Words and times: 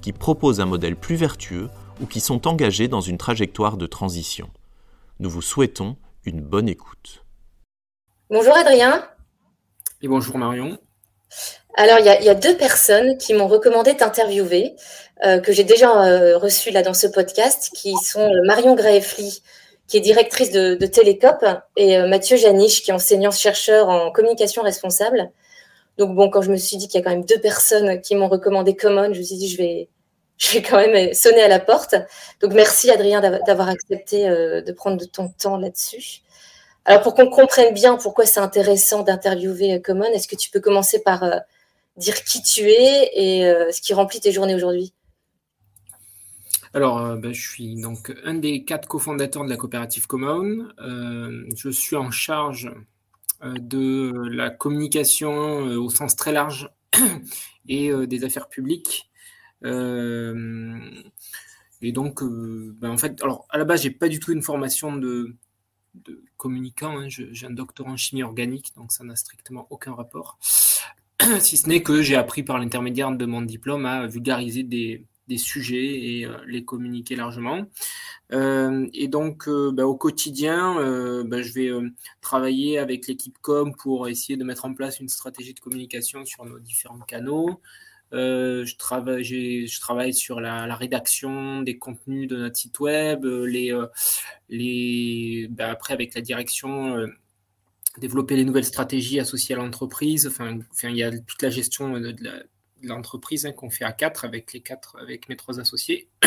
qui 0.00 0.12
proposent 0.12 0.60
un 0.60 0.66
modèle 0.66 0.96
plus 0.96 1.16
vertueux 1.16 1.68
ou 2.00 2.06
qui 2.06 2.20
sont 2.20 2.46
engagés 2.46 2.88
dans 2.88 3.00
une 3.00 3.18
trajectoire 3.18 3.76
de 3.76 3.86
transition. 3.86 4.48
Nous 5.18 5.30
vous 5.30 5.42
souhaitons 5.42 5.96
une 6.24 6.40
bonne 6.40 6.68
écoute. 6.68 7.24
Bonjour 8.30 8.56
Adrien. 8.56 9.06
Et 10.02 10.08
bonjour 10.08 10.38
Marion. 10.38 10.78
Alors, 11.74 11.98
il 11.98 12.24
y, 12.24 12.28
a 12.28 12.34
deux 12.34 12.56
personnes 12.56 13.16
qui 13.16 13.32
m'ont 13.32 13.46
recommandé 13.46 13.96
t'interviewer, 13.96 14.74
euh, 15.24 15.38
que 15.38 15.52
j'ai 15.52 15.62
déjà 15.62 16.04
euh, 16.04 16.36
reçues 16.36 16.70
là 16.70 16.82
dans 16.82 16.94
ce 16.94 17.06
podcast, 17.06 17.70
qui 17.74 17.94
sont 17.96 18.20
euh, 18.20 18.40
Marion 18.44 18.74
Graeffly, 18.74 19.42
qui 19.86 19.96
est 19.96 20.00
directrice 20.00 20.50
de, 20.50 20.74
de 20.74 20.86
Télécop, 20.86 21.44
et 21.76 21.98
Mathieu 22.06 22.36
Janiche, 22.36 22.82
qui 22.82 22.90
est 22.90 22.94
enseignant-chercheur 22.94 23.88
en 23.88 24.10
communication 24.10 24.62
responsable. 24.62 25.30
Donc 25.98 26.14
bon, 26.14 26.30
quand 26.30 26.42
je 26.42 26.50
me 26.50 26.56
suis 26.56 26.76
dit 26.76 26.88
qu'il 26.88 26.98
y 26.98 27.02
a 27.02 27.04
quand 27.04 27.10
même 27.10 27.24
deux 27.24 27.40
personnes 27.40 28.00
qui 28.00 28.14
m'ont 28.14 28.28
recommandé 28.28 28.74
Common, 28.76 29.12
je 29.12 29.18
me 29.18 29.24
suis 29.24 29.36
dit 29.36 29.48
je 29.48 29.58
vais, 29.58 29.88
je 30.50 30.54
vais 30.54 30.62
quand 30.62 30.78
même 30.78 31.12
sonner 31.12 31.42
à 31.42 31.48
la 31.48 31.60
porte. 31.60 31.94
Donc 32.40 32.52
merci 32.52 32.90
Adrien 32.90 33.20
d'avoir 33.20 33.68
accepté 33.68 34.28
euh, 34.28 34.62
de 34.62 34.72
prendre 34.72 34.96
de 34.96 35.04
ton 35.04 35.28
temps 35.28 35.58
là-dessus. 35.58 36.22
Alors 36.86 37.02
pour 37.02 37.14
qu'on 37.14 37.28
comprenne 37.28 37.74
bien 37.74 37.96
pourquoi 37.96 38.24
c'est 38.24 38.40
intéressant 38.40 39.02
d'interviewer 39.02 39.74
euh, 39.74 39.78
Common, 39.78 40.10
est-ce 40.14 40.26
que 40.26 40.36
tu 40.36 40.50
peux 40.50 40.60
commencer 40.60 41.02
par 41.02 41.22
euh, 41.22 41.36
dire 41.98 42.24
qui 42.24 42.42
tu 42.42 42.62
es 42.62 43.10
et 43.14 43.42
ce 43.72 43.82
qui 43.82 43.92
remplit 43.92 44.20
tes 44.20 44.32
journées 44.32 44.54
aujourd'hui? 44.54 44.94
Alors, 46.72 47.16
ben, 47.16 47.34
je 47.34 47.50
suis 47.50 47.74
donc 47.74 48.14
un 48.24 48.34
des 48.34 48.64
quatre 48.64 48.88
cofondateurs 48.88 49.44
de 49.44 49.50
la 49.50 49.56
coopérative 49.56 50.06
Common. 50.06 50.68
je 50.78 51.68
suis 51.68 51.96
en 51.96 52.10
charge 52.10 52.70
de 53.42 54.12
la 54.30 54.48
communication 54.48 55.58
au 55.58 55.90
sens 55.90 56.16
très 56.16 56.32
large 56.32 56.70
et 57.68 57.92
des 58.06 58.24
affaires 58.24 58.48
publiques. 58.48 59.09
Et 61.82 61.92
donc, 61.92 62.22
ben, 62.22 62.90
en 62.90 62.98
fait, 62.98 63.22
alors 63.22 63.46
à 63.50 63.58
la 63.58 63.64
base, 63.64 63.82
j'ai 63.82 63.90
pas 63.90 64.08
du 64.08 64.20
tout 64.20 64.32
une 64.32 64.42
formation 64.42 64.96
de, 64.96 65.36
communicant. 66.36 66.98
Hein. 66.98 67.08
J'ai 67.08 67.46
un 67.46 67.50
doctorat 67.50 67.90
en 67.90 67.96
chimie 67.96 68.22
organique, 68.22 68.74
donc 68.76 68.92
ça 68.92 69.04
n'a 69.04 69.16
strictement 69.16 69.66
aucun 69.70 69.94
rapport. 69.94 70.38
si 71.40 71.56
ce 71.56 71.68
n'est 71.68 71.82
que 71.82 72.02
j'ai 72.02 72.16
appris 72.16 72.42
par 72.42 72.58
l'intermédiaire 72.58 73.12
de 73.12 73.26
mon 73.26 73.42
diplôme 73.42 73.86
à 73.86 74.06
vulgariser 74.06 74.62
des, 74.62 75.06
sujets 75.36 76.18
et 76.18 76.26
euh, 76.26 76.38
les 76.46 76.64
communiquer 76.64 77.14
largement. 77.14 77.64
Euh, 78.32 78.88
et 78.92 79.06
donc, 79.06 79.46
euh, 79.46 79.70
bah, 79.72 79.86
au 79.86 79.94
quotidien, 79.94 80.74
bah, 81.24 81.42
je 81.42 81.52
vais 81.52 81.70
travailler 82.20 82.78
avec 82.78 83.06
l'équipe 83.06 83.38
com 83.40 83.74
pour 83.76 84.08
essayer 84.08 84.36
de 84.36 84.44
mettre 84.44 84.64
en 84.64 84.74
place 84.74 84.98
une 84.98 85.08
stratégie 85.08 85.54
de 85.54 85.60
communication 85.60 86.24
sur 86.24 86.44
nos 86.44 86.58
différents 86.58 86.98
canaux. 86.98 87.60
Je, 88.12 88.76
travaille, 88.76 89.24
je 89.24 89.80
travaille 89.80 90.14
sur 90.14 90.40
la, 90.40 90.74
rédaction 90.74 91.62
des 91.62 91.78
contenus 91.78 92.28
de 92.28 92.36
notre 92.36 92.56
site 92.56 92.80
web, 92.80 93.24
les, 93.24 93.76
les, 94.48 95.48
bah, 95.50 95.70
après 95.70 95.94
avec 95.94 96.14
la 96.14 96.20
direction, 96.20 97.06
développer 97.98 98.36
les 98.36 98.44
nouvelles 98.44 98.64
stratégies 98.64 99.20
associées 99.20 99.54
à 99.54 99.58
l'entreprise. 99.58 100.26
Enfin, 100.26 100.58
il 100.84 100.96
y 100.96 101.02
a 101.02 101.10
toute 101.10 101.42
la 101.42 101.50
gestion 101.50 101.98
de 101.98 102.14
l'entreprise 102.82 103.46
hein, 103.46 103.52
qu'on 103.52 103.70
fait 103.70 103.84
à 103.84 103.92
quatre 103.92 104.24
avec 104.24 105.28
mes 105.28 105.36
trois 105.36 105.60
associés. 105.60 106.08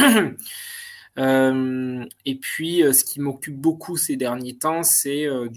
Euh, 1.19 2.06
et 2.25 2.36
puis, 2.36 2.81
euh, 2.81 2.91
ce 2.91 3.03
qui 3.03 3.19
m'occupe 3.19 3.56
beaucoup 3.56 3.97
ces 3.97 4.16
derniers 4.16 4.57
temps, 4.57 4.81
c'est 4.81 5.28
euh, 5.28 5.47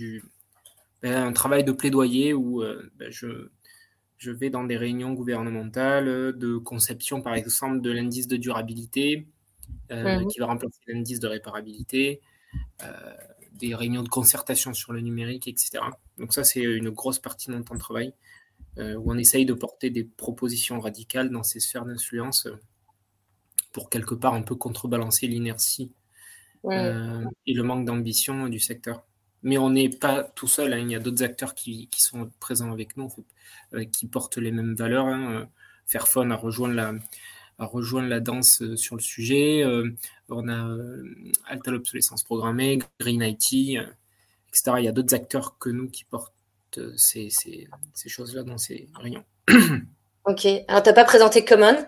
ben, 1.02 1.28
un 1.28 1.32
travail 1.32 1.64
de 1.64 1.72
plaidoyer 1.72 2.34
où 2.34 2.62
ben, 2.96 3.10
je, 3.10 3.48
je 4.18 4.30
vais 4.30 4.50
dans 4.50 4.64
des 4.64 4.76
réunions 4.76 5.12
gouvernementales 5.12 6.36
de 6.36 6.56
conception, 6.56 7.22
par 7.22 7.34
exemple, 7.34 7.80
de 7.80 7.90
l'indice 7.90 8.28
de 8.28 8.36
durabilité 8.36 9.26
mhm. 9.90 10.26
qui 10.28 10.38
va 10.38 10.46
remplacer 10.46 10.80
l'indice 10.88 11.20
de 11.20 11.26
réparabilité, 11.28 12.20
des 13.52 13.74
réunions 13.74 14.02
de 14.02 14.08
concertation 14.08 14.74
sur 14.74 14.92
le 14.92 15.00
numérique, 15.00 15.48
etc. 15.48 15.82
Donc 16.18 16.32
ça, 16.32 16.44
c'est 16.44 16.60
une 16.60 16.90
grosse 16.90 17.18
partie 17.18 17.48
de 17.48 17.56
mon 17.56 17.62
temps 17.62 17.74
de 17.74 17.80
travail. 17.80 18.12
Euh, 18.78 18.94
où 18.96 19.10
on 19.10 19.16
essaye 19.16 19.46
de 19.46 19.54
porter 19.54 19.88
des 19.88 20.04
propositions 20.04 20.80
radicales 20.80 21.30
dans 21.30 21.42
ces 21.42 21.60
sphères 21.60 21.86
d'influence 21.86 22.44
euh, 22.44 22.60
pour 23.72 23.88
quelque 23.88 24.14
part 24.14 24.34
un 24.34 24.42
peu 24.42 24.54
contrebalancer 24.54 25.26
l'inertie 25.26 25.92
euh, 26.66 27.24
et 27.46 27.54
le 27.54 27.62
manque 27.62 27.86
d'ambition 27.86 28.48
du 28.48 28.60
secteur. 28.60 29.06
Mais 29.42 29.58
on 29.58 29.70
n'est 29.70 29.90
pas 29.90 30.24
tout 30.24 30.48
seul, 30.48 30.72
hein. 30.72 30.78
il 30.78 30.90
y 30.90 30.96
a 30.96 30.98
d'autres 30.98 31.22
acteurs 31.22 31.54
qui, 31.54 31.88
sont 31.96 32.30
présents 32.40 32.72
avec 32.72 32.96
nous, 32.96 33.12
qui 33.92 34.06
portent 34.06 34.38
les 34.38 34.50
mêmes 34.50 34.74
valeurs. 34.74 35.06
Hein. 35.06 35.48
Fairphone 35.86 36.32
a 36.32 36.36
rejoint 36.36 36.72
la, 36.72 36.94
a 37.58 37.70
la 38.02 38.20
danse 38.20 38.62
sur 38.74 38.96
le 38.96 39.02
sujet. 39.02 39.64
on 40.28 40.48
a 40.48 40.76
Alta 41.46 41.70
l'obsolescence 41.70 42.24
programmée, 42.24 42.78
Green 42.98 43.22
IT, 43.22 43.78
etc. 44.48 44.72
Il 44.78 44.84
y 44.84 44.88
a 44.88 44.92
d'autres 44.92 45.14
acteurs 45.14 45.58
que 45.58 45.70
nous 45.70 45.88
qui 45.88 46.04
portent 46.04 46.32
ces, 46.96 47.28
choses-là 48.06 48.42
dans 48.42 48.58
ces 48.58 48.88
réunions. 48.94 49.24
Ok, 50.28 50.44
alors 50.66 50.82
tu 50.82 50.88
n'as 50.88 50.92
pas 50.92 51.04
présenté 51.04 51.44
Common 51.44 51.86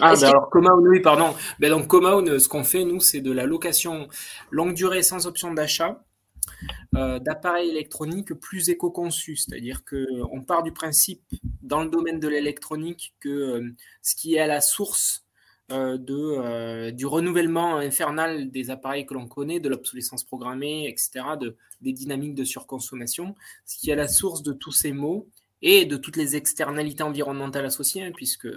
Ah, 0.00 0.14
ben 0.14 0.28
alors 0.28 0.48
Common, 0.48 0.78
oui, 0.78 1.00
pardon. 1.00 1.34
Ben 1.58 1.68
donc 1.68 1.88
Common, 1.88 2.38
ce 2.38 2.48
qu'on 2.48 2.64
fait, 2.64 2.86
nous, 2.86 3.00
c'est 3.00 3.20
de 3.20 3.30
la 3.30 3.44
location 3.44 4.08
longue 4.50 4.72
durée 4.72 5.02
sans 5.02 5.26
option 5.26 5.52
d'achat 5.52 5.90
euh, 5.90 5.94
d'appareils 6.92 7.70
électroniques 7.70 8.34
plus 8.34 8.68
éco-conçus. 8.68 9.36
C'est-à-dire 9.36 9.84
qu'on 9.84 10.42
part 10.42 10.62
du 10.62 10.72
principe, 10.72 11.22
dans 11.62 11.82
le 11.82 11.90
domaine 11.90 12.20
de 12.20 12.28
l'électronique, 12.28 13.14
que 13.20 13.28
euh, 13.28 13.74
ce 14.02 14.14
qui 14.14 14.34
est 14.34 14.40
à 14.40 14.46
la 14.46 14.60
source 14.60 15.24
euh, 15.70 15.98
de, 15.98 16.16
euh, 16.16 16.90
du 16.90 17.06
renouvellement 17.06 17.76
infernal 17.76 18.50
des 18.50 18.70
appareils 18.70 19.06
que 19.06 19.14
l'on 19.14 19.28
connaît, 19.28 19.60
de 19.60 19.68
l'obsolescence 19.68 20.24
programmée, 20.24 20.88
etc., 20.88 21.10
de, 21.40 21.56
des 21.80 21.92
dynamiques 21.92 22.34
de 22.34 22.44
surconsommation, 22.44 23.36
ce 23.66 23.78
qui 23.78 23.90
est 23.90 23.94
la 23.94 24.08
source 24.08 24.42
de 24.42 24.52
tous 24.52 24.72
ces 24.72 24.92
maux 24.92 25.28
et 25.62 25.84
de 25.84 25.96
toutes 25.96 26.16
les 26.16 26.34
externalités 26.34 27.04
environnementales 27.04 27.66
associées, 27.66 28.02
hein, 28.02 28.12
puisque 28.14 28.48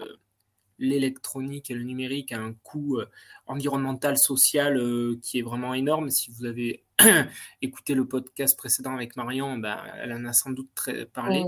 l'électronique 0.84 1.72
et 1.72 1.74
le 1.74 1.84
numérique 1.84 2.32
a 2.32 2.40
un 2.40 2.54
coût 2.54 2.98
euh, 2.98 3.08
environnemental, 3.48 4.18
social 4.18 4.80
qui 5.22 5.40
est 5.40 5.42
vraiment 5.42 5.74
énorme. 5.74 6.10
Si 6.10 6.32
vous 6.32 6.46
avez 6.46 6.84
écouté 7.62 7.94
le 7.94 8.08
podcast 8.08 8.58
précédent 8.58 8.94
avec 8.94 9.16
Marion, 9.16 9.58
ben, 9.58 9.78
elle 9.98 10.14
en 10.14 10.26
a 10.26 10.34
sans 10.34 10.52
doute 10.52 10.70
très 10.76 11.06
parlé. 11.06 11.44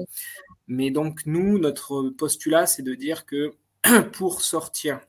Mais 0.68 0.92
donc, 0.92 1.26
nous, 1.26 1.60
notre 1.60 2.10
postulat, 2.10 2.66
c'est 2.66 2.84
de 2.84 2.96
dire 2.96 3.26
que 3.26 3.54
pour 4.14 4.42
sortir 4.42 5.00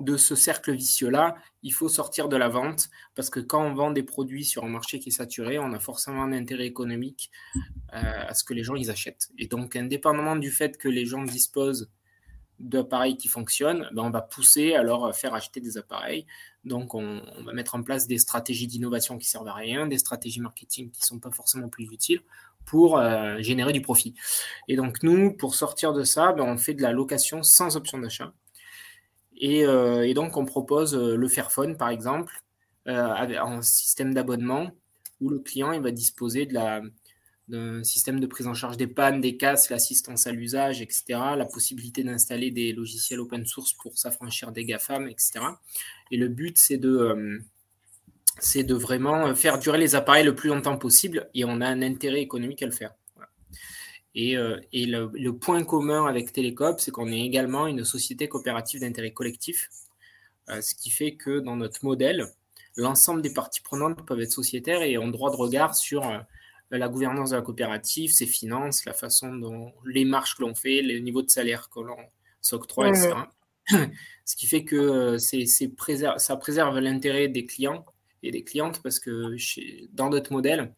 de 0.00 0.16
ce 0.16 0.34
cercle 0.34 0.72
vicieux-là, 0.72 1.36
il 1.62 1.72
faut 1.72 1.88
sortir 1.88 2.28
de 2.28 2.36
la 2.36 2.48
vente 2.48 2.88
parce 3.14 3.30
que 3.30 3.40
quand 3.40 3.62
on 3.62 3.74
vend 3.74 3.90
des 3.90 4.02
produits 4.02 4.44
sur 4.44 4.64
un 4.64 4.68
marché 4.68 4.98
qui 4.98 5.10
est 5.10 5.12
saturé, 5.12 5.58
on 5.58 5.72
a 5.72 5.78
forcément 5.78 6.22
un 6.22 6.32
intérêt 6.32 6.66
économique 6.66 7.30
euh, 7.56 7.60
à 7.92 8.34
ce 8.34 8.44
que 8.44 8.54
les 8.54 8.64
gens 8.64 8.74
ils 8.74 8.90
achètent. 8.90 9.28
Et 9.38 9.46
donc, 9.46 9.76
indépendamment 9.76 10.36
du 10.36 10.50
fait 10.50 10.78
que 10.78 10.88
les 10.88 11.04
gens 11.04 11.22
disposent 11.22 11.90
d'appareils 12.60 13.16
qui 13.16 13.28
fonctionnent, 13.28 13.88
ben 13.92 14.02
on 14.02 14.10
va 14.10 14.20
pousser 14.20 14.74
à 14.74 14.82
leur 14.82 15.14
faire 15.16 15.34
acheter 15.34 15.60
des 15.60 15.78
appareils. 15.78 16.26
Donc, 16.64 16.94
on, 16.94 17.22
va 17.44 17.52
mettre 17.52 17.74
en 17.74 17.82
place 17.82 18.06
des 18.06 18.18
stratégies 18.18 18.66
d'innovation 18.66 19.18
qui 19.18 19.28
servent 19.28 19.48
à 19.48 19.54
rien, 19.54 19.86
des 19.86 19.98
stratégies 19.98 20.40
marketing 20.40 20.90
qui 20.90 21.00
sont 21.02 21.18
pas 21.18 21.30
forcément 21.30 21.68
plus 21.68 21.88
utiles 21.90 22.20
pour 22.66 22.98
euh, 22.98 23.40
générer 23.40 23.72
du 23.72 23.80
profit. 23.80 24.14
Et 24.68 24.76
donc, 24.76 25.02
nous, 25.02 25.32
pour 25.32 25.54
sortir 25.54 25.92
de 25.92 26.04
ça, 26.04 26.32
ben, 26.32 26.44
on 26.44 26.58
fait 26.58 26.74
de 26.74 26.82
la 26.82 26.92
location 26.92 27.42
sans 27.42 27.76
option 27.76 27.98
d'achat. 27.98 28.32
Euh, 29.42 30.02
et, 30.02 30.14
donc, 30.14 30.36
on 30.36 30.44
propose 30.44 30.94
euh, 30.94 31.16
le 31.16 31.28
Fairphone, 31.28 31.76
par 31.76 31.88
exemple, 31.88 32.42
euh, 32.88 33.38
en 33.40 33.62
système 33.62 34.14
d'abonnement 34.14 34.70
où 35.20 35.28
le 35.28 35.38
client 35.38 35.72
il 35.72 35.82
va 35.82 35.90
disposer 35.90 36.46
de 36.46 36.54
la, 36.54 36.80
d'un 37.50 37.84
système 37.84 38.20
de 38.20 38.26
prise 38.26 38.46
en 38.46 38.54
charge 38.54 38.76
des 38.76 38.86
pannes, 38.86 39.20
des 39.20 39.36
casses, 39.36 39.70
l'assistance 39.70 40.26
à 40.26 40.32
l'usage, 40.32 40.80
etc., 40.80 41.04
la 41.36 41.44
possibilité 41.44 42.04
d'installer 42.04 42.50
des 42.50 42.72
logiciels 42.72 43.20
open 43.20 43.44
source 43.44 43.72
pour 43.74 43.98
s'affranchir 43.98 44.52
des 44.52 44.64
GAFAM, 44.64 45.08
etc. 45.08 45.40
Et 46.10 46.16
le 46.16 46.28
but, 46.28 46.56
c'est 46.56 46.78
de, 46.78 47.42
c'est 48.38 48.64
de 48.64 48.74
vraiment 48.74 49.34
faire 49.34 49.58
durer 49.58 49.78
les 49.78 49.94
appareils 49.94 50.24
le 50.24 50.34
plus 50.34 50.48
longtemps 50.48 50.78
possible 50.78 51.28
et 51.34 51.44
on 51.44 51.60
a 51.60 51.66
un 51.66 51.82
intérêt 51.82 52.20
économique 52.20 52.62
à 52.62 52.66
le 52.66 52.72
faire. 52.72 52.94
Et, 54.14 54.34
le, 54.34 55.30
point 55.30 55.62
commun 55.64 56.06
avec 56.06 56.32
Télécop, 56.32 56.80
c'est 56.80 56.90
qu'on 56.90 57.12
est 57.12 57.20
également 57.20 57.66
une 57.66 57.84
société 57.84 58.28
coopérative 58.28 58.80
d'intérêt 58.80 59.12
collectif, 59.12 59.68
ce 60.48 60.74
qui 60.74 60.90
fait 60.90 61.14
que 61.14 61.38
dans 61.38 61.56
notre 61.56 61.84
modèle, 61.84 62.26
l'ensemble 62.76 63.22
des 63.22 63.32
parties 63.32 63.60
prenantes 63.60 64.04
peuvent 64.06 64.20
être 64.20 64.32
sociétaires 64.32 64.82
et 64.82 64.98
ont 64.98 65.08
droit 65.08 65.30
de 65.30 65.36
regard 65.36 65.76
sur 65.76 66.02
la 66.78 66.88
gouvernance 66.88 67.30
de 67.30 67.36
la 67.36 67.42
coopérative, 67.42 68.12
ses 68.12 68.26
finances, 68.26 68.84
la 68.84 68.92
façon 68.92 69.34
dont 69.34 69.72
les 69.84 70.04
marches 70.04 70.36
que 70.36 70.42
l'on 70.42 70.54
fait, 70.54 70.82
les 70.82 71.00
niveaux 71.00 71.22
de 71.22 71.30
salaire 71.30 71.68
que 71.68 71.80
l'on 71.80 71.96
s'octroie, 72.40 72.88
etc. 72.88 73.12
Ce 74.24 74.36
qui 74.36 74.46
fait 74.46 74.64
que 74.64 74.76
euh, 74.76 76.18
ça 76.18 76.36
préserve 76.36 76.78
l'intérêt 76.78 77.28
des 77.28 77.46
clients 77.46 77.84
et 78.22 78.30
des 78.30 78.44
clientes 78.44 78.80
parce 78.82 79.00
que 79.00 79.36
dans 79.92 80.10
notre 80.10 80.32
modèle, 80.32 80.72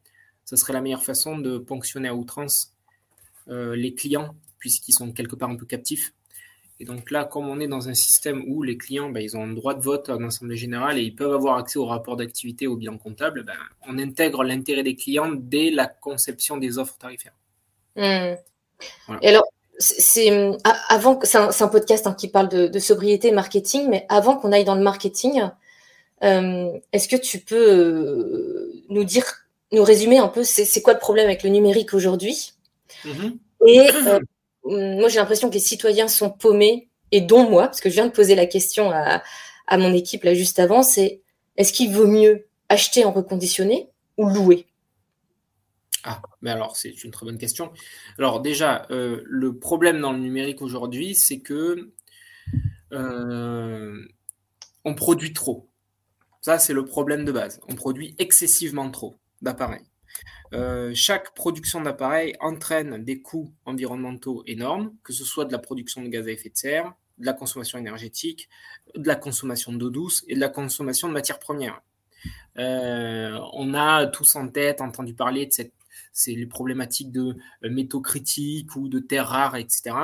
ce 0.44 0.56
serait 0.56 0.72
la 0.72 0.80
meilleure 0.80 1.04
façon 1.04 1.38
de 1.38 1.58
ponctionner 1.58 2.08
à 2.08 2.14
outrance 2.14 2.74
euh, 3.48 3.76
les 3.76 3.94
clients 3.94 4.34
puisqu'ils 4.58 4.92
sont 4.92 5.12
quelque 5.12 5.36
part 5.36 5.50
un 5.50 5.56
peu 5.56 5.66
captifs. 5.66 6.14
Et 6.82 6.84
donc 6.84 7.12
là, 7.12 7.24
comme 7.24 7.48
on 7.48 7.60
est 7.60 7.68
dans 7.68 7.88
un 7.88 7.94
système 7.94 8.42
où 8.48 8.64
les 8.64 8.76
clients, 8.76 9.08
ben, 9.08 9.22
ils 9.22 9.36
ont 9.36 9.44
un 9.44 9.52
droit 9.52 9.74
de 9.74 9.80
vote 9.80 10.10
en 10.10 10.20
assemblée 10.24 10.56
générale 10.56 10.98
et 10.98 11.02
ils 11.02 11.14
peuvent 11.14 11.32
avoir 11.32 11.56
accès 11.56 11.78
au 11.78 11.86
rapport 11.86 12.16
d'activité, 12.16 12.66
au 12.66 12.74
bilan 12.74 12.98
comptable, 12.98 13.44
ben, 13.44 13.54
on 13.86 14.00
intègre 14.00 14.42
l'intérêt 14.42 14.82
des 14.82 14.96
clients 14.96 15.30
dès 15.32 15.70
la 15.70 15.86
conception 15.86 16.56
des 16.56 16.78
offres 16.78 16.98
tarifaires. 16.98 17.36
Mmh. 17.94 18.34
Et 19.22 19.28
alors, 19.28 19.44
c'est 19.78 20.56
avant, 20.88 21.20
c'est 21.22 21.38
un, 21.38 21.68
podcast 21.68 22.08
hein, 22.08 22.14
qui 22.18 22.26
parle 22.26 22.48
de, 22.48 22.78
sobriété 22.80 23.30
marketing, 23.30 23.86
mais 23.88 24.04
avant 24.08 24.36
qu'on 24.36 24.50
aille 24.50 24.64
dans 24.64 24.74
le 24.74 24.82
marketing, 24.82 25.40
euh, 26.24 26.72
est-ce 26.92 27.06
que 27.06 27.14
tu 27.14 27.38
peux 27.38 27.70
euh, 27.70 28.82
nous 28.88 29.04
dire, 29.04 29.46
nous 29.70 29.84
résumer 29.84 30.18
un 30.18 30.26
peu, 30.26 30.42
c'est 30.42 30.82
quoi 30.82 30.94
le 30.94 30.98
problème 30.98 31.26
avec 31.26 31.44
le 31.44 31.50
numérique 31.50 31.94
aujourd'hui? 31.94 32.54
Mmh 33.04 33.28
Et 33.68 33.88
euh, 34.08 34.18
moi, 34.64 35.08
j'ai 35.08 35.18
l'impression 35.18 35.48
que 35.48 35.54
les 35.54 35.60
citoyens 35.60 36.08
sont 36.08 36.30
paumés, 36.30 36.88
et 37.10 37.20
dont 37.20 37.48
moi, 37.48 37.64
parce 37.64 37.80
que 37.80 37.90
je 37.90 37.94
viens 37.94 38.06
de 38.06 38.12
poser 38.12 38.34
la 38.34 38.46
question 38.46 38.90
à, 38.90 39.22
à 39.66 39.78
mon 39.78 39.92
équipe 39.92 40.24
là 40.24 40.34
juste 40.34 40.58
avant, 40.58 40.82
c'est 40.82 41.22
est-ce 41.56 41.72
qu'il 41.72 41.92
vaut 41.92 42.06
mieux 42.06 42.46
acheter 42.68 43.04
en 43.04 43.12
reconditionné 43.12 43.88
ou 44.16 44.28
louer? 44.28 44.66
Ah, 46.04 46.20
mais 46.40 46.50
alors 46.50 46.76
c'est 46.76 47.04
une 47.04 47.10
très 47.10 47.26
bonne 47.26 47.38
question. 47.38 47.72
Alors 48.18 48.40
déjà, 48.40 48.86
euh, 48.90 49.22
le 49.24 49.56
problème 49.58 50.00
dans 50.00 50.12
le 50.12 50.18
numérique 50.18 50.62
aujourd'hui, 50.62 51.14
c'est 51.14 51.40
que 51.40 51.92
euh, 52.92 54.04
on 54.84 54.94
produit 54.94 55.32
trop. 55.32 55.68
Ça, 56.40 56.58
c'est 56.58 56.72
le 56.72 56.84
problème 56.84 57.24
de 57.24 57.30
base. 57.30 57.60
On 57.68 57.74
produit 57.74 58.16
excessivement 58.18 58.90
trop 58.90 59.16
d'appareils. 59.42 59.84
Euh, 60.52 60.92
chaque 60.94 61.34
production 61.34 61.80
d'appareil 61.80 62.36
entraîne 62.40 63.02
des 63.04 63.20
coûts 63.20 63.52
environnementaux 63.64 64.42
énormes, 64.46 64.94
que 65.02 65.12
ce 65.12 65.24
soit 65.24 65.44
de 65.44 65.52
la 65.52 65.58
production 65.58 66.02
de 66.02 66.08
gaz 66.08 66.26
à 66.26 66.30
effet 66.30 66.50
de 66.50 66.56
serre, 66.56 66.92
de 67.18 67.26
la 67.26 67.32
consommation 67.32 67.78
énergétique, 67.78 68.48
de 68.94 69.06
la 69.06 69.16
consommation 69.16 69.72
d'eau 69.72 69.90
douce 69.90 70.24
et 70.28 70.34
de 70.34 70.40
la 70.40 70.48
consommation 70.48 71.08
de 71.08 71.14
matières 71.14 71.38
premières. 71.38 71.82
on 72.56 73.74
a 73.74 74.06
tous 74.06 74.36
en 74.36 74.48
tête 74.48 74.80
entendu 74.80 75.14
parler 75.14 75.46
de 75.46 75.52
cette 75.52 75.72
c'est 76.12 76.34
les 76.34 76.46
problématiques 76.46 77.10
de 77.10 77.36
euh, 77.64 77.70
métaux 77.70 78.00
critiques 78.00 78.76
ou 78.76 78.88
de 78.88 78.98
terres 78.98 79.28
rares, 79.28 79.56
etc. 79.56 79.94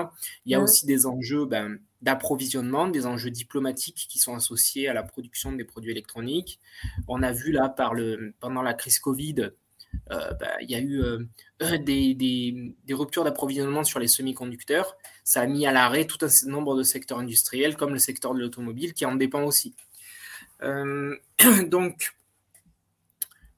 Il 0.45 0.53
y 0.53 0.55
a 0.55 0.61
aussi 0.61 0.87
des 0.87 1.07
enjeux 1.07 1.45
ben, 1.45 1.79
d'approvisionnement, 2.03 2.89
des 2.89 3.07
enjeux 3.07 3.31
diplomatiques 3.31 4.07
qui 4.09 4.19
sont 4.19 4.35
associés 4.35 4.89
à 4.89 4.95
la 4.95 5.03
production 5.03 5.53
des 5.53 5.65
produits 5.65 5.91
électroniques. 5.91 6.61
On 7.07 7.23
a 7.23 7.33
vu 7.33 7.53
là, 7.53 7.69
par 7.69 7.95
le, 7.95 8.35
pendant 8.41 8.63
la 8.63 8.75
crise 8.75 8.99
Covid, 8.99 9.51
euh, 10.11 10.33
ben, 10.35 10.51
il 10.61 10.71
y 10.71 10.75
a 10.75 10.81
eu 10.81 11.03
euh, 11.03 11.79
des, 11.79 12.15
des, 12.15 12.95
ruptures 12.95 13.25
d'approvisionnement 13.25 13.85
sur 13.85 13.99
les 13.99 14.09
semi-conducteurs. 14.09 14.97
Ça 15.25 15.43
a 15.43 15.47
mis 15.47 15.67
à 15.67 15.73
l'arrêt 15.73 16.07
tout 16.07 16.19
un 16.25 16.49
nombre 16.49 16.77
de 16.77 16.83
secteurs 16.83 17.19
industriels, 17.19 17.77
comme 17.77 17.93
le 17.93 17.99
secteur 17.99 18.35
de 18.35 18.41
l'automobile, 18.41 18.95
qui 18.95 19.05
en 19.05 19.15
dépend 19.15 19.43
aussi. 19.43 19.75
donc, 21.67 22.13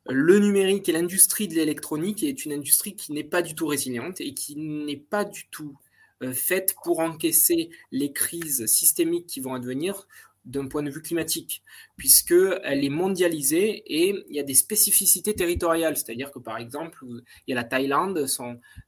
le 0.06 0.38
numérique 0.38 0.88
et 0.88 0.92
l'industrie 0.92 1.48
de 1.48 1.54
l'électronique 1.54 2.22
est 2.22 2.44
une 2.44 2.52
industrie 2.52 2.96
qui 2.96 3.12
n'est 3.12 3.24
pas 3.24 3.42
du 3.42 3.54
tout 3.54 3.66
résiliente 3.66 4.20
et 4.20 4.34
qui 4.34 4.56
n'est 4.56 4.96
pas 4.96 5.24
du 5.24 5.46
tout 5.50 5.76
euh, 6.22 6.32
faite 6.32 6.74
pour 6.82 7.00
encaisser 7.00 7.70
les 7.92 8.12
crises 8.12 8.66
systémiques 8.66 9.26
qui 9.26 9.40
vont 9.40 9.54
advenir 9.54 10.06
d'un 10.44 10.66
point 10.66 10.82
de 10.82 10.90
vue 10.90 11.02
climatique, 11.02 11.62
puisqu'elle 11.96 12.84
est 12.84 12.90
mondialisée 12.90 13.82
et 13.86 14.24
il 14.28 14.34
y 14.34 14.40
a 14.40 14.42
des 14.42 14.54
spécificités 14.54 15.34
territoriales. 15.34 15.96
C'est-à-dire 15.96 16.30
que, 16.30 16.38
par 16.38 16.56
exemple, 16.58 17.04
il 17.46 17.50
y 17.50 17.52
a 17.52 17.56
la 17.56 17.64
Thaïlande, 17.64 18.26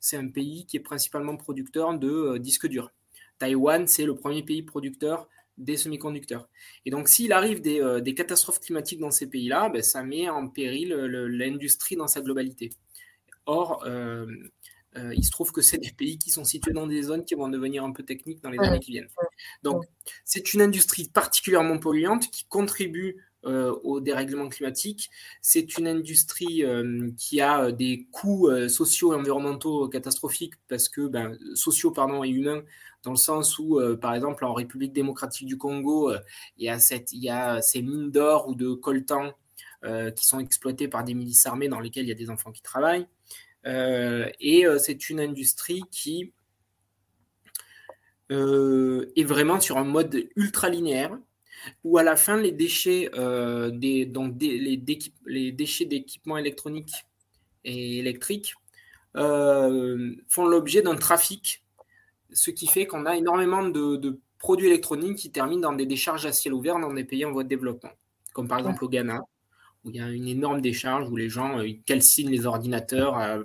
c'est 0.01 0.17
un 0.17 0.29
pays 0.29 0.67
qui 0.67 0.77
est 0.79 0.81
principalement 0.81 1.37
producteur 1.37 1.99
de 1.99 2.11
euh, 2.11 2.39
disques 2.39 2.67
durs. 2.67 2.91
Taïwan, 3.39 3.87
c'est 3.87 4.05
le 4.05 4.15
premier 4.15 4.43
pays 4.43 4.63
producteur 4.63 5.29
des 5.59 5.77
semi-conducteurs. 5.77 6.49
Et 6.87 6.91
donc, 6.91 7.09
s'il 7.09 7.33
arrive 7.33 7.61
des, 7.61 7.81
euh, 7.81 8.01
catastrophes 8.01 8.61
climatiques 8.61 9.01
dans 9.01 9.11
ces 9.11 9.29
pays-là, 9.29 9.69
ben, 9.69 9.83
ça 9.83 10.03
met 10.03 10.29
en 10.29 10.49
péril 10.49 10.95
l'industrie 10.95 11.97
dans 11.97 12.09
sa 12.09 12.21
globalité. 12.21 12.71
Or, 13.47 13.85
euh, 13.87 14.27
euh, 14.97 15.15
il 15.15 15.25
se 15.25 15.31
trouve 15.31 15.53
que 15.53 15.63
c'est 15.63 15.79
des 15.79 15.93
pays 15.93 16.19
qui 16.19 16.31
sont 16.31 16.45
situés 16.45 16.73
dans 16.73 16.87
des 16.87 17.03
zones 17.03 17.25
qui 17.25 17.35
vont 17.35 17.49
devenir 17.49 17.85
un 17.85 17.93
peu 17.93 18.03
techniques 18.03 18.43
dans 18.43 18.51
les 18.51 18.59
années 18.59 18.81
qui 18.81 18.93
viennent. 18.93 19.09
Donc, 19.63 19.85
c'est 20.25 20.55
une 20.55 20.63
industrie 20.63 21.09
particulièrement 21.09 21.79
polluante 21.79 22.31
qui 22.31 22.45
contribue 22.45 23.17
au 23.45 24.01
dérèglement 24.01 24.49
climatique. 24.49 25.11
C'est 25.41 25.77
une 25.77 25.89
industrie 25.89 26.63
qui 27.17 27.41
a 27.41 27.73
des 27.73 28.07
coûts 28.13 28.49
sociaux 28.69 29.15
et 29.15 29.17
environnementaux 29.17 29.89
catastrophiques 29.89 30.55
parce 30.69 30.89
que 30.89 31.09
ben, 31.09 31.37
sociaux 31.55 31.91
pardon 31.91 32.23
et 32.23 32.29
humains 32.29 32.63
dans 33.03 33.11
le 33.11 33.17
sens 33.17 33.59
où, 33.59 33.79
euh, 33.79 33.97
par 33.97 34.15
exemple, 34.15 34.45
en 34.45 34.55
République 34.55 34.93
démocratique 34.93 35.47
du 35.47 35.59
Congo, 35.59 36.11
euh, 36.11 36.19
il, 36.57 36.65
y 36.65 36.69
a 36.69 36.79
cette, 36.79 37.13
il 37.13 37.23
y 37.23 37.31
a 37.31 37.61
ces 37.61 37.83
mines 37.83 38.11
d'or 38.11 38.49
ou 38.49 38.55
de 38.55 38.73
coltan 38.75 39.33
euh, 39.85 40.11
qui 40.13 40.27
sont 40.27 40.39
exploitées 40.39 40.89
par 40.89 41.03
des 41.03 41.15
milices 41.15 41.47
armées 41.47 41.69
dans 41.69 41.81
lesquelles 41.81 42.05
il 42.05 42.09
y 42.09 42.13
a 42.13 42.17
des 42.17 42.31
enfants 42.31 42.53
qui 42.53 42.63
travaillent. 42.63 43.07
Et 43.65 44.65
c'est 44.79 45.11
une 45.11 45.21
industrie 45.21 45.83
qui 45.91 46.33
est 48.31 49.25
vraiment 49.25 49.61
sur 49.61 49.79
un 49.79 49.85
mode 49.85 50.29
ultra 50.37 50.69
linéaire 50.69 51.17
où 51.85 51.99
à 51.99 52.03
la 52.03 52.17
fin 52.17 52.37
les 52.37 52.53
déchets, 52.53 53.11
des, 53.73 54.07
donc 54.07 54.37
les, 54.41 54.81
les, 55.27 55.53
déchets 55.53 55.85
d'équipements 55.85 56.39
électroniques 56.39 56.95
et 57.65 57.99
électriques 57.99 58.55
font 59.15 60.47
l'objet 60.47 60.83
d'un 60.83 60.97
trafic 60.97 61.63
ce 62.33 62.51
qui 62.51 62.67
fait 62.67 62.87
qu'on 62.87 63.07
a 63.07 63.17
énormément 63.17 63.63
de, 63.63 64.21
produits 64.39 64.67
électroniques 64.67 65.19
qui 65.19 65.31
terminent 65.31 65.61
dans 65.61 65.73
des 65.73 65.87
décharges 65.87 66.27
à 66.27 66.33
ciel 66.33 66.53
ouvert 66.53 66.79
dans 66.81 66.93
des 66.93 67.05
pays 67.05 67.25
en 67.25 67.31
voie 67.31 67.45
de 67.45 67.49
développement, 67.49 67.93
comme 68.33 68.49
par 68.49 68.59
exemple 68.59 68.85
au 68.85 68.89
Ghana, 68.89 69.21
où 69.85 69.91
il 69.91 69.97
y 69.97 70.01
a 70.01 70.09
une 70.09 70.29
énorme 70.29 70.61
décharge 70.61 71.09
où 71.09 71.17
les 71.17 71.29
gens 71.29 71.59
euh, 71.59 71.69
calcinent 71.87 72.31
les 72.31 72.47
ordinateurs 72.47 73.45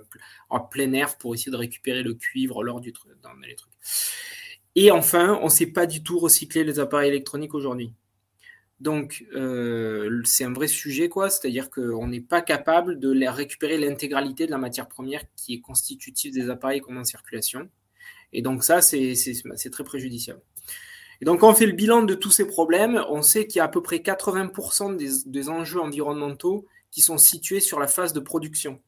en 0.50 0.60
plein 0.60 0.92
air 0.92 1.18
pour 1.18 1.34
essayer 1.34 1.52
de 1.52 1.56
récupérer 1.56 2.02
le 2.02 2.14
cuivre 2.14 2.62
lors 2.62 2.80
du 2.80 2.92
truc, 2.92 3.12
les 3.46 3.54
trucs. 3.54 3.72
Et 4.74 4.90
enfin, 4.90 5.38
on 5.42 5.46
ne 5.46 5.50
sait 5.50 5.66
pas 5.66 5.86
du 5.86 6.02
tout 6.02 6.18
recycler 6.18 6.64
les 6.64 6.78
appareils 6.78 7.08
électroniques 7.08 7.54
aujourd'hui. 7.54 7.92
Donc, 8.80 9.26
euh, 9.34 10.22
c'est 10.24 10.44
un 10.44 10.52
vrai 10.52 10.68
sujet, 10.68 11.08
quoi. 11.08 11.30
C'est-à-dire 11.30 11.68
qu'on 11.68 12.06
n'est 12.06 12.20
pas 12.20 12.42
capable 12.42 13.00
de 13.00 13.26
récupérer 13.26 13.76
l'intégralité 13.76 14.46
de 14.46 14.52
la 14.52 14.58
matière 14.58 14.86
première 14.88 15.22
qui 15.34 15.54
est 15.54 15.60
constitutive 15.60 16.32
des 16.32 16.48
appareils 16.48 16.80
qu'on 16.80 16.96
a 16.96 17.00
en 17.00 17.04
circulation. 17.04 17.68
Et 18.32 18.42
donc 18.42 18.62
ça, 18.62 18.82
c'est 18.82 19.70
très 19.72 19.84
préjudiciable. 19.84 20.40
Et 21.20 21.24
donc, 21.24 21.40
quand 21.40 21.50
on 21.50 21.54
fait 21.54 21.66
le 21.66 21.72
bilan 21.72 22.02
de 22.02 22.14
tous 22.14 22.30
ces 22.30 22.46
problèmes, 22.46 23.04
on 23.08 23.22
sait 23.22 23.46
qu'il 23.46 23.58
y 23.58 23.60
a 23.60 23.64
à 23.64 23.68
peu 23.68 23.82
près 23.82 23.98
80% 23.98 24.96
des, 25.26 25.48
enjeux 25.48 25.80
environnementaux 25.80 26.66
qui 26.90 27.00
sont 27.02 27.18
situés 27.18 27.60
sur 27.60 27.80
la 27.80 27.88
phase 27.88 28.12
de 28.12 28.20
production. 28.20 28.80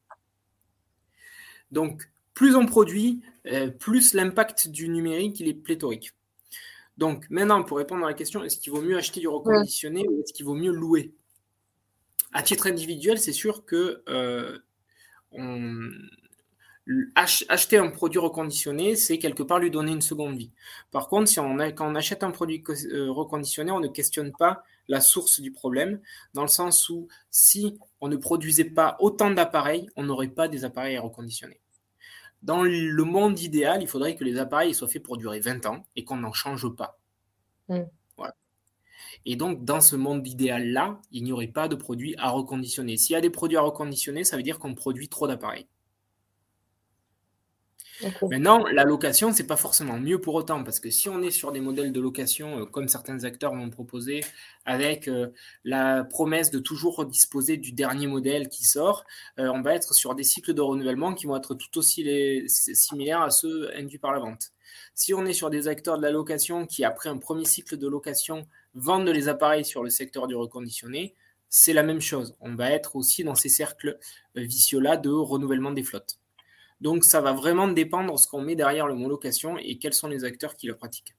Donc, 1.71 2.09
plus 2.33 2.55
on 2.55 2.65
produit, 2.65 3.21
euh, 3.47 3.69
plus 3.69 4.13
l'impact 4.13 4.69
du 4.69 4.87
numérique 4.87 5.41
est 5.41 5.53
pléthorique. 5.53 6.13
Donc, 6.97 7.29
maintenant, 7.29 7.63
pour 7.63 7.77
répondre 7.77 8.05
à 8.05 8.09
la 8.09 8.13
question, 8.13 8.43
est-ce 8.43 8.57
qu'il 8.57 8.71
vaut 8.71 8.81
mieux 8.81 8.97
acheter 8.97 9.19
du 9.19 9.27
reconditionné 9.27 10.07
ou 10.07 10.21
est-ce 10.21 10.33
qu'il 10.33 10.45
vaut 10.45 10.55
mieux 10.55 10.71
louer? 10.71 11.13
À 12.33 12.43
titre 12.43 12.67
individuel, 12.67 13.19
c'est 13.19 13.33
sûr 13.33 13.65
que 13.65 14.03
euh, 14.07 14.57
acheter 17.15 17.77
un 17.77 17.89
produit 17.89 18.19
reconditionné, 18.19 18.95
c'est 18.95 19.19
quelque 19.19 19.43
part 19.43 19.59
lui 19.59 19.71
donner 19.71 19.91
une 19.91 20.01
seconde 20.01 20.37
vie. 20.37 20.51
Par 20.91 21.07
contre, 21.07 21.29
si 21.29 21.39
on 21.39 21.59
a, 21.59 21.71
quand 21.71 21.89
on 21.89 21.95
achète 21.95 22.23
un 22.23 22.31
produit 22.31 22.63
euh, 22.69 23.11
reconditionné, 23.11 23.71
on 23.71 23.79
ne 23.79 23.87
questionne 23.87 24.31
pas 24.31 24.63
la 24.87 24.99
source 24.99 25.39
du 25.39 25.51
problème, 25.51 26.01
dans 26.33 26.41
le 26.41 26.47
sens 26.47 26.89
où 26.89 27.07
si 27.29 27.77
on 28.01 28.07
ne 28.07 28.17
produisait 28.17 28.65
pas 28.65 28.97
autant 28.99 29.31
d'appareils, 29.31 29.89
on 29.95 30.03
n'aurait 30.03 30.27
pas 30.27 30.47
des 30.47 30.65
appareils 30.65 30.97
à 30.97 31.01
reconditionner. 31.01 31.59
Dans 32.41 32.63
le 32.63 33.03
monde 33.03 33.39
idéal, 33.39 33.83
il 33.83 33.87
faudrait 33.87 34.15
que 34.15 34.23
les 34.23 34.39
appareils 34.39 34.73
soient 34.73 34.87
faits 34.87 35.03
pour 35.03 35.17
durer 35.17 35.39
20 35.39 35.67
ans 35.67 35.83
et 35.95 36.03
qu'on 36.03 36.17
n'en 36.17 36.33
change 36.33 36.67
pas. 36.75 36.99
Mm. 37.69 37.83
Et 39.25 39.35
donc, 39.35 39.63
dans 39.63 39.81
ce 39.81 39.95
monde 39.95 40.27
idéal-là, 40.27 40.99
il 41.11 41.23
n'y 41.23 41.31
aurait 41.31 41.47
pas 41.47 41.67
de 41.67 41.75
produits 41.75 42.15
à 42.17 42.29
reconditionner. 42.29 42.97
S'il 42.97 43.13
y 43.13 43.17
a 43.17 43.21
des 43.21 43.29
produits 43.29 43.57
à 43.57 43.61
reconditionner, 43.61 44.23
ça 44.23 44.35
veut 44.35 44.43
dire 44.43 44.57
qu'on 44.57 44.73
produit 44.73 45.09
trop 45.09 45.27
d'appareils. 45.27 45.67
Maintenant, 48.29 48.65
la 48.67 48.83
location, 48.83 49.31
c'est 49.33 49.47
pas 49.47 49.55
forcément 49.55 49.99
mieux 49.99 50.19
pour 50.19 50.35
autant, 50.35 50.63
parce 50.63 50.79
que 50.79 50.89
si 50.89 51.09
on 51.09 51.21
est 51.21 51.31
sur 51.31 51.51
des 51.51 51.59
modèles 51.59 51.91
de 51.91 51.99
location, 51.99 52.61
euh, 52.61 52.65
comme 52.65 52.87
certains 52.87 53.23
acteurs 53.23 53.53
m'ont 53.53 53.69
proposé, 53.69 54.21
avec 54.65 55.07
euh, 55.07 55.27
la 55.63 56.03
promesse 56.03 56.51
de 56.51 56.59
toujours 56.59 57.05
disposer 57.05 57.57
du 57.57 57.71
dernier 57.71 58.07
modèle 58.07 58.49
qui 58.49 58.65
sort, 58.65 59.05
euh, 59.39 59.47
on 59.53 59.61
va 59.61 59.75
être 59.75 59.93
sur 59.93 60.15
des 60.15 60.23
cycles 60.23 60.53
de 60.53 60.61
renouvellement 60.61 61.13
qui 61.13 61.25
vont 61.25 61.35
être 61.35 61.55
tout 61.55 61.77
aussi 61.77 62.03
similaires 62.47 63.21
à 63.21 63.29
ceux 63.29 63.75
induits 63.75 63.99
par 63.99 64.13
la 64.13 64.19
vente. 64.19 64.51
Si 64.95 65.13
on 65.13 65.25
est 65.25 65.33
sur 65.33 65.49
des 65.49 65.67
acteurs 65.67 65.97
de 65.97 66.01
la 66.01 66.11
location 66.11 66.65
qui, 66.65 66.83
après 66.83 67.09
un 67.09 67.17
premier 67.17 67.45
cycle 67.45 67.77
de 67.77 67.87
location, 67.87 68.47
vendent 68.73 69.09
les 69.09 69.27
appareils 69.27 69.65
sur 69.65 69.83
le 69.83 69.89
secteur 69.89 70.27
du 70.27 70.35
reconditionné, 70.35 71.15
c'est 71.49 71.73
la 71.73 71.83
même 71.83 71.99
chose. 71.99 72.35
On 72.39 72.55
va 72.55 72.71
être 72.71 72.95
aussi 72.95 73.23
dans 73.23 73.35
ces 73.35 73.49
cercles 73.49 73.99
vicieux-là 74.35 74.95
de 74.95 75.09
renouvellement 75.09 75.71
des 75.71 75.83
flottes. 75.83 76.20
Donc, 76.81 77.05
ça 77.05 77.21
va 77.21 77.31
vraiment 77.31 77.67
dépendre 77.67 78.13
de 78.13 78.17
ce 78.17 78.27
qu'on 78.27 78.41
met 78.41 78.55
derrière 78.55 78.87
le 78.87 78.95
mot 78.95 79.07
location 79.07 79.57
et 79.57 79.77
quels 79.77 79.93
sont 79.93 80.07
les 80.07 80.23
acteurs 80.23 80.55
qui 80.55 80.67
le 80.67 80.75
pratiquent. 80.75 81.15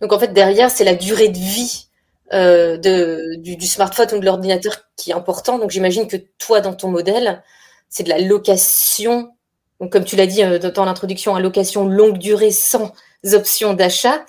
Donc, 0.00 0.12
en 0.12 0.18
fait, 0.18 0.32
derrière, 0.32 0.70
c'est 0.70 0.84
la 0.84 0.94
durée 0.94 1.28
de 1.28 1.38
vie 1.38 1.88
euh, 2.32 2.76
du, 2.76 3.66
smartphone 3.66 4.06
ou 4.12 4.18
de 4.18 4.24
l'ordinateur 4.24 4.76
qui 4.96 5.10
est 5.10 5.14
important. 5.14 5.58
Donc, 5.58 5.70
j'imagine 5.70 6.06
que 6.06 6.16
toi, 6.38 6.60
dans 6.60 6.74
ton 6.74 6.90
modèle, 6.90 7.42
c'est 7.88 8.02
de 8.02 8.10
la 8.10 8.18
location. 8.18 9.30
Donc, 9.80 9.90
comme 9.90 10.04
tu 10.04 10.16
l'as 10.16 10.26
dit 10.26 10.42
euh, 10.42 10.58
dans 10.58 10.84
l'introduction, 10.84 11.36
location 11.38 11.88
longue 11.88 12.18
durée 12.18 12.50
sans 12.50 12.92
option 13.32 13.72
d'achat. 13.72 14.24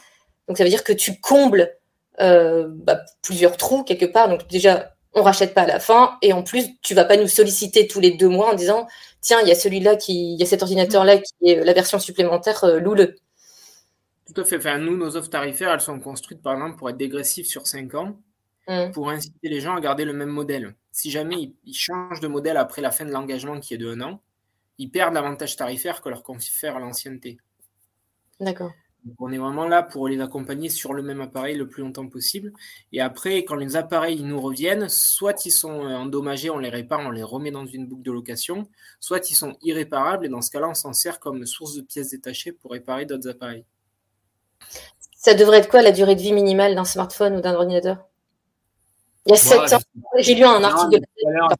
Donc, 0.47 0.57
ça 0.57 0.63
veut 0.63 0.69
dire 0.69 0.85
que 0.85 0.93
tu 0.93 1.19
combles 1.19 1.75
euh, 2.21 2.67
bah, 2.69 3.01
plusieurs 3.21 3.57
trous 3.57 3.83
quelque 3.83 4.05
part. 4.05 4.29
Donc, 4.29 4.47
déjà, 4.47 4.94
on 5.15 5.23
rachète 5.23 5.53
pas 5.53 5.61
à 5.61 5.67
la 5.67 5.79
fin. 5.79 6.17
Et 6.21 6.33
en 6.33 6.43
plus, 6.43 6.67
tu 6.81 6.93
vas 6.93 7.05
pas 7.05 7.17
nous 7.17 7.27
solliciter 7.27 7.87
tous 7.87 7.99
les 7.99 8.11
deux 8.11 8.27
mois 8.29 8.51
en 8.51 8.53
disant 8.53 8.87
tiens, 9.21 9.41
il 9.41 9.47
y 9.47 9.51
a 9.51 9.55
celui-là 9.55 9.95
qui, 9.95 10.33
il 10.33 10.39
y 10.39 10.43
a 10.43 10.45
cet 10.45 10.61
ordinateur-là 10.61 11.17
qui 11.17 11.33
est 11.49 11.63
la 11.63 11.73
version 11.73 11.99
supplémentaire, 11.99 12.63
euh, 12.63 12.79
loue-le. 12.79 13.15
Tout 14.27 14.41
à 14.41 14.43
fait. 14.43 14.57
Enfin, 14.57 14.77
nous, 14.77 14.95
nos 14.97 15.15
offres 15.15 15.29
tarifaires, 15.29 15.71
elles 15.71 15.81
sont 15.81 15.99
construites 15.99 16.41
par 16.41 16.53
exemple 16.53 16.77
pour 16.77 16.89
être 16.89 16.97
dégressives 16.97 17.45
sur 17.45 17.65
5 17.65 17.95
ans, 17.95 18.17
mmh. 18.67 18.91
pour 18.91 19.09
inciter 19.09 19.49
les 19.49 19.61
gens 19.61 19.75
à 19.75 19.81
garder 19.81 20.05
le 20.05 20.13
même 20.13 20.29
modèle. 20.29 20.75
Si 20.91 21.09
jamais 21.09 21.53
ils, 21.63 21.73
changent 21.73 22.19
de 22.19 22.27
modèle 22.27 22.57
après 22.57 22.81
la 22.81 22.91
fin 22.91 23.05
de 23.05 23.11
l'engagement 23.11 23.59
qui 23.59 23.73
est 23.73 23.77
de 23.77 23.89
1 23.89 24.01
an, 24.01 24.21
ils 24.77 24.91
perdent 24.91 25.13
l'avantage 25.13 25.55
tarifaire 25.55 26.01
que 26.01 26.09
leur 26.09 26.21
confère 26.21 26.79
l'ancienneté. 26.79 27.37
D'accord 28.39 28.73
on 29.19 29.31
est 29.31 29.37
vraiment 29.37 29.67
là 29.67 29.83
pour 29.83 30.07
les 30.07 30.19
accompagner 30.19 30.69
sur 30.69 30.93
le 30.93 31.03
même 31.03 31.21
appareil 31.21 31.55
le 31.55 31.67
plus 31.67 31.83
longtemps 31.83 32.07
possible. 32.07 32.53
Et 32.91 33.01
après, 33.01 33.43
quand 33.43 33.55
les 33.55 33.75
appareils 33.75 34.21
nous 34.23 34.41
reviennent, 34.41 34.89
soit 34.89 35.45
ils 35.45 35.51
sont 35.51 35.85
euh, 35.85 35.95
endommagés, 35.95 36.49
on 36.49 36.57
les 36.57 36.69
répare, 36.69 37.01
on 37.01 37.11
les 37.11 37.23
remet 37.23 37.51
dans 37.51 37.65
une 37.65 37.85
boucle 37.85 38.01
de 38.01 38.11
location, 38.11 38.67
soit 38.99 39.29
ils 39.29 39.35
sont 39.35 39.55
irréparables, 39.61 40.25
et 40.25 40.29
dans 40.29 40.41
ce 40.41 40.49
cas-là, 40.51 40.69
on 40.69 40.73
s'en 40.73 40.93
sert 40.93 41.19
comme 41.19 41.45
source 41.45 41.75
de 41.75 41.81
pièces 41.81 42.09
détachées 42.09 42.51
pour 42.51 42.71
réparer 42.71 43.05
d'autres 43.05 43.29
appareils. 43.29 43.65
Ça 45.17 45.33
devrait 45.33 45.59
être 45.59 45.69
quoi 45.69 45.81
la 45.81 45.91
durée 45.91 46.15
de 46.15 46.21
vie 46.21 46.33
minimale 46.33 46.75
d'un 46.75 46.85
smartphone 46.85 47.35
ou 47.35 47.41
d'un 47.41 47.53
ordinateur? 47.53 48.05
Il 49.27 49.31
y 49.31 49.33
a 49.33 49.37
7 49.37 49.73
ans. 49.73 49.79
J'ai 50.19 50.35
lu 50.35 50.43
un 50.43 50.63
article. 50.63 51.03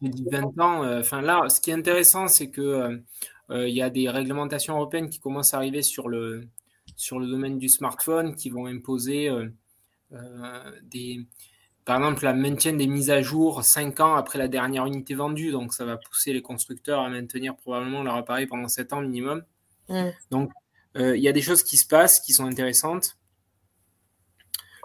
J'ai 0.02 0.10
dit 0.10 0.26
20 0.32 0.60
ans. 0.60 0.84
Euh, 0.84 1.00
enfin 1.00 1.22
là, 1.22 1.50
ce 1.50 1.60
qui 1.60 1.72
est 1.72 1.74
intéressant, 1.74 2.28
c'est 2.28 2.50
que 2.50 3.02
euh, 3.50 3.68
il 3.68 3.74
y 3.74 3.82
a 3.82 3.90
des 3.90 4.08
réglementations 4.08 4.76
européennes 4.76 5.10
qui 5.10 5.20
commencent 5.20 5.56
à 5.56 5.58
arriver 5.58 5.82
sur 5.82 6.10
le, 6.10 6.48
sur 6.96 7.20
le 7.20 7.28
domaine 7.28 7.58
du 7.58 7.70
smartphone 7.70 8.36
qui 8.36 8.50
vont 8.50 8.66
imposer 8.66 9.30
euh, 9.30 9.48
euh, 10.14 10.72
des, 10.84 11.26
par 11.86 11.98
exemple, 11.98 12.24
la 12.24 12.34
maintien 12.34 12.74
des 12.74 12.88
mises 12.88 13.12
à 13.12 13.22
jour 13.22 13.64
5 13.64 14.00
ans 14.00 14.16
après 14.16 14.40
la 14.40 14.48
dernière 14.48 14.86
unité 14.86 15.14
vendue. 15.14 15.52
Donc, 15.52 15.74
ça 15.74 15.86
va 15.86 15.98
pousser 15.98 16.34
les 16.34 16.42
constructeurs 16.42 17.02
à 17.02 17.10
maintenir 17.10 17.56
probablement 17.56 18.04
leur 18.04 18.16
appareil 18.16 18.48
pendant 18.48 18.68
7 18.68 18.94
ans 18.94 19.02
minimum. 19.02 19.44
Donc, 20.32 20.52
euh, 20.98 21.16
il 21.16 21.24
y 21.24 21.28
a 21.28 21.32
des 21.32 21.42
choses 21.42 21.62
qui 21.62 21.78
se 21.78 21.86
passent 21.86 22.20
qui 22.20 22.34
sont 22.34 22.46
intéressantes. 22.46 23.18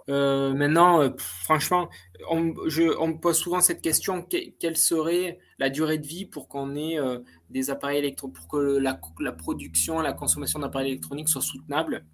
Euh, 0.09 0.53
maintenant, 0.53 1.01
euh, 1.01 1.11
franchement, 1.19 1.89
on, 2.29 2.41
me 2.41 3.19
pose 3.19 3.39
souvent 3.39 3.61
cette 3.61 3.81
question 3.81 4.23
quelle 4.23 4.77
serait 4.77 5.39
la 5.61 5.71
durée 5.71 5.99
de 5.99 6.07
vie 6.07 6.27
pour 6.27 6.49
qu'on 6.49 6.75
ait 6.75 6.99
euh, 6.99 7.21
des 7.51 7.71
appareils 7.71 7.99
électroniques, 7.99 8.35
pour 8.35 8.49
que 8.49 8.79
la, 8.79 9.33
production, 9.33 10.01
la 10.01 10.13
consommation 10.13 10.59
d'appareils 10.59 10.89
électroniques 10.89 11.29
soit 11.29 11.43
soutenable. 11.43 12.05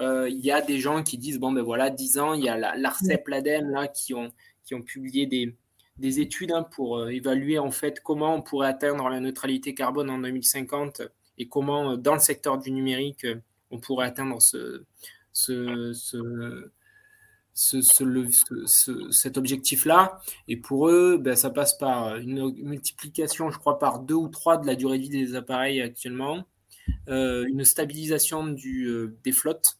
Il 0.00 0.38
y 0.44 0.52
a 0.52 0.60
des 0.60 0.78
gens 0.78 1.02
qui 1.02 1.18
disent 1.18 1.40
bon, 1.40 1.50
ben 1.50 1.62
voilà, 1.62 1.90
10 1.90 2.18
ans, 2.20 2.34
il 2.34 2.44
y 2.44 2.48
a 2.48 2.76
l'ARCEP, 2.76 3.26
l'ADEME 3.26 3.70
là, 3.70 3.88
qui 3.88 4.14
ont, 4.14 4.30
qui 4.62 4.76
ont 4.76 4.82
publié 4.82 5.26
des, 5.26 5.56
des 5.96 6.20
études 6.20 6.52
hein, 6.52 6.62
pour 6.62 7.08
évaluer 7.08 7.58
en 7.58 7.72
fait 7.72 7.98
comment 7.98 8.32
on 8.36 8.40
pourrait 8.40 8.68
atteindre 8.68 9.08
la 9.08 9.18
neutralité 9.18 9.74
carbone 9.74 10.08
en 10.08 10.18
2050 10.18 11.02
et 11.38 11.48
comment, 11.48 11.96
dans 11.96 12.14
le 12.14 12.20
secteur 12.20 12.58
du 12.58 12.70
numérique, 12.70 13.26
on 13.72 13.80
pourrait 13.80 14.06
atteindre 14.06 14.40
ce, 14.40 14.84
ce, 15.32 15.92
ce 15.94 16.70
ce, 17.58 19.10
cet 19.10 19.36
objectif-là. 19.36 20.20
Et 20.46 20.56
pour 20.56 20.88
eux, 20.88 21.18
ben, 21.18 21.34
ça 21.34 21.50
passe 21.50 21.76
par 21.76 22.16
une 22.16 22.54
multiplication, 22.62 23.50
je 23.50 23.58
crois, 23.58 23.78
par 23.78 24.00
deux 24.00 24.14
ou 24.14 24.28
trois 24.28 24.58
de 24.58 24.66
la 24.66 24.76
durée 24.76 24.98
de 24.98 25.02
vie 25.02 25.08
des 25.08 25.34
appareils 25.34 25.80
actuellement, 25.80 26.46
euh, 27.08 27.44
une 27.46 27.64
stabilisation 27.64 28.46
du, 28.46 28.86
euh, 28.86 29.16
des 29.24 29.32
flottes. 29.32 29.78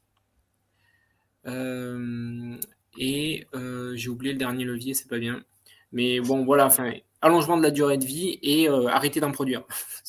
Euh, 1.47 2.56
et 2.99 3.47
j'ai 3.94 4.08
oublié 4.08 4.32
le 4.32 4.38
dernier 4.38 4.64
levier, 4.64 4.94
c'est 4.94 5.08
pas 5.08 5.20
bien. 5.20 5.44
Mais 5.92 6.20
bon, 6.20 6.44
voilà, 6.44 6.66
enfin, 6.66 6.92
allongement 7.20 7.56
de 7.56 7.62
la 7.62 7.70
durée 7.70 7.98
de 7.98 8.04
vie 8.04 8.38
et 8.42 8.68
euh, 8.68 8.87
arrêter 8.87 9.20
d'en 9.20 9.32
produire. 9.32 9.64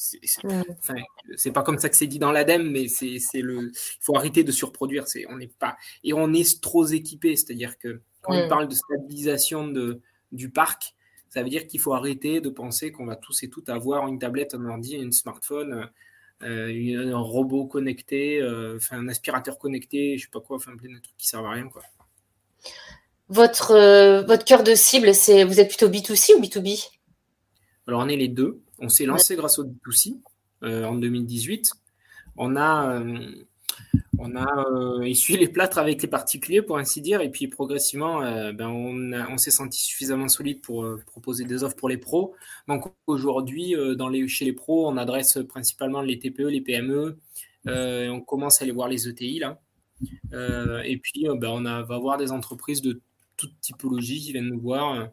C'est 1.36 1.52
pas 1.52 1.64
comme 1.64 1.78
ça 1.78 1.90
que 1.90 1.96
c'est 1.96 2.08
dit 2.08 2.20
dans 2.20 2.32
l'ADEME, 2.32 2.70
mais 2.70 2.88
c'est 2.88 3.42
le. 3.42 3.72
Il 3.72 4.02
faut 4.02 4.16
arrêter 4.16 4.44
de 4.44 4.52
surproduire. 4.52 5.08
C'est 5.08 5.26
on 5.30 5.38
n'est 5.38 5.48
pas 5.48 5.78
et 6.04 6.14
on 6.14 6.34
est 6.34 6.62
trop 6.62 6.86
équipé. 6.86 7.36
C'est-à-dire 7.36 7.78
que 7.78 8.02
quand 8.22 8.34
on 8.34 8.48
parle 8.48 8.68
de 8.68 8.74
stabilisation 8.74 9.68
de, 9.68 10.02
du 10.32 10.50
parc, 10.50 10.96
ça 11.30 11.44
veut 11.44 11.50
dire 11.50 11.68
qu'il 11.68 11.80
faut 11.80 11.94
arrêter 11.94 12.42
de 12.42 12.50
penser 12.50 12.92
qu'on 12.92 13.06
va 13.06 13.16
tous 13.16 13.44
et 13.44 13.50
toutes 13.50 13.70
avoir 13.70 14.08
une 14.08 14.20
tablette, 14.20 14.56
un 14.56 14.66
ordi, 14.66 14.96
un 14.98 15.12
smartphone, 15.12 15.90
euh, 16.44 17.14
un 17.14 17.18
robot 17.18 17.66
connecté, 17.66 18.42
euh, 18.42 18.80
un 18.92 19.08
aspirateur 19.10 19.58
connecté, 19.58 20.18
je 20.18 20.24
sais 20.24 20.30
pas 20.32 20.40
quoi, 20.40 20.56
enfin 20.56 20.76
plein 20.78 20.96
de 20.96 21.00
trucs 21.00 21.18
qui 21.18 21.28
servent 21.28 21.46
à 21.46 21.52
rien 21.52 21.68
quoi. 21.68 21.84
Votre, 23.28 23.72
euh, 23.72 24.24
votre 24.24 24.44
cœur 24.46 24.64
de 24.64 24.74
cible, 24.74 25.14
c'est 25.14 25.44
vous 25.44 25.60
êtes 25.60 25.68
plutôt 25.68 25.90
B2C 25.90 26.36
ou 26.36 26.42
B2B 26.42 26.99
Alors, 27.90 28.02
on 28.02 28.08
est 28.08 28.18
les 28.18 28.28
deux. 28.28 28.62
On 28.78 28.88
s'est 28.88 29.08
lancé 29.08 29.36
grâce 29.36 29.58
au 29.58 29.64
B2C 29.66 30.20
euh, 30.62 30.86
en 30.86 30.94
2018. 30.94 31.72
On 32.38 32.56
a, 32.56 33.00
euh, 33.00 33.32
on 34.20 34.36
a 34.36 35.04
essuyé 35.08 35.40
les 35.40 35.48
plâtres 35.48 35.80
avec 35.80 36.00
les 36.04 36.08
particuliers, 36.08 36.62
pour 36.62 36.78
ainsi 36.78 37.02
dire, 37.02 37.20
et 37.22 37.32
puis 37.32 37.48
progressivement, 37.48 38.20
ben, 38.52 38.68
on, 38.68 39.12
on 39.12 39.38
s'est 39.40 39.50
senti 39.50 39.82
suffisamment 39.82 40.28
solide 40.28 40.62
pour 40.62 40.86
proposer 41.08 41.46
des 41.46 41.64
offres 41.64 41.76
pour 41.76 41.90
les 41.90 41.98
pros. 41.98 42.36
Donc 42.68 42.86
aujourd'hui, 43.08 43.74
dans 43.98 44.08
les, 44.08 44.28
chez 44.28 44.46
les 44.46 44.54
pros, 44.54 44.88
on 44.88 44.96
adresse 44.96 45.40
principalement 45.50 46.04
les 46.04 46.20
TPE, 46.20 46.44
les 46.44 46.62
PME. 46.62 47.18
on 47.66 48.22
commence 48.22 48.62
à 48.62 48.66
aller 48.66 48.72
voir 48.72 48.88
les 48.88 49.10
ETI 49.10 49.40
là. 49.40 49.60
et 50.86 50.98
puis, 50.98 51.26
ben, 51.38 51.50
on 51.50 51.66
a, 51.66 51.82
va 51.82 51.98
voir 51.98 52.20
des 52.20 52.32
entreprises 52.32 52.84
de 52.84 53.02
toute 53.36 53.60
typologie 53.62 54.22
qui 54.22 54.34
viennent 54.34 54.50
nous 54.50 54.62
voir. 54.62 55.10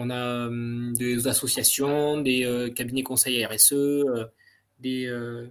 On 0.00 0.10
a 0.10 0.46
hum, 0.46 0.94
des 0.96 1.26
associations, 1.26 2.20
des 2.20 2.44
euh, 2.44 2.70
cabinets 2.70 3.02
conseils 3.02 3.44
RSE, 3.44 3.72
euh, 3.72 4.26
des, 4.78 5.06
euh, 5.06 5.48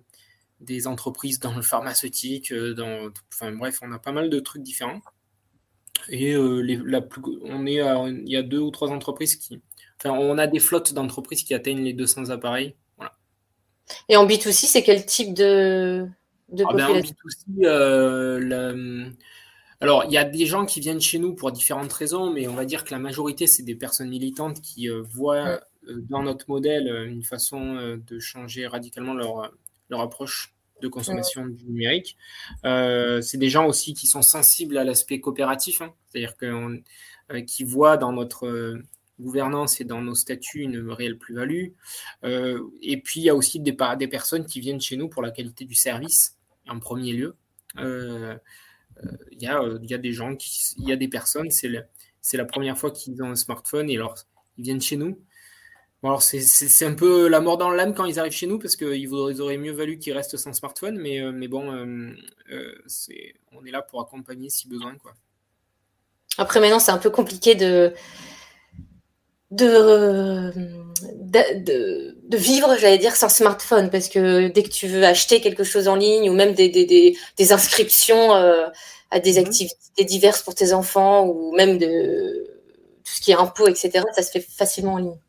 des 0.62 0.88
entreprises 0.88 1.42
dans 1.42 1.54
le 1.54 1.62
pharmaceutique, 1.62 2.54
dans, 2.54 3.10
enfin 3.32 3.52
bref, 3.52 3.80
on 3.82 3.92
a 3.92 4.00
pas 4.00 4.14
mal 4.14 4.30
de 4.30 4.40
trucs 4.40 4.64
différents. 4.64 5.02
Et 6.08 6.36
les, 6.38 6.78
la 6.78 7.02
plus, 7.02 7.22
on 7.44 7.66
est 7.66 7.82
il 7.82 8.30
y 8.30 8.38
a 8.38 8.44
deux 8.44 8.60
ou 8.60 8.72
trois 8.72 8.90
entreprises 8.90 9.36
qui, 9.36 9.60
enfin, 10.00 10.12
on 10.12 10.38
a 10.38 10.48
des 10.48 10.60
flottes 10.60 10.94
d'entreprises 10.94 11.44
qui 11.44 11.54
atteignent 11.54 11.84
les 11.84 11.92
200 11.92 12.30
appareils. 12.30 12.76
Voilà. 12.96 13.12
Et 14.08 14.16
en 14.16 14.26
B2C, 14.26 14.68
c'est 14.68 14.84
quel 14.84 15.06
type 15.06 15.34
de, 15.34 16.08
de 16.54 16.64
ah 16.66 16.74
ben, 16.74 16.88
En 16.88 17.00
B2C, 17.02 18.38
la, 18.40 18.74
alors, 19.80 20.06
il 20.06 20.12
y 20.12 20.18
a 20.18 20.24
des 20.24 20.46
gens 20.46 20.66
qui 20.66 20.80
viennent 20.80 21.02
chez 21.02 21.20
nous 21.20 21.36
pour 21.36 21.52
différentes 21.52 21.94
raisons, 21.94 22.32
mais 22.32 22.48
on 22.48 22.56
va 22.56 22.66
dire 22.66 22.84
que 22.84 22.92
la 22.92 23.00
majorité, 23.00 23.46
c'est 23.46 23.64
des 23.64 23.76
personnes 23.76 24.10
militantes 24.10 24.60
qui 24.62 24.90
euh, 24.90 25.04
voient 25.04 25.62
euh, 25.88 26.02
dans 26.10 26.24
notre 26.24 26.50
modèle 26.50 26.88
euh, 26.88 27.08
une 27.08 27.24
façon 27.24 27.98
de 27.98 28.20
changer 28.20 28.66
radicalement 28.66 29.14
leur, 29.14 29.54
leur 29.90 30.02
approche 30.02 30.56
de 30.82 30.88
consommation 30.88 31.46
du 31.46 31.66
numérique. 31.66 32.18
c'est 32.64 33.38
des 33.38 33.50
gens 33.50 33.66
aussi 33.66 33.94
qui 33.94 34.06
sont 34.06 34.22
sensibles 34.22 34.78
à 34.78 34.84
l'aspect 34.84 35.20
coopératif, 35.20 35.82
hein. 35.82 35.94
c'est-à-dire 36.08 36.38
que, 36.38 37.42
qui 37.42 37.64
voient 37.64 37.98
dans 37.98 38.12
notre 38.12 38.80
gouvernance 39.20 39.82
et 39.82 39.86
dans 39.86 40.02
nos 40.02 40.14
statuts 40.14 40.62
une 40.62 40.92
réelle 40.92 41.18
plus-value. 41.18 41.70
et 42.24 42.98
puis, 43.04 43.22
il 43.22 43.24
y 43.24 43.30
a 43.30 43.36
aussi 43.36 43.60
des, 43.60 43.76
des 43.98 44.08
personnes 44.08 44.46
qui 44.46 44.60
viennent 44.60 44.82
chez 44.82 44.98
nous 44.98 45.10
pour 45.10 45.24
la 45.24 45.32
qualité 45.32 45.66
du 45.66 45.74
service, 45.74 46.38
en 46.68 46.80
premier 46.80 47.14
lieu. 47.14 47.36
Il 49.32 49.42
y, 49.42 49.48
euh, 49.48 49.78
y 49.84 49.94
a 49.94 49.98
des 49.98 50.12
gens, 50.12 50.36
il 50.78 50.88
y 50.88 50.92
a 50.92 50.96
des 50.96 51.08
personnes, 51.08 51.50
c'est 51.52 52.38
la 52.38 52.46
première 52.46 52.78
fois 52.78 52.92
qu'ils 52.92 53.22
ont 53.24 53.30
un 53.30 53.36
smartphone 53.36 53.90
et 53.90 53.96
alors 53.96 54.16
ils 54.58 54.64
viennent 54.64 54.82
chez 54.82 54.98
nous. 54.98 55.20
alors 56.04 56.22
c'est 56.22 56.86
un 56.86 56.94
peu 56.94 57.28
la 57.28 57.40
mort 57.40 57.58
dans 57.58 57.70
l'âme 57.70 57.94
quand 57.94 58.06
ils 58.06 58.20
arrivent 58.20 58.34
chez 58.34 58.48
nous 58.48 58.60
parce 58.60 58.76
qu'ils 58.76 59.14
auraient 59.14 59.58
mieux 59.58 59.72
valu 59.72 59.98
qu'ils 59.98 60.14
restent 60.14 60.38
sans 60.38 60.54
smartphone, 60.54 60.98
mais, 60.98 61.22
euh, 61.22 61.32
mais 61.32 61.48
bon, 61.48 61.72
euh, 61.72 62.12
euh, 62.52 62.76
on 63.52 63.66
est 63.66 63.72
là 63.72 63.82
pour 63.82 64.02
accompagner 64.02 64.50
si 64.50 64.68
besoin. 64.68 64.96
Quoi. 64.98 65.14
Après 66.38 66.60
maintenant 66.60 66.80
c'est 66.80 66.92
un 66.92 66.98
peu 66.98 67.10
compliqué 67.10 67.56
de, 67.56 67.94
de, 69.52 70.52
de, 71.62 72.38
vivre, 72.38 72.76
j'allais 72.80 72.98
dire, 72.98 73.16
sans 73.16 73.30
smartphone 73.30 73.90
parce 73.90 74.10
que 74.10 74.50
dès 74.50 74.64
que 74.64 74.70
tu 74.70 74.88
veux 74.88 75.04
acheter 75.04 75.42
quelque 75.42 75.64
chose 75.64 75.88
en 75.88 75.96
ligne 75.96 76.30
ou 76.30 76.34
même 76.34 76.54
des, 76.54 76.70
des, 76.70 77.52
inscriptions 77.52 78.32
à 78.32 79.20
des 79.20 79.34
mhm. 79.34 79.46
activités 79.46 80.04
diverses 80.04 80.42
pour 80.42 80.56
tes 80.56 80.74
enfants 80.74 81.26
ou 81.26 81.56
même 81.56 81.78
de 81.78 82.46
tout 83.04 83.14
ce 83.14 83.22
qui 83.22 83.32
est 83.32 83.36
impôts, 83.36 83.68
etc., 83.68 84.04
ça 84.14 84.22
se 84.22 84.32
fait 84.32 84.42
facilement 84.42 84.94
en 84.94 84.98
ligne. 84.98 85.20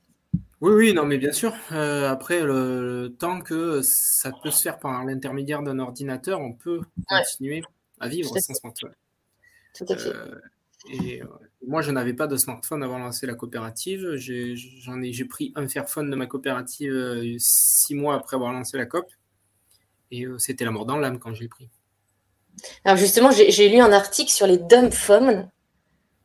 Oui, 0.60 0.72
oui, 0.72 0.92
non, 0.92 1.04
mais 1.04 1.18
bien 1.18 1.30
sûr. 1.30 1.54
Euh, 1.70 2.10
après, 2.10 2.40
le, 2.40 3.14
tant 3.18 3.40
que 3.40 3.80
ça 3.82 4.32
peut 4.42 4.50
se 4.50 4.62
faire 4.62 4.78
par 4.78 5.04
l'intermédiaire 5.04 5.62
d'un 5.62 5.78
ordinateur, 5.78 6.40
on 6.40 6.52
peut 6.52 6.80
continuer 7.06 7.62
à 8.00 8.08
vivre 8.08 8.37
sans 8.37 8.54
smartphone. 8.54 8.94
Tout 9.76 9.87
à 9.88 9.96
fait. 9.96 10.08
Euh, 10.08 10.40
et 10.90 11.23
euh, 11.23 11.26
moi, 11.66 11.83
je 11.83 11.90
n'avais 11.90 12.14
pas 12.14 12.26
de 12.26 12.37
smartphone 12.37 12.83
avant 12.83 12.99
de 12.99 13.04
lancer 13.04 13.26
la 13.26 13.35
coopérative. 13.35 14.16
J'ai, 14.16 14.57
j'en 14.57 15.00
ai, 15.02 15.12
j'ai 15.12 15.25
pris 15.25 15.52
un 15.54 15.68
Fairphone 15.68 16.11
de 16.11 16.16
ma 16.16 16.26
coopérative 16.26 17.37
six 17.38 17.95
mois 17.95 18.14
après 18.14 18.37
avoir 18.37 18.52
lancé 18.52 18.76
la 18.76 18.87
COP. 18.87 19.07
Et 20.11 20.25
c'était 20.38 20.64
la 20.64 20.71
mort 20.71 20.87
dans 20.87 20.97
l'âme 20.97 21.18
quand 21.18 21.35
je 21.35 21.42
l'ai 21.42 21.49
pris. 21.49 21.68
Alors 22.85 22.97
justement, 22.97 23.30
j'ai, 23.30 23.68
lu 23.68 23.78
un 23.78 23.92
article 23.92 24.30
sur 24.30 24.47
les 24.47 24.59
dumb 24.59 24.90
phones. 24.90 25.50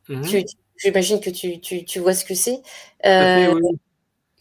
Mhm. 0.08 0.44
j'imagine 0.76 1.20
que 1.20 1.30
tu, 1.30 1.60
tu, 1.60 1.98
vois 1.98 2.14
ce 2.14 2.24
que 2.24 2.34
c'est. 2.34 2.60
oui. 3.04 3.78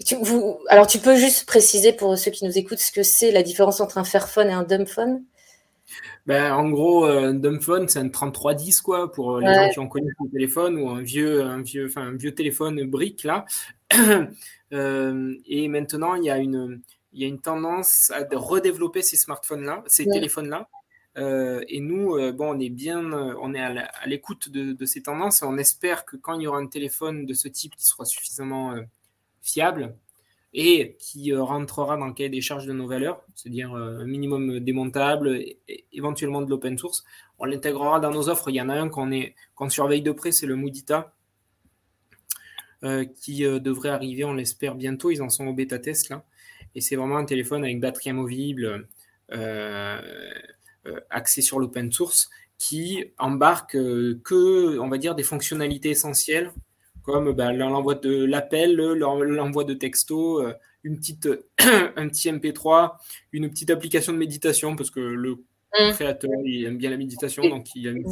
Tu, 0.06 0.16
vous, 0.16 0.60
alors, 0.68 0.88
tu 0.88 1.00
peux 1.00 1.16
juste 1.16 1.46
préciser 1.46 1.94
pour 1.94 2.18
ceux 2.18 2.32
qui 2.32 2.46
nous 2.46 2.58
écoutent 2.58 2.80
ce 2.80 2.92
que 2.92 3.04
c'est 3.04 3.32
la 3.32 3.44
différence 3.44 3.80
entre 3.80 3.98
un 3.98 4.04
Fairphone 4.04 4.50
et 4.50 4.54
un 4.54 4.64
dumbphone 4.64 5.24
ben, 6.26 6.54
en 6.54 6.70
gros, 6.70 7.06
euh, 7.06 7.30
un 7.30 7.34
dumbphone, 7.34 7.90
c'est 7.90 8.00
un 8.00 8.08
3310 8.08 8.82
quoi, 8.82 9.12
pour 9.12 9.36
euh, 9.36 9.42
les 9.42 9.54
gens 9.54 9.70
qui 9.70 9.80
ont 9.80 9.90
connu 9.90 10.14
le 10.24 10.30
téléphone 10.32 10.78
ou 10.78 10.90
un 10.90 11.02
vieux, 11.02 11.42
un 11.42 11.62
vieux, 11.62 11.88
enfin, 11.88 12.04
un 12.04 12.16
vieux 12.16 12.34
téléphone 12.34 12.82
brique 12.86 13.24
là. 13.24 13.46
euh, 14.74 15.36
et 15.46 15.68
maintenant, 15.68 16.16
il 16.16 16.24
y 16.24 16.30
a 16.30 16.38
une, 16.38 16.82
il 17.12 17.22
y 17.22 17.26
a 17.26 17.28
une 17.28 17.42
tendance 17.42 18.10
à 18.12 18.26
redévelopper 18.32 19.02
ces 19.02 19.18
smartphones 19.18 19.66
là, 19.66 19.84
ces 19.88 20.06
téléphones 20.06 20.50
là. 20.50 20.70
Euh, 21.18 21.64
et 21.68 21.82
nous, 21.82 22.16
bon, 22.32 22.56
on 22.56 22.60
est 22.60 22.70
bien, 22.70 23.04
on 23.12 23.54
est 23.54 23.62
à 23.62 24.08
l'écoute 24.08 24.50
de, 24.50 24.72
de, 24.72 24.86
ces 24.86 25.04
tendances 25.04 25.44
et 25.44 25.46
on 25.46 25.58
espère 25.58 26.06
que 26.06 26.16
quand 26.16 26.40
il 26.40 26.44
y 26.44 26.48
aura 26.48 26.58
un 26.58 26.68
téléphone 26.68 27.26
de 27.26 27.34
ce 27.34 27.50
type 27.50 27.76
qui 27.76 27.86
sera 27.86 28.06
suffisamment 28.06 28.74
fiable 29.42 29.94
et 30.54 30.96
qui 31.00 31.32
euh, 31.32 31.42
rentrera 31.42 31.98
dans 31.98 32.08
le 32.08 32.14
cahier 32.14 32.30
des 32.30 32.42
charges 32.42 32.68
de 32.68 32.74
nos 32.74 32.88
valeurs, 32.88 33.22
c'est-à-dire 33.36 33.74
euh, 33.74 34.02
un 34.02 34.06
minimum 34.06 34.60
démontable, 34.60 35.40
éventuellement 35.92 36.42
de 36.42 36.50
l'open 36.50 36.78
source. 36.78 37.04
On 37.40 37.46
l'intégrera 37.46 38.00
dans 38.00 38.12
nos 38.12 38.30
offres. 38.30 38.50
Il 38.50 38.56
y 38.56 38.62
en 38.62 38.70
a 38.70 38.76
un 38.76 38.90
qu'on 38.90 39.10
qu'on 39.56 39.70
surveille 39.70 40.04
de 40.04 40.12
près, 40.12 40.32
c'est 40.32 40.46
le 40.46 40.56
Moodita, 40.56 41.14
euh, 42.84 43.04
qui 43.06 43.44
devrait 43.44 43.90
arriver, 43.90 44.24
on 44.26 44.34
l'espère, 44.34 44.76
bientôt. 44.76 45.10
Ils 45.10 45.22
en 45.22 45.30
sont 45.30 45.48
au 45.48 45.54
bêta 45.54 45.80
test 45.80 46.10
là. 46.10 46.24
Et 46.76 46.82
c'est 46.82 46.96
vraiment 46.96 47.18
un 47.18 47.26
téléphone 47.26 47.64
avec 47.64 47.80
batterie 47.80 48.12
amovible, 48.12 48.88
axé 51.10 51.42
sur 51.42 51.60
l'open 51.60 51.92
source, 51.92 52.30
qui 52.58 53.06
embarque 53.18 53.74
que, 53.74 54.80
on 54.80 54.90
va 54.90 54.98
dire, 54.98 55.16
des 55.16 55.24
fonctionnalités 55.24 55.90
essentielles 55.90 56.52
comme 57.04 57.34
bah, 57.34 57.52
l'envoi 57.52 57.96
de 57.96 58.26
l'appel, 58.26 58.76
l'envoi 58.76 59.64
de 59.64 59.74
texto, 59.74 60.42
euh, 60.42 60.54
une 60.84 60.98
petite, 60.98 61.28
un 61.60 62.08
petit 62.08 62.32
MP3, 62.32 62.94
une 63.32 63.50
petite 63.50 63.70
application 63.70 64.14
de 64.14 64.18
méditation, 64.18 64.76
parce 64.76 64.90
que 64.90 65.00
le 65.00 65.36
mm. 65.80 65.92
créateur 65.94 66.32
il 66.46 66.66
aime 66.66 66.78
bien 66.78 66.90
la 66.90 66.98
méditation, 66.98 67.48
donc 67.48 67.68
il 67.76 67.88
a 67.88 67.92
mis 67.92 68.06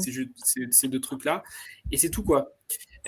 ces, 0.72 0.88
deux 0.88 1.00
trucs-là. 1.00 1.44
Et 1.92 1.98
c'est 1.98 2.10
tout, 2.10 2.24
quoi. 2.24 2.54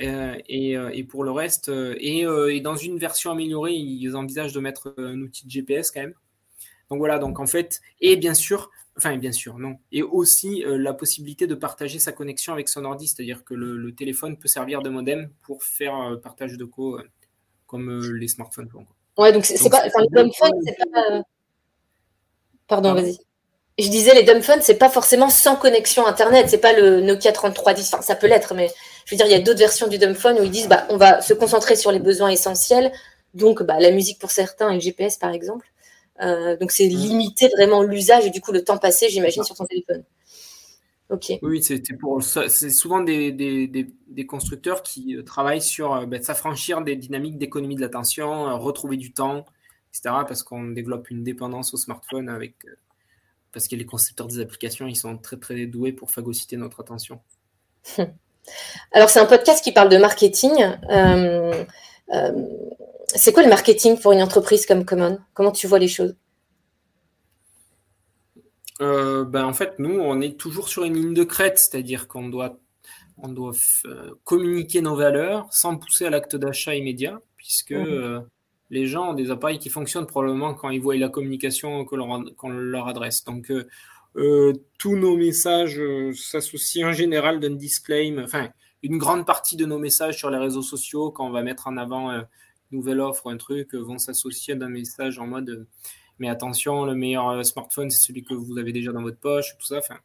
Euh, 0.02 0.36
et, 0.48 0.76
euh, 0.76 0.90
et, 0.92 1.04
pour 1.04 1.24
le 1.24 1.32
reste, 1.32 1.70
et, 1.70 2.22
et, 2.22 2.62
dans 2.62 2.76
une 2.76 2.98
version 2.98 3.32
améliorée, 3.32 3.74
ils 3.74 4.16
envisagent 4.16 4.54
de 4.54 4.60
mettre 4.60 4.94
un 4.98 5.20
outil 5.22 5.46
de 5.46 5.52
GPS 5.52 5.92
quand 5.92 6.02
même. 6.02 6.16
Donc 6.90 7.00
voilà, 7.00 7.20
donc 7.20 7.40
en 7.40 7.48
fait, 7.48 7.82
et 8.02 8.18
bien 8.18 8.34
sûr, 8.34 8.70
Enfin, 8.98 9.18
bien 9.18 9.32
sûr, 9.32 9.58
non. 9.58 9.78
Et 9.92 10.04
aussi 10.04 10.64
euh, 10.64 10.78
la 10.78 10.94
possibilité 10.94 11.48
de 11.48 11.56
partager 11.56 11.98
sa 11.98 12.12
connexion 12.12 12.54
avec 12.54 12.70
son 12.70 12.86
ordi, 12.86 13.08
c'est-à-dire 13.08 13.44
que 13.44 13.56
le, 13.56 13.94
téléphone 13.96 14.38
peut 14.38 14.48
servir 14.48 14.82
de 14.82 14.90
modem 14.90 15.30
pour 15.42 15.64
faire 15.64 15.96
euh, 15.96 16.18
partage 16.18 16.58
de 16.58 16.66
co 16.66 17.00
euh, 17.00 17.04
comme 17.66 18.02
les 18.16 18.28
smartphones 18.28 18.70
Ouais, 19.18 19.32
donc 19.32 19.46
c'est 19.46 19.70
pas. 19.70 19.84
Enfin, 19.86 20.02
les 20.12 20.32
c'est 20.66 20.92
pas. 20.92 21.24
Pardon, 22.68 22.94
vas-y. 22.94 23.18
Je 23.80 23.90
disais, 23.90 24.14
les 24.14 24.22
dumbphones, 24.22 24.62
c'est 24.62 24.78
pas 24.78 24.90
forcément 24.90 25.30
sans 25.30 25.56
connexion 25.56 26.06
Internet. 26.06 26.48
C'est 26.48 26.60
pas 26.60 26.74
le 26.74 27.02
Nokia 27.02 27.32
3310. 27.32 27.94
Enfin, 27.94 28.04
ça 28.04 28.16
peut 28.16 28.28
l'être, 28.28 28.54
mais 28.54 28.70
je 29.06 29.16
veux 29.16 29.18
dire, 29.18 29.26
il 29.26 29.32
y 29.32 29.36
a 29.36 29.40
d'autres 29.40 29.60
versions 29.60 29.88
du 29.88 29.98
dumbphone 29.98 30.40
où 30.40 30.44
ils 30.44 30.52
disent, 30.52 30.68
bah, 30.68 30.86
on 30.90 30.98
va 30.98 31.22
se 31.22 31.34
concentrer 31.34 31.76
sur 31.76 31.92
les 31.92 32.00
besoins 32.00 32.30
essentiels. 32.30 32.92
Donc, 33.34 33.64
bah, 33.64 33.80
la 33.80 33.90
musique 33.90 34.20
pour 34.20 34.30
certains 34.30 34.70
et 34.70 34.76
le 34.76 34.80
GPS, 34.80 35.18
par 35.18 35.32
exemple. 35.32 35.73
Euh, 36.22 36.56
donc 36.58 36.72
c'est 36.72 36.86
limiter 36.86 37.48
vraiment 37.50 37.82
l'usage 37.82 38.26
et 38.26 38.30
du 38.30 38.42
coup 38.42 38.52
le 38.52 38.64
temps 38.64 38.78
passé, 38.78 39.10
j'imagine, 39.10 39.44
sur 39.44 39.56
ton 39.56 39.66
téléphone. 39.66 40.04
Ok. 41.10 41.34
Oui, 41.42 41.62
c'est 41.62 41.82
pour 42.00 42.24
c'est 42.24 42.70
souvent 42.70 43.02
des, 43.02 43.32
des, 43.32 43.68
des, 43.68 44.26
constructeurs 44.26 44.84
qui 44.84 45.16
euh, 45.16 45.24
travaillent 45.24 45.62
sur 45.62 45.94
euh, 45.94 46.06
ben, 46.06 46.22
s'affranchir 46.24 46.82
des 46.82 46.96
dynamiques 46.96 47.38
d'économie 47.38 47.76
de 47.76 47.82
l'attention, 47.82 48.58
retrouver 48.58 48.98
du 48.98 49.12
temps, 49.12 49.46
etc. 49.90 50.16
Parce 50.28 50.44
qu'on 50.44 50.70
développe 50.70 51.10
une 51.12 51.24
dépendance 51.24 51.74
au 51.74 51.78
smartphone 51.78 52.30
avec 52.30 52.56
parce 53.52 53.68
que 53.68 53.76
les 53.76 53.86
concepteurs 53.86 54.28
des 54.28 54.40
applications, 54.40 54.88
ils 54.88 54.96
sont 54.96 55.18
très 55.18 55.38
très 55.38 55.66
doués 55.68 55.94
pour 55.94 56.10
phagocyter 56.10 56.58
notre 56.58 56.80
attention. 56.80 57.22
Alors 58.92 59.10
c'est 59.10 59.20
un 59.20 59.26
podcast 59.26 59.64
qui 59.64 59.72
parle 59.72 59.90
de 59.90 59.98
marketing. 59.98 60.54
Euh, 60.90 61.64
c'est 63.16 63.32
quoi 63.34 63.44
le 63.44 63.50
marketing 63.50 64.00
pour 64.00 64.12
une 64.12 64.22
entreprise 64.22 64.66
comme 64.66 64.86
Common? 64.86 65.20
Comment 65.34 65.52
tu 65.52 65.68
vois 65.68 65.80
les 65.80 65.88
choses? 65.88 66.16
Euh, 68.82 69.24
ben, 69.24 69.46
En 69.46 69.54
fait, 69.54 69.80
nous, 69.80 70.00
on 70.00 70.22
est 70.22 70.38
toujours 70.38 70.68
sur 70.68 70.84
une 70.84 70.96
ligne 70.96 71.14
de 71.14 71.24
crête, 71.24 71.58
c'est-à-dire 71.58 72.08
qu'on 72.08 72.30
doit, 72.30 72.60
on 73.18 73.30
doit 73.30 73.54
euh, 73.86 74.12
communiquer 74.24 74.82
nos 74.82 74.96
valeurs 74.96 75.48
sans 75.52 75.78
pousser 75.78 76.06
à 76.06 76.10
l'acte 76.10 76.36
d'achat 76.36 76.76
immédiat, 76.76 77.22
puisque 77.38 77.72
mhm. 77.72 77.86
euh, 77.88 78.20
les 78.70 78.88
gens 78.88 79.12
ont 79.12 79.14
des 79.14 79.32
appareils 79.32 79.60
qui 79.60 79.70
fonctionnent 79.70 80.08
probablement 80.08 80.54
quand 80.54 80.70
ils 80.70 80.82
voient 80.82 80.98
la 80.98 81.10
communication 81.10 81.86
qu'on 81.86 82.50
leur, 82.50 82.88
adresse. 82.88 83.24
Donc, 83.24 83.52
tous 84.16 84.96
nos 84.96 85.18
messages 85.18 85.82
s'associent 86.16 86.90
en 86.90 86.94
général 86.94 87.40
d'un 87.40 87.52
disclaimer, 87.52 88.24
enfin, 88.24 88.50
une 88.82 88.98
grande 88.98 89.26
partie 89.26 89.56
de 89.56 89.66
nos 89.66 89.80
messages 89.80 90.18
sur 90.18 90.30
les 90.30 90.38
réseaux 90.38 90.62
sociaux, 90.62 91.12
quand 91.12 91.26
on 91.28 91.32
va 91.32 91.44
mettre 91.44 91.68
en 91.68 91.78
avant 91.78 92.24
nouvelle 92.74 93.00
offre, 93.00 93.32
un 93.32 93.38
truc, 93.38 93.74
vont 93.74 93.98
s'associer 93.98 94.56
d'un 94.56 94.70
message 94.70 95.20
en 95.20 95.28
mode 95.28 95.66
mais 96.20 96.30
attention, 96.30 96.86
le 96.86 96.94
meilleur 96.96 97.30
euh, 97.30 97.44
smartphone, 97.44 97.90
c'est 97.90 98.00
celui 98.00 98.24
que 98.24 98.34
vous 98.34 98.58
avez 98.58 98.72
déjà 98.72 98.92
dans 98.92 99.02
votre 99.02 99.18
poche, 99.18 99.58
tout 99.58 99.66
ça. 99.66 99.80
Enfin, 99.80 99.98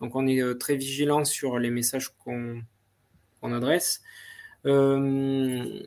donc 0.00 0.16
on 0.16 0.26
est 0.26 0.42
euh, 0.42 0.54
très 0.54 0.76
vigilant 0.76 1.24
sur 1.24 1.58
les 1.58 1.70
messages 1.70 2.10
qu'on 2.24 2.62
adresse. 3.42 4.02
Euh, 4.66 5.82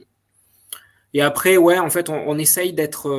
et 1.14 1.22
après, 1.22 1.58
ouais, 1.58 1.80
en 1.80 1.90
fait, 1.90 2.10
on, 2.10 2.38
essaye 2.38 2.74
d'être. 2.74 3.10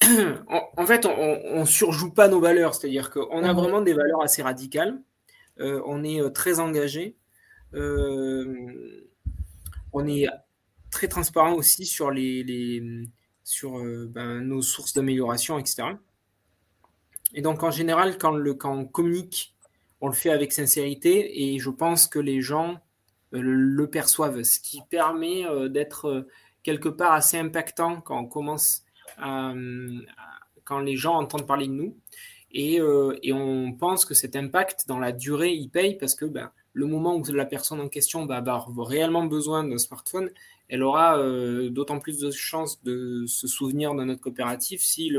en, 0.48 0.86
fait, 0.86 1.04
on, 1.04 1.60
ne 1.60 1.66
surjoue 1.66 2.12
pas 2.12 2.28
nos 2.28 2.40
valeurs, 2.40 2.74
c'est-à-dire 2.74 3.10
qu'on 3.10 3.44
a 3.44 3.52
mhm. 3.52 3.60
vraiment 3.60 3.82
des 3.82 3.92
valeurs 3.92 4.22
assez 4.22 4.42
radicales. 4.42 4.98
on 5.58 6.02
est 6.02 6.30
très 6.32 6.60
engagé. 6.60 7.16
on 7.74 9.02
est 10.06 10.26
très 10.90 11.08
transparent 11.08 11.54
aussi 11.54 11.86
sur, 11.86 12.10
les, 12.10 13.06
sur 13.44 13.78
euh, 13.78 14.08
ben, 14.10 14.40
nos 14.40 14.62
sources 14.62 14.92
d'amélioration, 14.92 15.58
etc. 15.58 15.84
Et 17.34 17.42
donc, 17.42 17.62
en 17.62 17.70
général, 17.70 18.18
quand, 18.18 18.32
le, 18.32 18.54
quand 18.54 18.74
on 18.74 18.84
communique, 18.84 19.54
on 20.00 20.08
le 20.08 20.14
fait 20.14 20.30
avec 20.30 20.52
sincérité 20.52 21.54
et 21.54 21.58
je 21.58 21.70
pense 21.70 22.06
que 22.06 22.18
les 22.18 22.40
gens 22.40 22.80
euh, 23.34 23.40
le, 23.40 23.90
perçoivent, 23.90 24.42
ce 24.42 24.60
qui 24.60 24.80
permet 24.90 25.46
euh, 25.46 25.68
d'être 25.68 26.26
quelque 26.62 26.88
part 26.88 27.12
assez 27.12 27.38
impactant 27.38 28.00
quand 28.00 28.18
on 28.18 28.26
commence 28.26 28.82
à, 29.18 29.52
quand 30.64 30.80
les 30.80 30.96
gens 30.96 31.14
entendent 31.14 31.46
parler 31.46 31.68
de 31.68 31.72
nous. 31.72 31.96
Et, 32.50 32.80
et, 33.22 33.32
on 33.32 33.72
pense 33.72 34.04
que 34.04 34.14
cet 34.14 34.34
impact 34.34 34.88
dans 34.88 34.98
la 34.98 35.12
durée, 35.12 35.52
il 35.52 35.68
paye 35.68 35.96
parce 35.96 36.14
que 36.14 36.24
ben, 36.24 36.50
le 36.72 36.86
moment 36.86 37.16
où 37.16 37.24
la 37.32 37.46
personne 37.46 37.80
en 37.80 37.88
question 37.88 38.26
va 38.26 38.36
avoir 38.36 38.68
réellement 38.78 39.24
besoin 39.24 39.62
d'un 39.64 39.78
smartphone, 39.78 40.30
elle 40.68 40.82
aura 40.82 41.18
euh, 41.18 41.70
d'autant 41.70 41.98
plus 41.98 42.18
de 42.18 42.30
chances 42.30 42.82
de 42.82 43.24
se 43.26 43.46
souvenir 43.46 43.94
de 43.94 44.04
notre 44.04 44.20
coopérative 44.20 44.80
si 44.80 45.12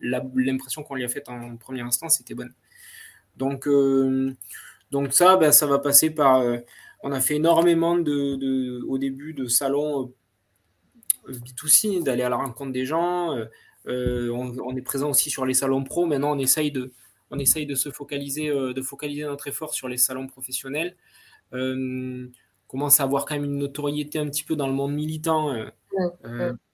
l'impression 0.00 0.82
qu'on 0.82 0.94
lui 0.94 1.04
a 1.04 1.08
faite 1.08 1.28
en 1.28 1.56
premier 1.56 1.80
instant 1.80 2.08
c'était 2.08 2.34
bonne. 2.34 2.54
Donc, 3.36 3.66
euh, 3.66 4.32
donc 4.92 5.12
ça, 5.12 5.36
ben, 5.36 5.50
ça 5.50 5.66
va 5.66 5.78
passer 5.78 6.10
par. 6.10 6.40
Euh, 6.40 6.58
on 7.02 7.12
a 7.12 7.20
fait 7.20 7.36
énormément 7.36 7.98
de, 7.98 8.82
au 8.86 8.96
début 8.96 9.34
de 9.34 9.46
salons 9.46 10.14
B2C, 11.28 12.02
d'aller 12.02 12.22
à 12.22 12.28
la 12.28 12.36
rencontre 12.36 12.72
des 12.72 12.86
gens. 12.86 13.36
On, 13.86 14.76
est 14.76 14.82
présent 14.82 15.10
aussi 15.10 15.28
sur 15.28 15.44
les 15.44 15.52
salons 15.52 15.84
pro. 15.84 16.06
Maintenant, 16.06 16.34
on 16.34 16.38
essaye 16.38 16.72
de, 16.72 16.92
on 17.30 17.38
essaye 17.38 17.66
de 17.66 17.74
se 17.74 17.90
focaliser, 17.90 18.48
de 18.48 18.80
focaliser 18.80 19.24
notre 19.24 19.48
effort 19.48 19.74
sur 19.74 19.86
les 19.86 19.98
salons 19.98 20.26
professionnels. 20.28 20.96
On 22.66 22.68
commence 22.68 23.00
à 23.00 23.04
avoir 23.04 23.24
quand 23.24 23.34
même 23.34 23.44
une 23.44 23.58
notoriété 23.58 24.18
un 24.18 24.28
petit 24.28 24.44
peu 24.44 24.56
dans 24.56 24.66
le 24.66 24.72
monde 24.72 24.94
militant 24.94 25.54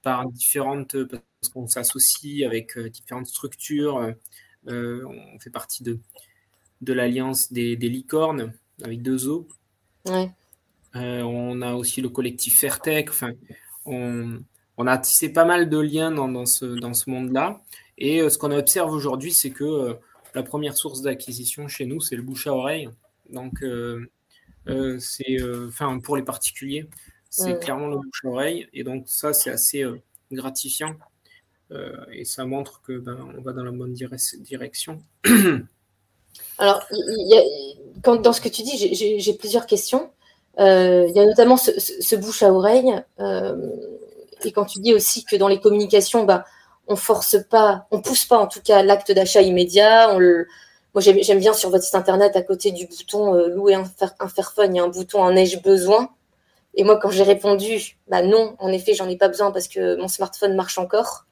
par 0.02 0.26
différentes, 0.28 0.96
parce 1.04 1.48
qu'on 1.52 1.66
s'associe 1.66 2.46
avec 2.46 2.78
différentes 2.78 3.26
structures. 3.26 4.14
on 4.66 5.38
fait 5.40 5.50
partie 5.50 5.82
de, 5.82 5.98
de 6.80 6.92
l'Alliance 6.92 7.52
des, 7.52 7.76
licornes 7.76 8.52
avec 8.82 9.02
deux 9.02 9.28
os. 9.28 9.44
Euh, 10.06 11.22
on 11.22 11.62
a 11.62 11.74
aussi 11.74 12.00
le 12.00 12.08
collectif 12.08 12.58
Fairtech. 12.58 13.10
Enfin, 13.10 13.32
on, 13.84 14.86
a 14.86 14.98
tissé 14.98 15.32
pas 15.32 15.44
mal 15.44 15.68
de 15.68 15.78
liens 15.78 16.10
dans, 16.10 16.46
ce, 16.46 16.64
dans 16.64 16.94
ce 16.94 17.10
monde-là. 17.10 17.60
Et 17.98 18.22
euh, 18.22 18.30
ce 18.30 18.38
qu'on 18.38 18.50
observe 18.50 18.92
aujourd'hui, 18.92 19.32
c'est 19.32 19.50
que 19.50 19.64
euh, 19.64 19.94
la 20.34 20.42
première 20.42 20.76
source 20.76 21.02
d'acquisition 21.02 21.68
chez 21.68 21.86
nous, 21.86 22.00
c'est 22.00 22.16
le 22.16 22.22
bouche 22.22 22.46
à 22.46 22.54
oreille. 22.54 22.88
Donc, 23.30 23.62
c'est, 24.98 25.38
enfin, 25.66 25.98
pour 26.00 26.16
les 26.16 26.22
particuliers, 26.22 26.88
c'est 27.28 27.58
clairement 27.60 27.88
le 27.88 27.96
bouche 27.96 28.24
oreille. 28.24 28.68
Et 28.72 28.84
donc, 28.84 29.04
ça, 29.06 29.32
c'est 29.32 29.50
assez 29.50 29.84
gratifiant. 30.32 30.96
et 32.12 32.24
ça 32.24 32.44
montre 32.44 32.82
que 32.82 32.98
ben, 32.98 33.18
on 33.36 33.42
va 33.42 33.52
dans 33.52 33.64
la 33.64 33.70
bonne 33.70 33.94
direction. 33.94 35.02
Alors, 36.58 36.86
quand, 38.02 38.16
dans 38.16 38.32
ce 38.32 38.40
que 38.40 38.48
tu 38.48 38.62
dis, 38.62 38.94
j'ai 39.18 39.34
plusieurs 39.34 39.66
questions. 39.66 40.10
Euh, 40.58 41.06
il 41.08 41.16
y 41.16 41.20
a 41.20 41.26
notamment 41.26 41.56
ce, 41.56 42.16
bouche 42.16 42.42
à 42.42 42.52
oreille. 42.52 42.92
Euh, 43.20 43.56
et 44.44 44.52
quand 44.52 44.64
tu 44.64 44.80
dis 44.80 44.94
aussi 44.94 45.24
que 45.24 45.36
dans 45.36 45.48
les 45.48 45.60
communications, 45.60 46.24
bah, 46.24 46.44
on 46.86 46.96
force 46.96 47.36
pas, 47.48 47.86
on 47.90 48.00
pousse 48.00 48.24
pas 48.24 48.38
en 48.38 48.46
tout 48.46 48.60
cas 48.60 48.82
l'acte 48.82 49.12
d'achat 49.12 49.42
immédiat. 49.42 50.14
Moi, 50.94 51.02
j'aime 51.02 51.38
bien 51.38 51.52
sur 51.52 51.70
votre 51.70 51.84
site 51.84 51.94
internet, 51.94 52.36
à 52.36 52.42
côté 52.42 52.72
du 52.72 52.86
bouton 52.86 53.34
euh, 53.34 53.48
louer 53.48 53.74
un, 53.74 53.84
un 54.18 54.28
Fairphone, 54.28 54.74
il 54.74 54.78
y 54.78 54.80
a 54.80 54.84
un 54.84 54.88
bouton 54.88 55.22
en 55.22 55.34
ai-je 55.36 55.60
besoin? 55.60 56.10
Et 56.74 56.84
moi, 56.84 56.98
quand 56.98 57.10
j'ai 57.10 57.22
répondu, 57.22 57.98
bah 58.08 58.22
non, 58.22 58.54
en 58.58 58.68
effet, 58.68 58.94
j'en 58.94 59.08
ai 59.08 59.16
pas 59.16 59.28
besoin 59.28 59.50
parce 59.50 59.68
que 59.68 59.96
mon 59.96 60.08
smartphone 60.08 60.54
marche 60.54 60.78
encore. 60.78 61.26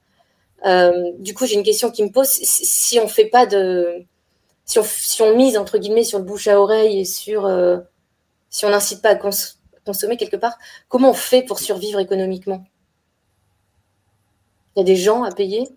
du 0.65 1.35
coup, 1.35 1.47
j'ai 1.47 1.55
une 1.55 1.63
question 1.63 1.91
qui 1.91 2.03
me 2.03 2.11
pose. 2.11 2.29
Si 2.29 2.99
on 3.01 3.09
fait 3.09 3.27
pas 3.27 3.47
de 3.47 4.07
si 4.69 5.23
on, 5.23 5.35
mise 5.35 5.57
entre 5.57 5.79
guillemets 5.79 6.05
sur 6.05 6.19
le 6.19 6.25
bouche 6.25 6.47
à 6.47 6.61
oreille 6.61 7.01
et 7.01 7.05
sur 7.07 7.47
euh, 7.47 7.79
si 8.51 8.67
on 8.67 8.71
n'incite 8.71 9.01
pas 9.01 9.11
à 9.11 9.15
consommer 9.15 10.19
quelque 10.19 10.37
part, 10.37 10.59
comment 10.89 11.11
on 11.11 11.15
fait 11.15 11.43
pour 11.43 11.59
survivre 11.59 11.99
économiquement? 11.99 12.65
Il 14.77 14.81
y 14.81 14.83
a 14.83 14.85
des 14.85 14.97
gens 14.97 15.23
à 15.23 15.33
payer? 15.33 15.69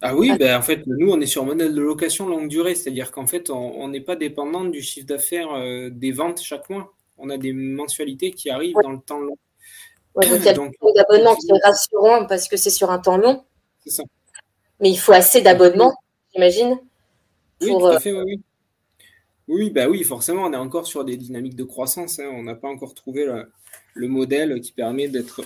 Ah 0.00 0.14
oui, 0.14 0.32
ben, 0.38 0.56
en 0.56 0.62
fait, 0.62 0.86
nous, 0.86 1.10
on 1.10 1.20
est 1.20 1.26
sur 1.26 1.42
un 1.42 1.46
modèle 1.46 1.74
de 1.74 1.80
location 1.80 2.28
longue 2.28 2.48
durée, 2.48 2.74
c'est-à-dire 2.74 3.10
qu'en 3.10 3.26
fait, 3.26 3.50
on 3.50 3.88
n'est 3.88 4.00
pas 4.00 4.16
dépendant 4.16 4.64
du 4.64 4.80
chiffre 4.80 5.06
d'affaires 5.06 5.52
euh, 5.54 5.90
des 5.90 6.12
ventes 6.12 6.40
chaque 6.40 6.70
mois. 6.70 6.94
On 7.16 7.30
a 7.30 7.36
des 7.36 7.52
mensualités 7.52 8.30
qui 8.30 8.48
arrivent 8.48 8.76
dans 8.82 8.92
le 8.92 9.00
temps 9.00 9.18
long. 9.18 9.36
donc, 10.14 10.24
il 10.24 10.44
y 10.44 10.48
a 10.48 10.52
des 10.52 11.00
abonnements 11.00 11.34
qui 11.34 11.46
sont 11.48 11.58
rassurants 11.64 12.26
parce 12.26 12.48
que 12.48 12.56
c'est 12.56 12.70
sur 12.70 12.90
un 12.90 12.98
temps 12.98 13.16
long. 13.16 13.44
C'est 13.84 13.90
ça. 13.90 14.04
Mais 14.80 14.90
il 14.90 14.96
faut 14.96 15.12
assez 15.12 15.40
d'abonnements, 15.40 15.94
j'imagine, 16.32 16.78
oui, 17.60 17.70
tout 17.70 17.86
à 17.86 17.94
euh, 17.94 17.98
fait, 17.98 18.12
oui. 18.12 18.40
Oui, 19.48 19.70
bah 19.70 19.88
oui, 19.88 20.04
forcément, 20.04 20.44
on 20.44 20.52
est 20.52 20.56
encore 20.56 20.86
sur 20.86 21.04
des 21.04 21.16
dynamiques 21.16 21.56
de 21.56 21.64
croissance. 21.64 22.18
Hein. 22.18 22.30
On 22.34 22.42
n'a 22.42 22.54
pas 22.54 22.68
encore 22.68 22.94
trouvé 22.94 23.26
le, 23.98 24.08
modèle 24.08 24.60
qui 24.60 24.72
permet 24.72 25.08
d'être 25.08 25.42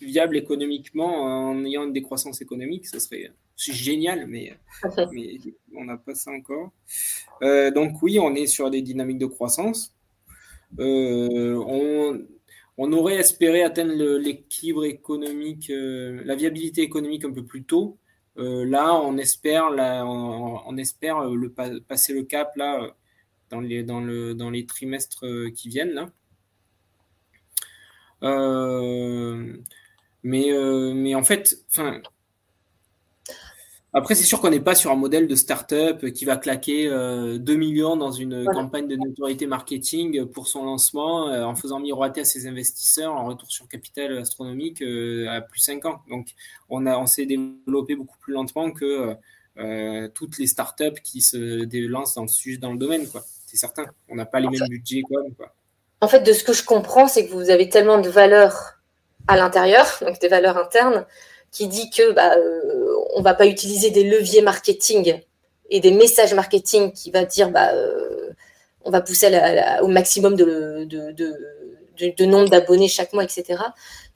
viable 0.00 0.36
économiquement 0.36 1.22
en 1.22 1.64
ayant 1.64 1.84
une 1.84 1.92
décroissance 1.92 2.40
économique. 2.40 2.86
Ça 2.86 3.00
serait 3.00 3.30
génial, 3.56 4.26
mais, 4.26 4.54
on 5.74 5.84
n'a 5.84 5.96
pas 5.96 6.14
ça 6.14 6.30
encore. 6.30 6.72
Euh, 7.42 7.70
donc 7.70 8.02
oui, 8.02 8.18
on 8.18 8.34
est 8.34 8.46
sur 8.46 8.70
des 8.70 8.82
dynamiques 8.82 9.18
de 9.18 9.26
croissance. 9.26 9.94
Euh, 10.78 11.54
on, 11.56 12.92
aurait 12.92 13.16
espéré 13.16 13.62
atteindre 13.62 13.92
l'équilibre 14.18 14.84
économique, 14.84 15.70
la 15.70 16.34
viabilité 16.34 16.82
économique 16.82 17.24
un 17.24 17.32
peu 17.32 17.44
plus 17.44 17.64
tôt. 17.64 17.98
Euh, 18.38 18.64
là, 18.64 18.94
on 18.94 19.18
espère, 19.18 19.66
on, 19.70 20.76
espère 20.76 21.18
euh, 21.18 21.34
le, 21.34 21.50
passer 21.80 22.14
le 22.14 22.22
cap 22.22 22.54
là, 22.56 22.82
euh, 22.82 22.90
dans, 23.50 23.60
les, 23.60 23.82
dans, 23.82 24.00
le, 24.00 24.34
dans 24.34 24.50
les 24.50 24.66
trimestres 24.66 25.26
qui 25.54 25.68
viennent. 25.68 25.92
Là. 25.92 26.10
Mais, 28.22 29.50
mais 30.94 31.14
en 31.14 31.22
fait, 31.22 31.58
après, 33.92 34.14
c'est 34.14 34.24
sûr 34.24 34.40
qu'on 34.40 34.50
n'est 34.50 34.60
pas 34.60 34.76
sur 34.76 34.92
un 34.92 34.96
modèle 34.96 35.26
de 35.26 35.34
start-up 35.34 36.06
qui 36.10 36.24
va 36.24 36.36
claquer 36.36 36.88
2 36.88 37.54
millions 37.56 37.96
dans 37.96 38.12
une 38.12 38.44
campagne 38.44 38.86
de 38.86 38.94
notoriété 38.94 39.46
marketing 39.46 40.26
pour 40.26 40.46
son 40.46 40.64
lancement 40.64 41.24
en 41.24 41.56
faisant 41.56 41.80
miroiter 41.80 42.20
à 42.20 42.24
ses 42.24 42.46
investisseurs 42.46 43.16
un 43.16 43.22
retour 43.22 43.50
sur 43.50 43.66
capital 43.66 44.16
astronomique 44.18 44.80
à 45.28 45.40
plus 45.40 45.60
5 45.60 45.86
ans. 45.86 46.02
Donc, 46.08 46.28
on, 46.68 46.86
a, 46.86 46.98
on 46.98 47.06
s'est 47.06 47.26
développé 47.26 47.96
beaucoup 47.96 48.18
plus 48.20 48.32
lentement 48.32 48.70
que 48.70 49.16
toutes 50.14 50.38
les 50.38 50.46
start-up 50.46 51.00
qui 51.02 51.20
se 51.20 51.88
lancent 51.88 52.14
dans 52.14 52.22
le 52.22 52.28
sujet, 52.28 52.58
dans 52.58 52.72
le 52.72 52.78
domaine. 52.78 53.08
Quoi. 53.08 53.22
C'est 53.46 53.56
certain. 53.56 53.86
On 54.08 54.14
n'a 54.14 54.24
pas 54.24 54.38
les 54.38 54.48
mêmes 54.48 54.68
budgets. 54.68 55.02
Quoi, 55.02 55.22
quoi. 55.36 55.52
En 56.00 56.08
fait, 56.08 56.20
de 56.20 56.32
ce 56.32 56.44
que 56.44 56.52
je 56.52 56.64
comprends, 56.64 57.08
c'est 57.08 57.26
que 57.26 57.32
vous 57.32 57.50
avez 57.50 57.68
tellement 57.68 57.98
de 57.98 58.08
valeurs 58.08 58.80
à 59.28 59.36
l'intérieur, 59.36 59.86
donc 60.00 60.18
des 60.18 60.28
valeurs 60.28 60.56
internes, 60.56 61.06
qui 61.50 61.68
dit 61.68 61.90
que 61.90 62.12
bah, 62.12 62.36
euh, 62.36 62.94
on 63.14 63.22
va 63.22 63.34
pas 63.34 63.46
utiliser 63.46 63.90
des 63.90 64.04
leviers 64.04 64.42
marketing 64.42 65.20
et 65.68 65.80
des 65.80 65.92
messages 65.92 66.34
marketing 66.34 66.92
qui 66.92 67.10
va 67.10 67.24
dire 67.24 67.50
bah, 67.50 67.72
euh, 67.72 68.30
on 68.84 68.90
va 68.90 69.00
pousser 69.00 69.28
au 69.82 69.88
maximum 69.88 70.36
de, 70.36 70.86
nombre 72.24 72.48
d'abonnés 72.48 72.88
chaque 72.88 73.12
mois, 73.12 73.24
etc. 73.24 73.62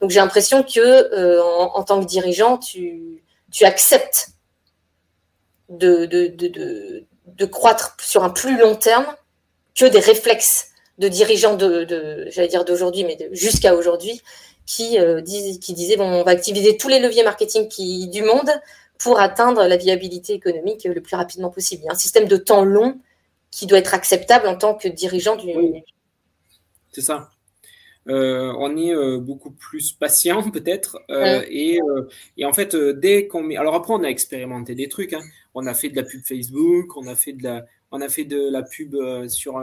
Donc 0.01 0.09
j'ai 0.09 0.19
l'impression 0.19 0.63
que 0.63 0.79
euh, 0.79 1.43
en, 1.43 1.83
tant 1.83 2.01
que 2.01 2.05
dirigeant, 2.05 2.57
tu, 2.57 3.21
acceptes 3.61 4.29
de, 5.69 7.45
croître 7.45 7.95
sur 7.99 8.23
un 8.23 8.29
plus 8.29 8.57
long 8.57 8.75
terme 8.75 9.05
que 9.75 9.85
des 9.85 9.99
réflexes 9.99 10.69
de 10.97 11.07
dirigeants 11.07 11.55
de, 11.55 12.27
j'allais 12.29 12.47
dire 12.47 12.65
d'aujourd'hui, 12.65 13.03
mais 13.03 13.17
jusqu'à 13.31 13.75
aujourd'hui, 13.75 14.21
qui, 14.65 14.97
euh, 14.99 15.21
qui 15.21 15.73
disait 15.73 15.97
bon, 15.97 16.05
on 16.05 16.23
va 16.23 16.31
activer 16.31 16.77
tous 16.77 16.87
les 16.87 16.99
leviers 16.99 17.23
marketing 17.23 17.67
qui, 17.67 18.07
du 18.07 18.23
monde 18.23 18.49
pour 18.97 19.19
atteindre 19.19 19.67
la 19.67 19.77
viabilité 19.77 20.33
économique 20.33 20.85
le 20.85 21.01
plus 21.01 21.15
rapidement 21.15 21.49
possible. 21.49 21.83
Il 21.83 21.85
y 21.85 21.89
a 21.89 21.91
un 21.91 21.95
système 21.95 22.27
de 22.27 22.37
temps 22.37 22.63
long 22.63 22.99
qui 23.51 23.67
doit 23.67 23.77
être 23.77 23.93
acceptable 23.93 24.47
en 24.47 24.55
tant 24.55 24.73
que 24.73 24.87
dirigeant 24.87 25.35
du. 25.35 25.49
C'est 26.91 27.01
ça. 27.01 27.29
Euh, 28.07 28.53
on 28.59 28.77
est 28.77 28.93
euh, 28.93 29.17
beaucoup 29.17 29.51
plus 29.51 29.91
patient 29.93 30.49
peut-être 30.51 30.99
et, 31.49 31.79
et, 32.37 32.45
en 32.45 32.53
fait 32.53 32.75
dès 32.75 33.25
qu'on 33.25 33.41
met 33.41 33.57
alors 33.57 33.73
après 33.73 33.93
on 33.93 34.03
a 34.03 34.07
expérimenté 34.09 34.75
des 34.75 34.87
trucs 34.89 35.13
hein. 35.13 35.23
on 35.55 35.65
a 35.65 35.73
fait 35.73 35.89
de 35.89 35.95
la 35.95 36.03
pub 36.03 36.21
Facebook 36.23 36.95
on 36.97 37.07
a 37.07 37.15
fait 37.15 37.33
de 37.33 37.41
la 37.41 37.65
on 37.91 38.01
a 38.01 38.09
fait 38.09 38.25
de 38.25 38.49
la 38.49 38.63
pub 38.63 38.95
sur 39.27 39.53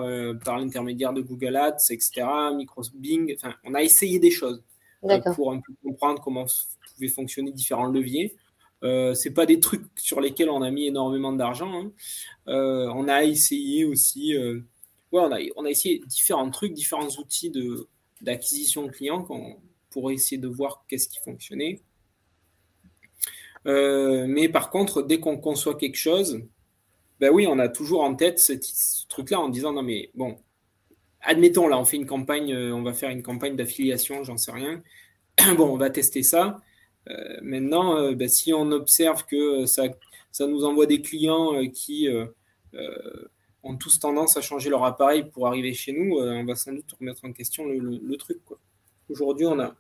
par 0.44 0.58
l'intermédiaire 0.58 1.12
de 1.12 1.20
Google 1.20 1.56
Ads 1.56 1.90
etc 1.90 2.24
Microsoft 2.54 2.96
Bing 2.96 3.34
enfin 3.36 3.54
on 3.64 3.74
a 3.74 3.82
essayé 3.82 4.18
des 4.18 4.30
choses 4.30 4.62
euh, 5.04 5.20
pour 5.34 5.52
un 5.52 5.60
peu 5.60 5.72
comprendre 5.82 6.22
comment 6.22 6.46
pouvaient 6.94 7.08
fonctionner 7.08 7.52
différents 7.52 7.86
leviers. 7.86 8.36
Euh, 8.84 9.14
c'est 9.14 9.32
pas 9.32 9.46
des 9.46 9.60
trucs 9.60 9.84
sur 9.96 10.20
lesquels 10.20 10.50
on 10.50 10.62
a 10.62 10.70
mis 10.70 10.86
énormément 10.86 11.32
d'argent. 11.32 11.72
Hein. 11.72 11.92
Euh, 12.48 12.88
on 12.94 13.08
a 13.08 13.24
essayé 13.24 13.84
aussi, 13.84 14.36
euh, 14.36 14.60
ouais, 15.12 15.20
on 15.20 15.32
a, 15.32 15.38
on 15.56 15.64
a 15.64 15.70
essayé 15.70 16.02
différents 16.06 16.50
trucs, 16.50 16.72
différents 16.72 17.08
outils 17.18 17.50
de, 17.50 17.88
d'acquisition 18.20 18.86
de 18.86 18.90
clients 18.90 19.26
pour 19.90 20.10
essayer 20.10 20.40
de 20.40 20.48
voir 20.48 20.84
qu'est-ce 20.88 21.08
qui 21.08 21.18
fonctionnait. 21.18 21.80
mais 23.64 24.48
par 24.48 24.70
contre, 24.70 25.02
dès 25.02 25.20
qu'on 25.20 25.36
conçoit 25.36 25.76
quelque 25.76 25.98
chose, 25.98 26.42
ben 27.22 27.30
oui, 27.30 27.46
on 27.46 27.60
a 27.60 27.68
toujours 27.68 28.02
en 28.02 28.16
tête 28.16 28.40
ce, 28.40 28.52
truc-là 29.08 29.38
en 29.38 29.48
disant 29.48 29.72
non 29.72 29.84
mais 29.84 30.10
bon, 30.14 30.36
admettons, 31.20 31.68
là, 31.68 31.78
on 31.78 31.84
fait 31.84 31.96
une 31.96 32.06
campagne, 32.06 32.52
euh, 32.52 32.74
on 32.74 32.82
va 32.82 32.92
faire 32.92 33.10
une 33.10 33.22
campagne 33.22 33.54
d'affiliation, 33.54 34.24
j'en 34.24 34.36
sais 34.36 34.50
rien. 34.50 34.82
bon, 35.56 35.68
on 35.72 35.76
va 35.76 35.88
tester 35.88 36.24
ça. 36.24 36.60
Euh, 37.08 37.38
maintenant, 37.40 37.96
euh, 37.96 38.16
bah, 38.16 38.26
si 38.26 38.52
on 38.52 38.72
observe 38.72 39.24
que 39.26 39.66
ça, 39.66 39.84
ça 40.32 40.48
nous 40.48 40.64
envoie 40.64 40.86
des 40.86 41.00
clients 41.00 41.64
qui 41.72 42.08
ont 43.62 43.76
tous 43.76 44.00
tendance 44.00 44.36
à 44.36 44.40
changer 44.40 44.68
leur 44.68 44.82
appareil 44.82 45.22
pour 45.30 45.46
arriver 45.46 45.74
chez 45.74 45.92
nous, 45.92 46.18
on 46.18 46.44
va 46.44 46.56
sans 46.56 46.72
doute 46.72 46.90
remettre 46.98 47.24
en 47.24 47.32
question 47.32 47.66
le, 47.66 48.16
truc. 48.16 48.40
Aujourd'hui, 49.08 49.46
on 49.46 49.60
a. 49.60 49.76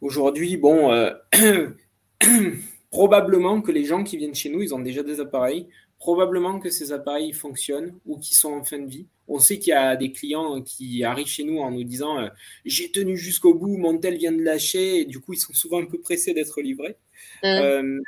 Aujourd'hui, 0.00 0.56
bon, 0.56 0.90
probablement 2.92 3.60
que 3.60 3.72
les 3.72 3.84
gens 3.84 4.04
qui 4.04 4.16
viennent 4.16 4.34
chez 4.34 4.50
nous, 4.50 4.62
ils 4.62 4.72
ont 4.72 4.78
déjà 4.78 5.02
des 5.02 5.18
appareils 5.18 5.66
probablement 6.02 6.58
que 6.58 6.68
ces 6.68 6.90
appareils 6.90 7.32
fonctionnent 7.32 7.94
ou 8.06 8.18
qui 8.18 8.34
sont 8.34 8.52
en 8.52 8.64
fin 8.64 8.80
de 8.80 8.88
vie. 8.88 9.06
On 9.28 9.38
sait 9.38 9.60
qu'il 9.60 9.70
y 9.70 9.72
a 9.72 9.94
des 9.94 10.10
clients 10.10 10.60
qui 10.60 11.04
arrivent 11.04 11.28
chez 11.28 11.44
nous 11.44 11.58
en 11.60 11.70
nous 11.70 11.84
disant 11.84 12.18
euh, 12.18 12.28
j'ai 12.64 12.90
tenu 12.90 13.16
jusqu'au 13.16 13.54
bout, 13.54 13.76
mon 13.76 13.96
tel 13.98 14.16
vient 14.16 14.32
de 14.32 14.42
lâcher, 14.42 14.98
et 14.98 15.04
du 15.04 15.20
coup 15.20 15.32
ils 15.34 15.38
sont 15.38 15.52
souvent 15.52 15.80
un 15.80 15.86
peu 15.86 16.00
pressés 16.00 16.34
d'être 16.34 16.60
livrés. 16.60 16.96
Mmh. 17.44 17.46
Euh, 17.46 18.00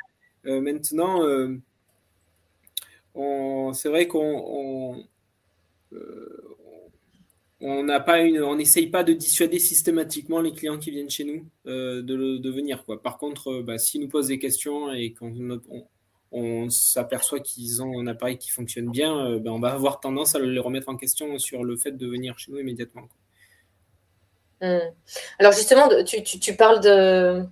euh, 0.47 0.59
maintenant, 0.59 1.21
c'est 3.73 3.87
vrai 3.87 4.07
qu'on 4.09 4.43
on 4.45 5.05
n'a 7.83 7.99
pas 7.99 8.19
on 8.19 8.55
n'essaye 8.55 8.87
pas 8.87 9.03
de 9.03 9.13
dissuader 9.13 9.59
systématiquement 9.59 10.41
les 10.41 10.51
clients 10.51 10.77
qui 10.77 10.91
viennent 10.91 11.09
chez 11.09 11.23
nous 11.23 11.45
de, 11.65 12.01
de, 12.01 12.51
venir. 12.51 12.83
Quoi. 12.85 13.01
Par 13.01 13.17
contre, 13.17 13.61
bah, 13.61 13.77
s'ils 13.77 14.01
nous 14.01 14.09
posent 14.09 14.27
des 14.27 14.39
questions 14.39 14.93
et 14.93 15.13
qu'on 15.13 15.31
on 16.35 16.69
s'aperçoit 16.69 17.39
qu'ils 17.39 17.81
ont 17.81 17.99
un 17.99 18.07
appareil 18.07 18.37
qui 18.37 18.49
fonctionne 18.49 18.89
bien, 18.89 19.25
euh, 19.25 19.39
ben 19.39 19.51
on 19.51 19.59
va 19.59 19.71
avoir 19.71 20.01
tendance 20.01 20.35
à 20.35 20.39
les 20.39 20.59
remettre 20.59 20.89
en 20.89 20.97
question 20.97 21.39
sur 21.39 21.63
le 21.63 21.77
fait 21.77 21.93
de 21.93 22.07
venir 22.07 22.37
chez 22.37 22.51
nous 22.51 22.59
immédiatement. 22.59 23.03
Hmm. 24.61 24.79
Alors 25.39 25.53
justement, 25.53 25.87
tu, 26.03 26.55
parles 26.55 26.81
de, 26.81 27.45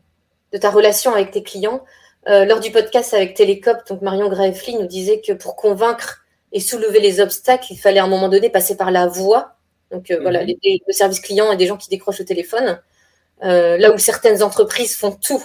ta 0.60 0.70
relation 0.70 1.14
avec 1.14 1.32
tes 1.32 1.44
clients. 1.44 1.84
Euh, 2.28 2.46
lors 2.46 2.60
du 2.60 2.72
podcast 2.72 3.14
avec 3.14 3.36
Télécop, 3.36 3.88
donc 3.88 4.02
Marion 4.02 4.30
Graeffly 4.30 4.76
nous 4.76 4.88
disait 4.88 5.22
que 5.22 5.32
pour 5.34 5.56
convaincre 5.56 6.26
et 6.52 6.60
soulever 6.60 7.00
les 7.00 7.22
obstacles, 7.22 7.68
il 7.72 7.78
fallait 7.78 8.00
à 8.00 8.04
un 8.04 8.10
moment 8.10 8.30
donné 8.30 8.50
passer 8.50 8.76
par 8.76 8.92
la 8.92 9.08
voix. 9.08 9.56
Donc 9.94 10.12
euh, 10.12 10.20
voilà, 10.22 10.44
mhm. 10.44 10.56
le 10.64 10.94
service 10.94 11.22
client 11.22 11.52
et 11.52 11.58
des 11.58 11.68
gens 11.68 11.78
qui 11.78 11.90
décrochent 11.90 12.20
au 12.20 12.26
téléphone. 12.26 12.82
là 13.42 13.94
où 13.94 13.98
certaines 13.98 14.44
entreprises 14.44 14.96
font 14.96 15.12
tout 15.12 15.44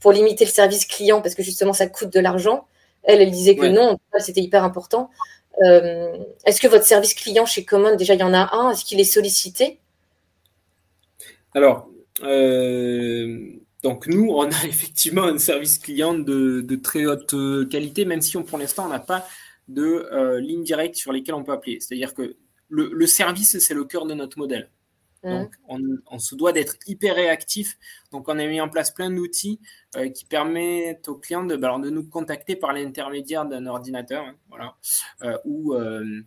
pour 0.00 0.12
limiter 0.12 0.44
le 0.44 0.50
service 0.50 0.86
client 0.86 1.20
parce 1.20 1.34
que 1.34 1.42
justement 1.42 1.72
ça 1.72 1.86
coûte 1.86 2.12
de 2.12 2.20
l'argent. 2.20 2.66
Elle, 3.02 3.20
elle 3.22 3.30
disait 3.30 3.56
que 3.56 3.66
non, 3.66 3.98
c'était 4.18 4.40
hyper 4.40 4.64
important. 4.64 5.10
Euh, 5.62 6.16
est-ce 6.46 6.60
que 6.60 6.68
votre 6.68 6.84
service 6.84 7.14
client 7.14 7.44
chez 7.44 7.64
Common, 7.64 7.96
déjà 7.96 8.14
il 8.14 8.20
y 8.20 8.24
en 8.24 8.34
a 8.34 8.54
un, 8.54 8.70
est-ce 8.70 8.84
qu'il 8.84 9.00
est 9.00 9.04
sollicité? 9.04 9.78
Alors, 11.54 11.88
euh, 12.22 13.38
donc 13.82 14.06
nous, 14.06 14.28
on 14.30 14.44
a 14.44 14.64
effectivement 14.64 15.24
un 15.24 15.38
service 15.38 15.78
client 15.78 16.14
de, 16.14 16.76
très 16.82 17.06
haute 17.06 17.34
qualité, 17.68 18.04
même 18.04 18.20
si 18.20 18.36
on, 18.36 18.42
pour 18.42 18.58
l'instant, 18.58 18.86
on 18.86 18.90
n'a 18.90 19.00
pas 19.00 19.26
de 19.68 20.08
euh, 20.12 20.40
ligne 20.40 20.64
directe 20.64 20.96
sur 20.96 21.12
lesquelles 21.12 21.34
on 21.34 21.44
peut 21.44 21.52
appeler. 21.52 21.78
C'est-à-dire 21.80 22.14
que 22.14 22.36
le 22.70 23.06
service, 23.06 23.58
c'est 23.58 23.74
le 23.74 23.84
cœur 23.84 24.06
de 24.06 24.14
notre 24.14 24.38
modèle. 24.38 24.70
Mmh. 25.22 25.28
Donc, 25.28 25.54
on, 26.06 26.18
se 26.18 26.34
doit 26.34 26.52
d'être 26.52 26.76
hyper 26.86 27.14
réactif. 27.14 27.76
Donc, 28.10 28.28
on 28.28 28.38
a 28.38 28.46
mis 28.46 28.60
en 28.60 28.68
place 28.68 28.90
plein 28.90 29.10
d'outils 29.10 29.60
euh, 29.96 30.08
qui 30.08 30.24
permettent 30.24 31.08
aux 31.08 31.16
clients 31.16 31.44
de, 31.44 31.56
bah, 31.56 31.78
de 31.78 31.90
nous 31.90 32.04
contacter 32.04 32.56
par 32.56 32.72
l'intermédiaire 32.72 33.44
d'un 33.44 33.66
ordinateur, 33.66 34.24
hein, 34.24 34.34
voilà, 34.48 34.76
euh, 35.22 35.36
ou 35.44 35.74
euh, 35.74 36.22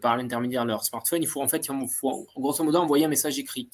par 0.00 0.16
l'intermédiaire 0.16 0.62
de 0.62 0.68
leur 0.68 0.84
smartphone. 0.84 1.22
Il 1.22 1.28
faut 1.28 1.42
en 1.42 1.48
fait, 1.48 1.66
il 1.66 1.88
faut, 1.88 2.26
grosso 2.36 2.62
modo, 2.62 2.78
envoyer 2.78 3.04
un 3.04 3.08
message 3.08 3.38
écrit. 3.38 3.68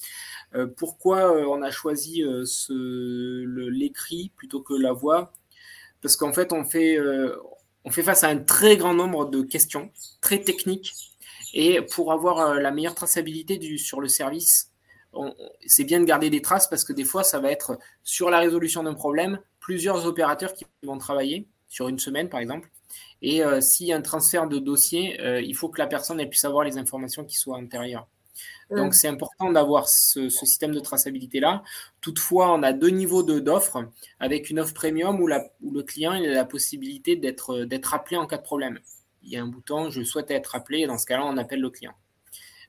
pourquoi 0.75 1.31
on 1.47 1.61
a 1.61 1.71
choisi 1.71 2.21
l'écrit 2.67 4.31
plutôt 4.35 4.61
que 4.61 4.73
la 4.73 4.91
voix? 4.91 5.31
Parce 6.01 6.17
qu'en 6.17 6.33
fait, 6.33 6.51
on 6.51 6.65
fait, 6.65 6.97
on 7.85 7.89
fait 7.89 8.03
face 8.03 8.25
à 8.25 8.27
un 8.27 8.37
très 8.37 8.75
grand 8.75 8.93
nombre 8.93 9.29
de 9.29 9.43
questions 9.43 9.91
très 10.19 10.41
techniques 10.41 10.93
et 11.53 11.81
pour 11.81 12.11
avoir 12.11 12.39
euh, 12.39 12.59
la 12.59 12.71
meilleure 12.71 12.95
traçabilité 12.95 13.57
du, 13.57 13.77
sur 13.77 14.01
le 14.01 14.07
service, 14.07 14.71
c'est 15.67 15.83
bien 15.83 15.99
de 15.99 16.05
garder 16.05 16.31
des 16.31 16.41
traces 16.41 16.67
parce 16.67 16.83
que 16.83 16.91
des 16.91 17.05
fois, 17.05 17.23
ça 17.23 17.39
va 17.39 17.51
être 17.51 17.77
sur 18.03 18.31
la 18.31 18.39
résolution 18.39 18.81
d'un 18.81 18.95
problème, 18.95 19.39
plusieurs 19.59 20.07
opérateurs 20.07 20.53
qui 20.53 20.65
vont 20.81 20.97
travailler 20.97 21.47
sur 21.67 21.87
une 21.87 21.99
semaine, 21.99 22.29
par 22.29 22.39
exemple. 22.39 22.71
Et 23.21 23.43
euh, 23.43 23.61
s'il 23.61 23.87
y 23.87 23.93
a 23.93 23.95
un 23.95 24.01
transfert 24.01 24.47
de 24.47 24.57
dossier, 24.57 25.21
euh, 25.21 25.39
il 25.39 25.55
faut 25.55 25.69
que 25.69 25.79
la 25.79 25.87
personne 25.87 26.19
elle 26.19 26.29
puisse 26.29 26.45
avoir 26.45 26.63
les 26.63 26.79
informations 26.79 27.23
qui 27.25 27.37
soient 27.37 27.57
intérieures. 27.57 28.07
Donc, 28.71 28.95
c'est 28.95 29.07
important 29.07 29.51
d'avoir 29.51 29.87
ce, 29.87 30.29
système 30.29 30.71
de 30.71 30.79
traçabilité-là. 30.79 31.61
Toutefois, 32.01 32.51
on 32.51 32.63
a 32.63 32.73
deux 32.73 32.89
niveaux 32.89 33.21
d'offres, 33.21 33.85
avec 34.19 34.49
une 34.49 34.59
offre 34.59 34.73
premium 34.73 35.21
où, 35.21 35.27
la, 35.27 35.45
où, 35.61 35.71
le 35.71 35.83
client 35.83 36.13
il 36.13 36.27
a 36.27 36.33
la 36.33 36.45
possibilité 36.45 37.15
d'être 37.15 37.93
appelé 37.93 38.17
en 38.17 38.25
cas 38.25 38.37
de 38.37 38.41
problème 38.41 38.79
il 39.23 39.31
y 39.31 39.37
a 39.37 39.41
un 39.41 39.47
bouton 39.47 39.89
je 39.89 40.03
souhaite 40.03 40.31
être 40.31 40.55
appelé 40.55 40.79
et 40.79 40.87
dans 40.87 40.97
ce 40.97 41.05
cas-là, 41.05 41.25
on 41.25 41.37
appelle 41.37 41.61
le 41.61 41.69
client. 41.69 41.93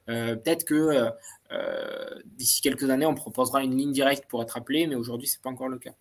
Euh, 0.08 0.36
peut-être 0.36 0.64
que 0.64 0.74
euh, 0.74 1.10
euh, 1.52 2.20
d'ici 2.26 2.60
quelques 2.60 2.90
années, 2.90 3.06
on 3.06 3.14
proposera 3.14 3.62
une 3.62 3.76
ligne 3.76 3.92
directe 3.92 4.24
pour 4.28 4.42
être 4.42 4.56
appelé, 4.56 4.86
mais 4.86 4.94
aujourd'hui, 4.94 5.28
ce 5.28 5.38
n'est 5.38 5.42
pas 5.42 5.50
encore 5.50 5.68
le 5.68 5.78
cas. 5.78 5.94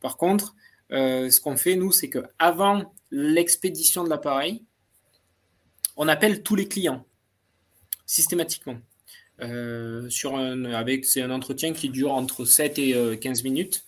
Par 0.00 0.16
contre, 0.16 0.54
ce 0.90 1.40
qu'on 1.40 1.56
fait, 1.56 1.76
nous, 1.76 1.92
c'est 1.92 2.10
qu'avant 2.10 2.92
l'expédition 3.10 4.04
de 4.04 4.10
l'appareil, 4.10 4.64
on 5.96 6.08
appelle 6.08 6.42
tous 6.42 6.56
les 6.56 6.68
clients 6.68 7.04
systématiquement. 8.06 8.76
c'est 9.40 10.26
un 11.22 11.30
entretien 11.30 11.72
qui 11.72 11.88
dure 11.88 12.12
entre 12.12 12.44
7 12.44 12.78
et 12.78 13.18
15 13.18 13.42
minutes. 13.44 13.84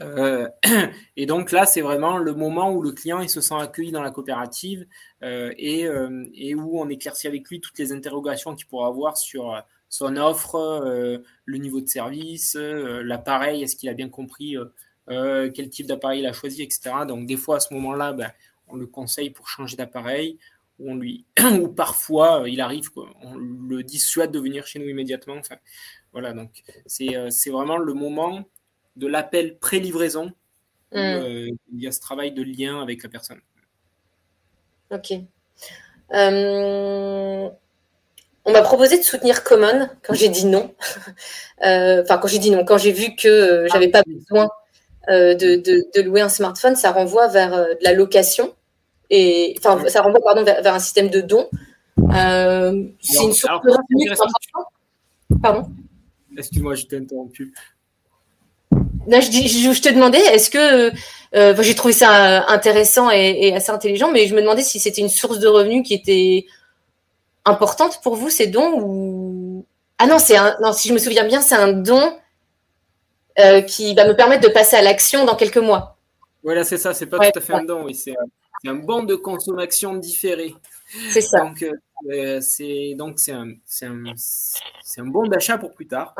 Euh, 0.00 0.48
et 1.16 1.26
donc 1.26 1.52
là, 1.52 1.66
c'est 1.66 1.80
vraiment 1.80 2.18
le 2.18 2.34
moment 2.34 2.72
où 2.72 2.82
le 2.82 2.92
client 2.92 3.20
il 3.20 3.28
se 3.28 3.40
sent 3.40 3.54
accueilli 3.54 3.92
dans 3.92 4.02
la 4.02 4.10
coopérative 4.10 4.86
euh, 5.22 5.52
et, 5.56 5.86
euh, 5.86 6.24
et, 6.34 6.54
où 6.54 6.80
on 6.80 6.88
éclaircit 6.88 7.26
avec 7.26 7.48
lui 7.48 7.60
toutes 7.60 7.78
les 7.78 7.92
interrogations 7.92 8.54
qu'il 8.54 8.66
pourra 8.66 8.88
avoir 8.88 9.16
sur 9.16 9.62
son 9.88 10.16
offre, 10.16 11.22
le 11.44 11.58
niveau 11.58 11.80
de 11.80 11.88
service, 11.88 12.56
l'appareil, 12.56 13.62
est-ce 13.62 13.74
qu'il 13.74 13.88
a 13.88 13.94
bien 13.94 14.10
compris 14.10 14.56
quel 15.06 15.70
type 15.70 15.86
d'appareil 15.86 16.20
il 16.20 16.26
a 16.26 16.34
choisi, 16.34 16.62
etc. 16.62 16.90
Donc 17.06 17.26
des 17.26 17.38
fois, 17.38 17.56
à 17.56 17.60
ce 17.60 17.72
moment-là, 17.72 18.12
ben, 18.12 18.30
on 18.66 18.76
le 18.76 18.86
conseille 18.86 19.30
pour 19.30 19.48
changer 19.48 19.76
d'appareil 19.76 20.38
ou 20.78 21.68
parfois 21.76 22.44
il 22.46 22.60
arrive 22.60 22.90
on 23.22 23.34
le 23.34 23.82
dissuade 23.82 24.30
de 24.30 24.38
venir 24.38 24.66
chez 24.66 24.78
nous 24.78 24.88
immédiatement 24.88 25.40
voilà 26.12 26.32
donc 26.32 26.62
c'est 26.86 27.50
vraiment 27.50 27.78
le 27.78 27.94
moment 27.94 28.44
de 28.98 29.06
l'appel 29.06 29.58
pré-livraison. 29.58 30.32
Mm. 30.92 30.96
Euh, 30.96 31.48
il 31.72 31.82
y 31.82 31.86
a 31.86 31.92
ce 31.92 32.00
travail 32.00 32.32
de 32.32 32.42
lien 32.42 32.82
avec 32.82 33.02
la 33.02 33.08
personne. 33.08 33.40
Ok. 34.90 35.12
Euh, 36.14 37.48
on 38.44 38.52
m'a 38.52 38.62
proposé 38.62 38.96
de 38.96 39.02
soutenir 39.02 39.44
Common 39.44 39.88
quand 40.02 40.14
j'ai 40.14 40.28
dit 40.28 40.46
non. 40.46 40.74
Euh, 41.66 42.04
enfin, 42.04 42.18
quand 42.18 42.28
j'ai 42.28 42.38
dit 42.38 42.52
non, 42.52 42.64
quand 42.64 42.78
j'ai 42.78 42.92
vu 42.92 43.16
que 43.16 43.66
j'avais 43.72 43.88
pas 43.88 44.04
besoin 44.06 44.48
de, 45.08 46.00
louer 46.02 46.20
un 46.20 46.28
smartphone, 46.28 46.76
ça 46.76 46.92
renvoie 46.92 47.26
vers 47.26 47.50
de 47.50 47.82
la 47.82 47.94
location 47.94 48.54
et 49.10 49.56
enfin, 49.58 49.88
ça 49.88 50.02
renvoie 50.02 50.20
pardon 50.22 50.44
vers, 50.44 50.72
un 50.72 50.78
système 50.78 51.10
de 51.10 51.20
don. 51.20 51.48
c'est 51.96 53.24
une 53.24 53.32
source 53.32 53.60
de 53.64 53.70
revenus 53.72 54.20
Pardon. 55.42 55.68
Excuse-moi, 56.36 56.76
je 56.76 56.86
t'ai 56.86 56.98
interrompu 56.98 57.52
je, 59.10 59.80
te 59.80 59.88
demandais, 59.88 60.18
est-ce 60.18 60.50
que 60.50 60.92
euh, 61.34 61.62
j'ai 61.62 61.74
trouvé 61.74 61.92
ça 61.92 62.46
intéressant 62.48 63.10
et, 63.10 63.54
assez 63.54 63.70
intelligent, 63.70 64.10
mais 64.10 64.26
je 64.26 64.34
me 64.34 64.40
demandais 64.40 64.62
si 64.62 64.78
c'était 64.80 65.00
une 65.00 65.08
source 65.08 65.38
de 65.38 65.48
revenus 65.48 65.86
qui 65.86 65.94
était 65.94 66.46
importante 67.44 68.00
pour 68.02 68.14
vous, 68.14 68.30
ces 68.30 68.46
dons 68.46 68.80
ou 68.80 69.66
ah 69.98 70.06
non, 70.06 70.18
c'est 70.18 70.36
un 70.36 70.56
non, 70.60 70.72
si 70.72 70.88
je 70.88 70.94
me 70.94 70.98
souviens 70.98 71.24
bien, 71.24 71.40
c'est 71.40 71.56
un 71.56 71.72
don 71.72 72.16
euh, 73.38 73.62
qui 73.62 73.94
va 73.94 74.06
me 74.06 74.14
permettre 74.14 74.46
de 74.46 74.52
passer 74.52 74.76
à 74.76 74.82
l'action 74.82 75.24
dans 75.24 75.34
quelques 75.34 75.58
mois. 75.58 75.96
Voilà, 76.44 76.62
c'est 76.64 76.78
ça, 76.78 76.94
c'est 76.94 77.06
pas 77.06 77.18
tout 77.18 77.38
à 77.38 77.40
fait 77.42 77.54
un 77.54 77.64
don, 77.64 77.84
oui, 77.84 77.94
c'est 77.94 78.14
un, 78.66 78.74
bon 78.74 79.02
de 79.02 79.16
consommation 79.16 79.94
différé. 79.96 80.54
C'est 81.10 81.20
ça. 81.20 81.40
Donc 81.40 81.64
euh, 82.10 82.40
c'est 82.40 82.94
donc 82.96 83.18
c'est 83.18 83.32
un, 83.32 83.48
un, 83.82 84.04
un, 84.98 85.06
bon 85.06 85.26
d'achat 85.26 85.58
pour 85.58 85.72
plus 85.72 85.86
tard. 85.86 86.14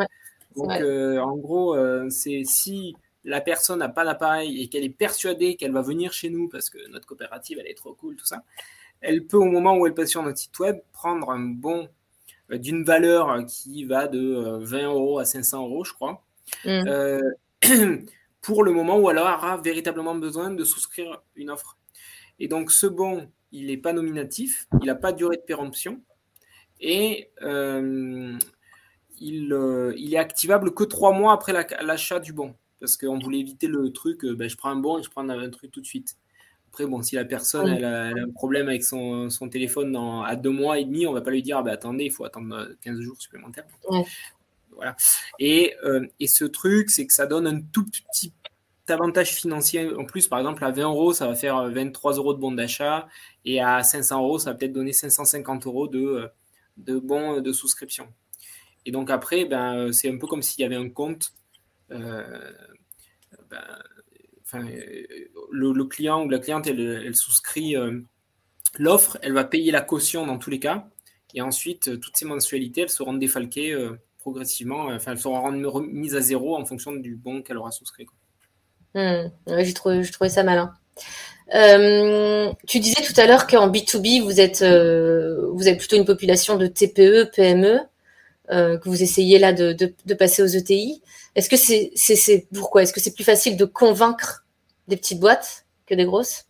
Donc, 0.56 0.70
euh, 0.70 1.18
en 1.18 1.36
gros, 1.36 1.74
euh, 1.74 2.08
c'est 2.10 2.42
si 2.44 2.96
la 3.24 3.40
personne 3.40 3.80
n'a 3.80 3.88
pas 3.88 4.04
d'appareil 4.04 4.62
et 4.62 4.68
qu'elle 4.68 4.84
est 4.84 4.88
persuadée 4.88 5.56
qu'elle 5.56 5.72
va 5.72 5.82
venir 5.82 6.12
chez 6.12 6.30
nous 6.30 6.48
parce 6.48 6.70
que 6.70 6.78
notre 6.90 7.06
coopérative, 7.06 7.58
elle 7.60 7.70
est 7.70 7.76
trop 7.76 7.94
cool, 7.94 8.16
tout 8.16 8.24
ça, 8.24 8.42
elle 9.00 9.26
peut, 9.26 9.36
au 9.36 9.44
moment 9.44 9.76
où 9.76 9.86
elle 9.86 9.94
passe 9.94 10.10
sur 10.10 10.22
notre 10.22 10.38
site 10.38 10.58
web, 10.58 10.78
prendre 10.92 11.30
un 11.30 11.40
bon 11.40 11.88
euh, 12.50 12.58
d'une 12.58 12.84
valeur 12.84 13.44
qui 13.46 13.84
va 13.84 14.08
de 14.08 14.58
20 14.62 14.84
euros 14.84 15.18
à 15.18 15.24
500 15.24 15.64
euros, 15.66 15.84
je 15.84 15.92
crois, 15.92 16.24
mmh. 16.64 17.20
pour 18.40 18.64
le 18.64 18.72
moment 18.72 18.98
où 18.98 19.10
elle 19.10 19.18
aura 19.18 19.58
véritablement 19.58 20.14
besoin 20.14 20.50
de 20.50 20.64
souscrire 20.64 21.22
une 21.36 21.50
offre. 21.50 21.76
Et 22.38 22.48
donc, 22.48 22.70
ce 22.72 22.86
bon, 22.86 23.28
il 23.52 23.66
n'est 23.66 23.76
pas 23.76 23.92
nominatif, 23.92 24.66
il 24.80 24.86
n'a 24.86 24.94
pas 24.94 25.12
de 25.12 25.18
durée 25.18 25.36
de 25.36 25.42
péremption. 25.42 26.00
Et 26.80 27.30
euh, 27.42 28.38
il, 29.20 30.14
est 30.14 30.18
activable 30.18 30.72
que 30.74 30.84
trois 30.84 31.12
mois 31.12 31.32
après 31.32 31.52
l'achat 31.52 32.20
du 32.20 32.32
bon. 32.32 32.54
Parce 32.80 32.96
qu'on 32.96 33.18
voulait 33.18 33.40
éviter 33.40 33.66
le 33.66 33.92
truc, 33.92 34.24
euh, 34.24 34.34
ben, 34.34 34.48
je 34.48 34.56
prends 34.56 34.70
un 34.70 34.76
bon 34.76 34.98
et 34.98 35.02
je 35.02 35.10
prends 35.10 35.28
un 35.28 35.50
truc 35.50 35.70
tout 35.72 35.80
de 35.80 35.86
suite. 35.86 36.16
Après, 36.68 36.86
bon, 36.86 37.02
si 37.02 37.16
la 37.16 37.24
personne 37.24 37.68
elle 37.68 37.84
a, 37.84 38.08
un 38.08 38.30
problème 38.34 38.68
avec 38.68 38.84
son, 38.84 39.28
téléphone 39.50 39.92
dans, 39.92 40.22
à 40.22 40.36
deux 40.36 40.50
mois 40.50 40.78
et 40.78 40.84
demi, 40.84 41.06
on 41.06 41.12
va 41.12 41.20
pas 41.20 41.30
lui 41.30 41.42
dire, 41.42 41.62
bah, 41.62 41.72
attendez, 41.72 42.04
il 42.04 42.12
faut 42.12 42.24
attendre 42.24 42.68
15 42.82 43.00
jours 43.00 43.20
supplémentaires. 43.20 43.64
Voilà. 44.76 44.94
Et, 45.40 45.74
euh, 45.84 46.06
et 46.20 46.28
ce 46.28 46.44
truc, 46.44 46.90
c'est 46.90 47.06
que 47.06 47.12
ça 47.12 47.26
donne 47.26 47.48
un 47.48 47.60
tout 47.60 47.84
petit 47.84 48.32
avantage 48.86 49.30
financier 49.34 49.92
en 49.96 50.04
plus. 50.04 50.28
Par 50.28 50.38
exemple, 50.38 50.64
à 50.64 50.70
20 50.70 50.82
euros, 50.82 51.12
ça 51.12 51.26
va 51.26 51.34
faire 51.34 51.68
23 51.68 52.14
euros 52.14 52.32
de 52.32 52.38
bons 52.38 52.52
d'achat 52.52 53.08
et 53.44 53.60
à 53.60 53.82
500 53.82 54.22
euros, 54.22 54.38
ça 54.38 54.52
va 54.52 54.56
peut-être 54.56 54.72
donner 54.72 54.92
550 54.92 55.66
euros 55.66 55.88
de, 55.88 56.30
de 56.76 56.98
bons 56.98 57.40
de 57.40 57.52
souscription. 57.52 58.06
Et 58.88 58.90
donc 58.90 59.10
après, 59.10 59.44
ben, 59.44 59.92
c'est 59.92 60.10
un 60.10 60.16
peu 60.16 60.26
comme 60.26 60.42
s'il 60.42 60.62
y 60.62 60.64
avait 60.64 60.76
un 60.76 60.88
compte. 60.88 61.32
Ben, 61.90 62.14
le, 65.50 65.84
client 65.84 66.24
ou 66.24 66.28
la 66.30 66.38
cliente, 66.38 66.66
elle, 66.66 67.14
souscrit 67.14 67.74
l'offre, 68.78 69.18
elle 69.22 69.34
va 69.34 69.44
payer 69.44 69.70
la 69.70 69.82
caution 69.82 70.26
dans 70.26 70.38
tous 70.38 70.50
les 70.50 70.58
cas. 70.58 70.88
Et 71.34 71.42
ensuite, 71.42 72.00
toutes 72.00 72.16
ces 72.16 72.24
mensualités, 72.24 72.80
elles 72.82 72.88
seront 72.88 73.12
défalquées 73.12 73.76
progressivement. 74.18 74.90
Euh, 74.90 74.96
enfin, 74.96 75.12
elles 75.12 75.18
seront 75.18 75.42
remises 75.42 76.14
à 76.14 76.20
zéro 76.20 76.56
en 76.56 76.64
fonction 76.64 76.92
du 76.92 77.16
bon 77.16 77.42
qu'elle 77.42 77.56
aura 77.56 77.70
souscrit. 77.70 78.06
Hmm. 78.94 79.28
j'ai 79.46 79.74
trouvé, 79.74 80.02
ça 80.28 80.42
malin. 80.42 80.72
Euh, 81.54 82.52
tu 82.66 82.80
disais 82.80 83.02
tout 83.02 83.18
à 83.18 83.26
l'heure 83.26 83.46
qu'en 83.46 83.70
B2B, 83.70 84.22
vous 84.22 84.40
êtes, 84.40 84.62
euh, 84.62 85.48
vous 85.52 85.68
êtes 85.68 85.78
plutôt 85.78 85.96
une 85.96 86.04
population 86.04 86.56
de 86.56 86.66
TPE, 86.66 87.30
PME, 87.34 87.80
que 88.48 88.88
vous 88.88 89.02
essayez 89.02 89.38
là 89.38 89.52
de, 89.52 89.72
de, 89.72 90.14
passer 90.14 90.42
aux 90.42 90.46
ETI. 90.46 91.02
Est-ce 91.34 91.48
que 91.48 91.56
c'est, 91.56 92.46
pourquoi? 92.54 92.82
Est-ce 92.82 92.92
que 92.92 93.00
c'est 93.00 93.14
plus 93.14 93.24
facile 93.24 93.56
de 93.56 93.64
convaincre 93.64 94.46
des 94.88 94.96
petites 94.96 95.20
boîtes 95.20 95.66
que 95.86 95.94
des 95.94 96.04
grosses? 96.04 96.48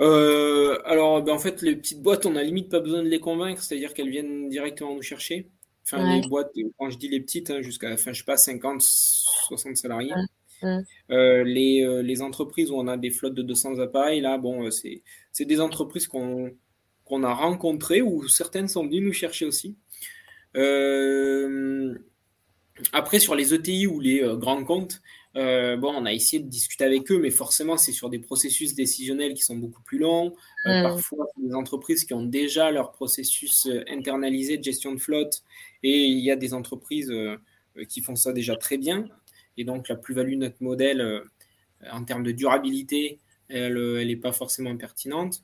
Euh, 0.00 0.78
alors, 0.84 1.22
ben, 1.22 1.32
en 1.32 1.38
fait, 1.38 1.62
les 1.62 1.76
petites 1.76 2.02
boîtes, 2.02 2.26
on 2.26 2.32
n'a 2.32 2.42
limite 2.42 2.68
pas 2.68 2.80
besoin 2.80 3.02
de 3.02 3.08
les 3.08 3.20
convaincre, 3.20 3.62
c'est-à-dire 3.62 3.94
qu'elles 3.94 4.10
viennent 4.10 4.48
directement 4.48 4.94
nous 4.94 5.02
chercher. 5.02 5.50
Enfin, 5.84 6.18
les 6.18 6.26
boîtes, 6.26 6.50
quand 6.78 6.90
je 6.90 6.98
dis 6.98 7.08
les 7.08 7.20
petites, 7.20 7.50
hein, 7.50 7.60
jusqu'à, 7.60 7.92
enfin, 7.92 8.12
je 8.12 8.18
sais 8.18 8.24
pas, 8.24 8.36
50, 8.36 8.80
60 8.80 9.76
salariés. 9.76 10.14
Euh, 11.10 11.44
les, 11.44 11.82
euh, 11.82 12.00
les, 12.00 12.22
entreprises 12.22 12.70
où 12.70 12.76
on 12.76 12.88
a 12.88 12.96
des 12.96 13.10
flottes 13.10 13.34
de 13.34 13.42
200 13.42 13.80
appareils, 13.80 14.22
là, 14.22 14.38
bon, 14.38 14.70
c'est, 14.70 15.02
c'est 15.30 15.44
des 15.44 15.60
entreprises 15.60 16.06
qu'on, 16.06 16.52
qu'on 17.04 17.22
a 17.22 17.32
rencontrées 17.32 18.02
ou 18.02 18.28
certaines 18.28 18.68
sont 18.68 18.84
venues 18.86 19.00
nous 19.00 19.12
chercher 19.12 19.46
aussi. 19.46 19.76
après, 22.92 23.18
sur 23.18 23.34
les 23.34 23.54
ETI 23.54 23.86
ou 23.86 24.00
les 24.00 24.20
grands 24.36 24.64
comptes, 24.64 25.00
euh, 25.36 25.76
bon, 25.76 25.92
on 25.94 26.04
a 26.06 26.12
essayé 26.12 26.42
de 26.42 26.48
discuter 26.48 26.84
avec 26.84 27.10
eux, 27.10 27.18
mais 27.18 27.30
forcément, 27.30 27.76
c'est 27.76 27.92
sur 27.92 28.08
des 28.08 28.20
processus 28.20 28.74
décisionnels 28.74 29.34
qui 29.34 29.42
sont 29.42 29.56
beaucoup 29.56 29.82
plus 29.82 29.98
longs. 29.98 30.34
Euh, 30.66 30.80
mm. 30.80 30.82
Parfois, 30.82 31.26
des 31.36 31.54
entreprises 31.54 32.04
qui 32.04 32.14
ont 32.14 32.22
déjà 32.22 32.70
leur 32.70 32.92
processus 32.92 33.66
euh, 33.66 33.82
internalisé 33.88 34.58
de 34.58 34.62
gestion 34.62 34.92
de 34.92 35.00
flotte, 35.00 35.42
et 35.82 36.04
il 36.04 36.20
y 36.20 36.30
a 36.30 36.36
des 36.36 36.54
entreprises 36.54 37.12
qui 37.88 38.00
font 38.00 38.16
ça 38.16 38.32
déjà 38.32 38.56
très 38.56 38.78
bien. 38.78 39.06
Et 39.56 39.64
donc, 39.64 39.88
la 39.88 39.96
plus-value 39.96 40.34
de 40.34 40.36
notre 40.36 40.62
modèle 40.62 41.22
en 41.90 42.04
termes 42.04 42.22
de 42.22 42.32
durabilité, 42.32 43.20
elle 43.48 44.06
n'est 44.06 44.16
pas 44.16 44.32
forcément 44.32 44.74
pertinente. 44.76 45.42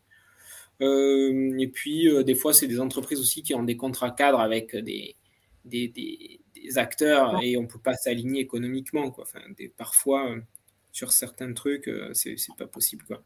Et 0.80 1.70
puis, 1.72 2.08
des 2.24 2.34
fois, 2.34 2.52
c'est 2.54 2.66
des 2.66 2.80
entreprises 2.80 3.20
aussi 3.20 3.42
qui 3.42 3.54
ont 3.54 3.62
des 3.62 3.76
contrats 3.76 4.10
cadres 4.10 4.40
avec 4.40 4.74
des, 4.76 5.16
des 5.64 6.78
acteurs 6.78 7.42
et 7.42 7.56
on 7.56 7.66
peut 7.66 7.78
pas 7.78 7.94
s'aligner 7.94 8.40
économiquement. 8.40 9.10
Quoi. 9.10 9.24
Enfin, 9.24 9.40
des, 9.56 9.68
parfois, 9.68 10.30
euh, 10.30 10.40
sur 10.92 11.12
certains 11.12 11.52
trucs, 11.52 11.88
euh, 11.88 12.12
c'est 12.14 12.36
pas 12.58 12.66
possible. 12.66 13.04
Quoi. 13.04 13.22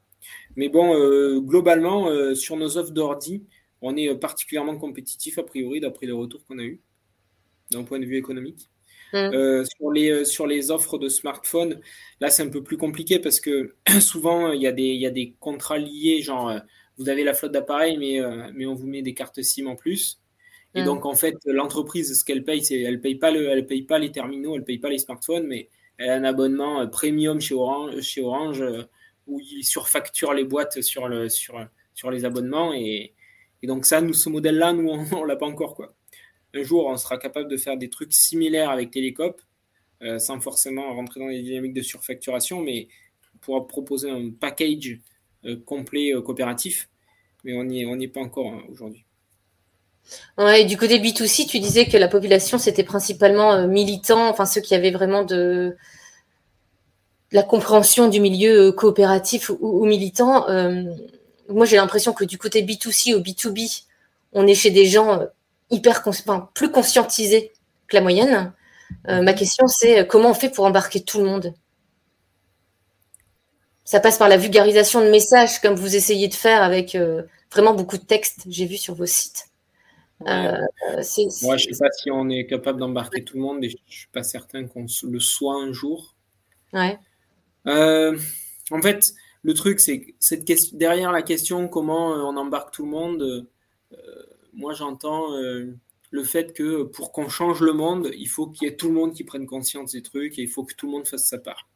Mais 0.57 0.69
bon, 0.69 0.95
euh, 0.95 1.41
globalement, 1.41 2.35
sur 2.35 2.57
nos 2.57 2.77
offres 2.79 2.93
d'ordi, 2.93 3.45
on 3.83 3.97
est 3.97 4.15
particulièrement 4.15 4.77
compétitif 4.77 5.39
a 5.39 5.43
priori 5.43 5.81
d'après 5.81 6.07
les 6.07 6.13
retours 6.13 6.45
qu'on 6.47 6.59
a 6.59 6.63
eu 6.63 6.81
d'un 7.71 7.85
point 7.85 7.99
de 7.99 8.07
vue 8.07 8.17
économique. 8.17 8.69
Mmh. 9.13 9.65
sur, 9.65 9.93
les, 9.93 10.25
sur 10.25 10.45
les 10.45 10.73
offres 10.73 10.99
de 10.99 11.09
smartphones, 11.09 11.81
là 12.19 12.31
c'est 12.31 12.43
un 12.43 12.49
peu 12.49 12.65
plus 12.65 12.77
compliqué 12.77 13.21
parce 13.21 13.39
que 13.39 13.77
souvent 14.01 14.51
il 14.51 14.61
y, 14.61 14.67
a 14.67 14.73
des, 14.73 14.89
il 14.89 15.01
y 15.01 15.07
a 15.07 15.11
des 15.11 15.37
contrats 15.39 15.79
liés, 15.79 16.21
genre 16.21 16.53
vous 16.99 17.09
avez 17.09 17.25
la 17.25 17.35
flotte 17.35 17.53
d'appareils, 17.53 17.99
mais, 17.99 18.21
mais 18.55 18.67
on 18.67 18.75
vous 18.75 18.87
met 18.87 19.03
des 19.03 19.15
cartes 19.15 19.43
SIM 19.43 19.67
en 19.67 19.77
plus. 19.77 20.21
Et 20.75 20.83
mm. 20.83 20.85
donc, 20.85 21.07
en 21.07 21.15
fait, 21.15 21.37
l'entreprise, 21.47 22.19
ce 22.19 22.25
qu'elle 22.25 22.45
paye, 22.45 22.65
c'est 22.65 22.81
elle 22.81 23.01
paye 23.01 23.15
pas 23.17 23.31
le, 23.31 23.49
elle 23.49 23.67
paye 23.67 23.83
pas 23.83 23.99
les 23.99 24.11
terminaux, 24.11 24.57
elle 24.57 24.65
paye 24.65 24.79
pas 24.79 24.91
les 24.91 24.99
smartphones, 24.99 25.47
mais 25.47 25.69
elle 25.99 26.11
a 26.11 26.15
un 26.15 26.25
abonnement 26.25 26.81
euh, 26.81 26.87
premium 26.87 27.41
chez 27.41 27.55
Orange, 27.55 28.01
chez 28.01 28.21
Orange 28.21 28.61
euh, 28.61 28.83
où 29.27 29.41
ils 29.41 29.65
surfacturent 29.65 30.35
les 30.35 30.45
boîtes 30.45 30.83
sur, 30.83 31.09
le, 31.09 31.29
sur, 31.29 31.65
sur 31.95 32.11
les 32.11 32.25
abonnements. 32.25 32.75
Et, 32.75 33.15
et 33.63 33.67
donc, 33.67 33.87
ça, 33.87 34.01
nous, 34.01 34.13
ce 34.13 34.29
modèle-là, 34.29 34.73
nous, 34.73 34.89
on, 34.89 35.23
ne 35.23 35.27
l'a 35.27 35.37
pas 35.37 35.47
encore. 35.47 35.75
Quoi. 35.75 35.95
Un 36.55 36.63
jour, 36.63 36.87
on 36.87 36.97
sera 36.97 37.19
capable 37.19 37.49
de 37.49 37.57
faire 37.57 37.77
des 37.77 37.89
trucs 37.89 38.13
similaires 38.13 38.71
avec 38.71 38.91
Télécop, 38.91 39.41
euh, 40.03 40.19
sans 40.19 40.41
forcément 40.41 40.93
rentrer 40.95 41.21
dans 41.21 41.29
les 41.29 41.43
dynamiques 41.43 41.73
de 41.73 41.83
surfacturation, 41.83 42.61
mais 42.61 42.89
on 43.35 43.39
pourra 43.39 43.67
proposer 43.67 44.11
un 44.11 44.31
package 44.31 44.99
complet 45.67 46.13
coopératif. 46.25 46.89
Mais 47.45 47.55
on 47.55 47.65
n'y 47.65 48.05
est 48.05 48.09
pas 48.09 48.21
encore 48.21 48.49
hein, 48.49 48.63
aujourd'hui. 48.71 49.05
Du 50.69 50.77
côté 50.77 50.99
B2C, 50.99 51.47
tu 51.47 51.61
disais 51.61 51.87
que 51.87 51.97
la 51.97 52.09
population, 52.09 52.59
c'était 52.59 52.85
principalement 52.85 53.53
euh, 53.55 53.67
militant, 53.67 54.29
enfin 54.29 54.45
ceux 54.45 54.61
qui 54.61 54.75
avaient 54.75 54.91
vraiment 54.91 55.25
de 55.25 55.77
la 57.33 57.43
compréhension 57.43 58.09
du 58.09 58.21
milieu 58.21 58.69
euh, 58.69 58.73
coopératif 58.73 59.51
ou, 59.61 59.85
militant. 59.87 60.49
Euh, 60.49 60.85
moi, 61.49 61.67
j'ai 61.67 61.77
l'impression 61.77 62.13
que 62.13 62.25
du 62.25 62.39
côté 62.39 62.63
B2C 62.63 63.15
au 63.15 63.21
B2B, 63.21 63.85
on 64.33 64.47
est 64.47 64.55
chez 64.55 64.71
des 64.71 64.87
gens 64.87 65.23
hyper 65.71 66.03
plus 66.55 66.71
conscientisés 66.71 67.53
que 67.89 67.97
la 67.97 68.03
moyenne. 68.03 68.53
ma 69.07 69.33
question, 69.33 69.67
c'est 69.67 70.07
comment 70.07 70.31
on 70.31 70.35
fait 70.35 70.51
pour 70.51 70.65
embarquer 70.65 71.03
tout 71.03 71.19
le 71.19 71.27
monde? 71.27 71.55
Ça 73.85 74.01
passe 74.01 74.19
par 74.19 74.29
la 74.29 74.37
vulgarisation 74.37 75.01
de 75.01 75.11
messages, 75.11 75.61
comme 75.61 75.75
vous 75.75 75.95
essayez 75.95 76.29
de 76.29 76.35
faire 76.35 76.63
avec 76.63 76.97
vraiment 77.55 77.75
beaucoup 77.75 77.99
de 77.99 78.05
textes, 78.05 78.43
j'ai 78.49 78.67
vu 78.67 78.77
sur 78.77 78.95
vos 78.95 79.07
sites. 79.07 79.47
Euh, 80.23 80.57
Moi, 81.43 81.57
je 81.57 81.69
ne 81.69 81.75
sais 81.75 81.79
pas 81.79 81.91
si 81.93 82.11
on 82.11 82.29
est 82.29 82.47
capable 82.47 82.81
d'embarquer 82.81 83.25
tout 83.25 83.37
le 83.37 83.43
monde 83.43 83.65
et 83.65 83.69
je 83.69 83.77
ne 83.77 83.93
suis 83.93 84.09
pas 84.09 84.23
certain 84.23 84.67
qu'on 84.67 84.87
le 85.05 85.21
soit 85.21 85.55
un 85.55 85.73
jour. 85.73 86.15
Ouais. 86.73 86.99
Euh, 87.67 88.19
en 88.71 88.81
fait, 88.81 89.15
le 89.43 89.55
truc, 89.55 89.81
c'est 89.81 90.15
cette 90.19 90.45
question, 90.45 90.77
derrière 90.77 91.13
la 91.13 91.23
question 91.23 91.69
comment 91.69 92.15
euh, 92.15 92.19
on 92.19 92.37
embarque 92.37 92.73
tout 92.73 92.85
le 92.85 92.91
monde, 92.91 93.47
moi 94.53 94.73
j'entends 94.73 95.29
le 96.11 96.25
fait 96.25 96.53
que 96.53 96.83
pour 96.83 97.13
qu'on 97.13 97.29
change 97.29 97.61
le 97.61 97.73
monde, 97.73 98.11
il 98.17 98.29
faut 98.29 98.47
qu'il 98.47 98.69
y 98.69 98.71
ait 98.71 98.77
tout 98.77 98.89
le 98.89 98.95
monde 98.95 99.15
qui 99.15 99.25
prenne 99.25 99.47
conscience 99.47 99.93
des 99.93 100.03
trucs 100.03 100.39
et 100.39 100.43
il 100.43 100.49
faut 100.49 100.65
que 100.65 100.75
tout 100.75 100.87
le 100.87 100.93
monde 100.93 101.07
fasse 101.07 101.27
sa 101.27 101.39
part. 101.39 101.69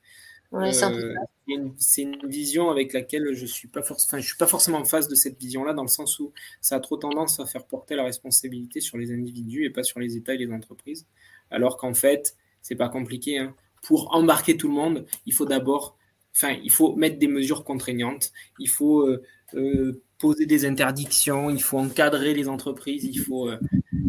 Ouais, 0.50 0.72
c'est 0.72 2.02
une 2.02 2.26
vision 2.26 2.70
avec 2.70 2.94
laquelle 2.94 3.34
je 3.34 3.44
suis 3.44 3.68
pas 3.68 3.82
forcément, 3.82 4.20
je 4.20 4.26
suis 4.26 4.37
pas 4.37 4.46
forcément 4.46 4.78
en 4.78 4.84
face 4.84 5.06
de 5.06 5.14
cette 5.14 5.38
vision-là, 5.38 5.74
dans 5.74 5.82
le 5.82 5.88
sens 5.88 6.18
où 6.18 6.32
ça 6.62 6.76
a 6.76 6.80
trop 6.80 6.96
tendance 6.96 7.38
à 7.38 7.46
faire 7.46 7.66
porter 7.66 7.96
la 7.96 8.04
responsabilité 8.04 8.80
sur 8.80 8.96
les 8.96 9.12
individus 9.12 9.64
et 9.64 9.70
pas 9.70 9.82
sur 9.82 10.00
les 10.00 10.16
États 10.16 10.34
et 10.34 10.38
les 10.38 10.50
entreprises. 10.50 11.06
Alors 11.50 11.76
qu'en 11.76 11.92
fait, 11.92 12.34
c'est 12.62 12.76
pas 12.76 12.88
compliqué. 12.88 13.38
Hein. 13.38 13.54
Pour 13.82 14.14
embarquer 14.14 14.56
tout 14.56 14.68
le 14.68 14.74
monde, 14.74 15.06
il 15.26 15.34
faut 15.34 15.44
d'abord, 15.44 15.98
enfin, 16.34 16.56
il 16.62 16.70
faut 16.70 16.96
mettre 16.96 17.18
des 17.18 17.28
mesures 17.28 17.64
contraignantes, 17.64 18.32
il 18.58 18.68
faut 18.68 19.02
euh, 19.02 19.22
euh, 19.54 20.02
poser 20.18 20.46
des 20.46 20.64
interdictions, 20.64 21.50
il 21.50 21.62
faut 21.62 21.78
encadrer 21.78 22.32
les 22.32 22.48
entreprises, 22.48 23.04
il 23.04 23.18
faut, 23.18 23.48
euh, 23.48 23.58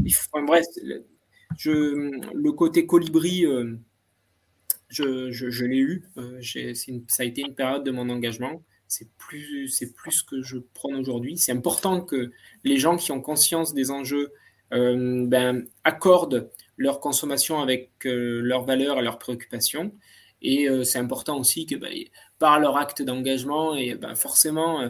il 0.06 0.14
faut 0.14 0.42
bref, 0.46 0.66
je, 1.58 1.72
le 2.34 2.52
côté 2.54 2.86
colibri 2.86 3.46
je, 4.90 5.66
l'ai 5.66 5.78
eu. 5.78 6.04
Euh, 6.18 6.42
ça 7.08 7.24
a 7.24 7.26
été 7.26 7.42
une 7.42 7.56
période 7.56 7.84
de 7.84 7.92
mon 7.92 8.10
engagement. 8.10 8.64
C'est 8.88 9.08
plus, 9.18 9.68
c'est 9.68 9.94
plus 9.94 10.24
que 10.24 10.42
je 10.42 10.58
prends 10.74 10.94
aujourd'hui. 10.96 11.38
C'est 11.38 11.52
important 11.52 12.02
que 12.02 12.32
les 12.64 12.78
gens 12.78 12.98
qui 12.98 13.12
ont 13.12 13.22
conscience 13.22 13.74
des 13.74 13.92
enjeux 13.92 14.34
euh, 14.74 15.26
ben, 15.28 15.66
accordent 15.84 16.50
leur 16.78 17.00
consommation 17.00 17.62
avec 17.62 17.92
euh, 18.06 18.42
leurs 18.42 18.66
valeurs 18.66 19.00
et 19.00 19.04
leurs 19.04 19.20
préoccupations. 19.20 19.94
Et 20.42 20.70
c'est 20.86 21.00
important 21.00 21.38
aussi 21.38 21.66
que 21.66 21.76
ben, 21.76 21.92
par 22.40 22.62
leur 22.62 22.78
acte 22.78 23.02
d'engagement, 23.02 23.76
et 23.76 23.96
ben, 23.96 24.16
forcément, 24.16 24.90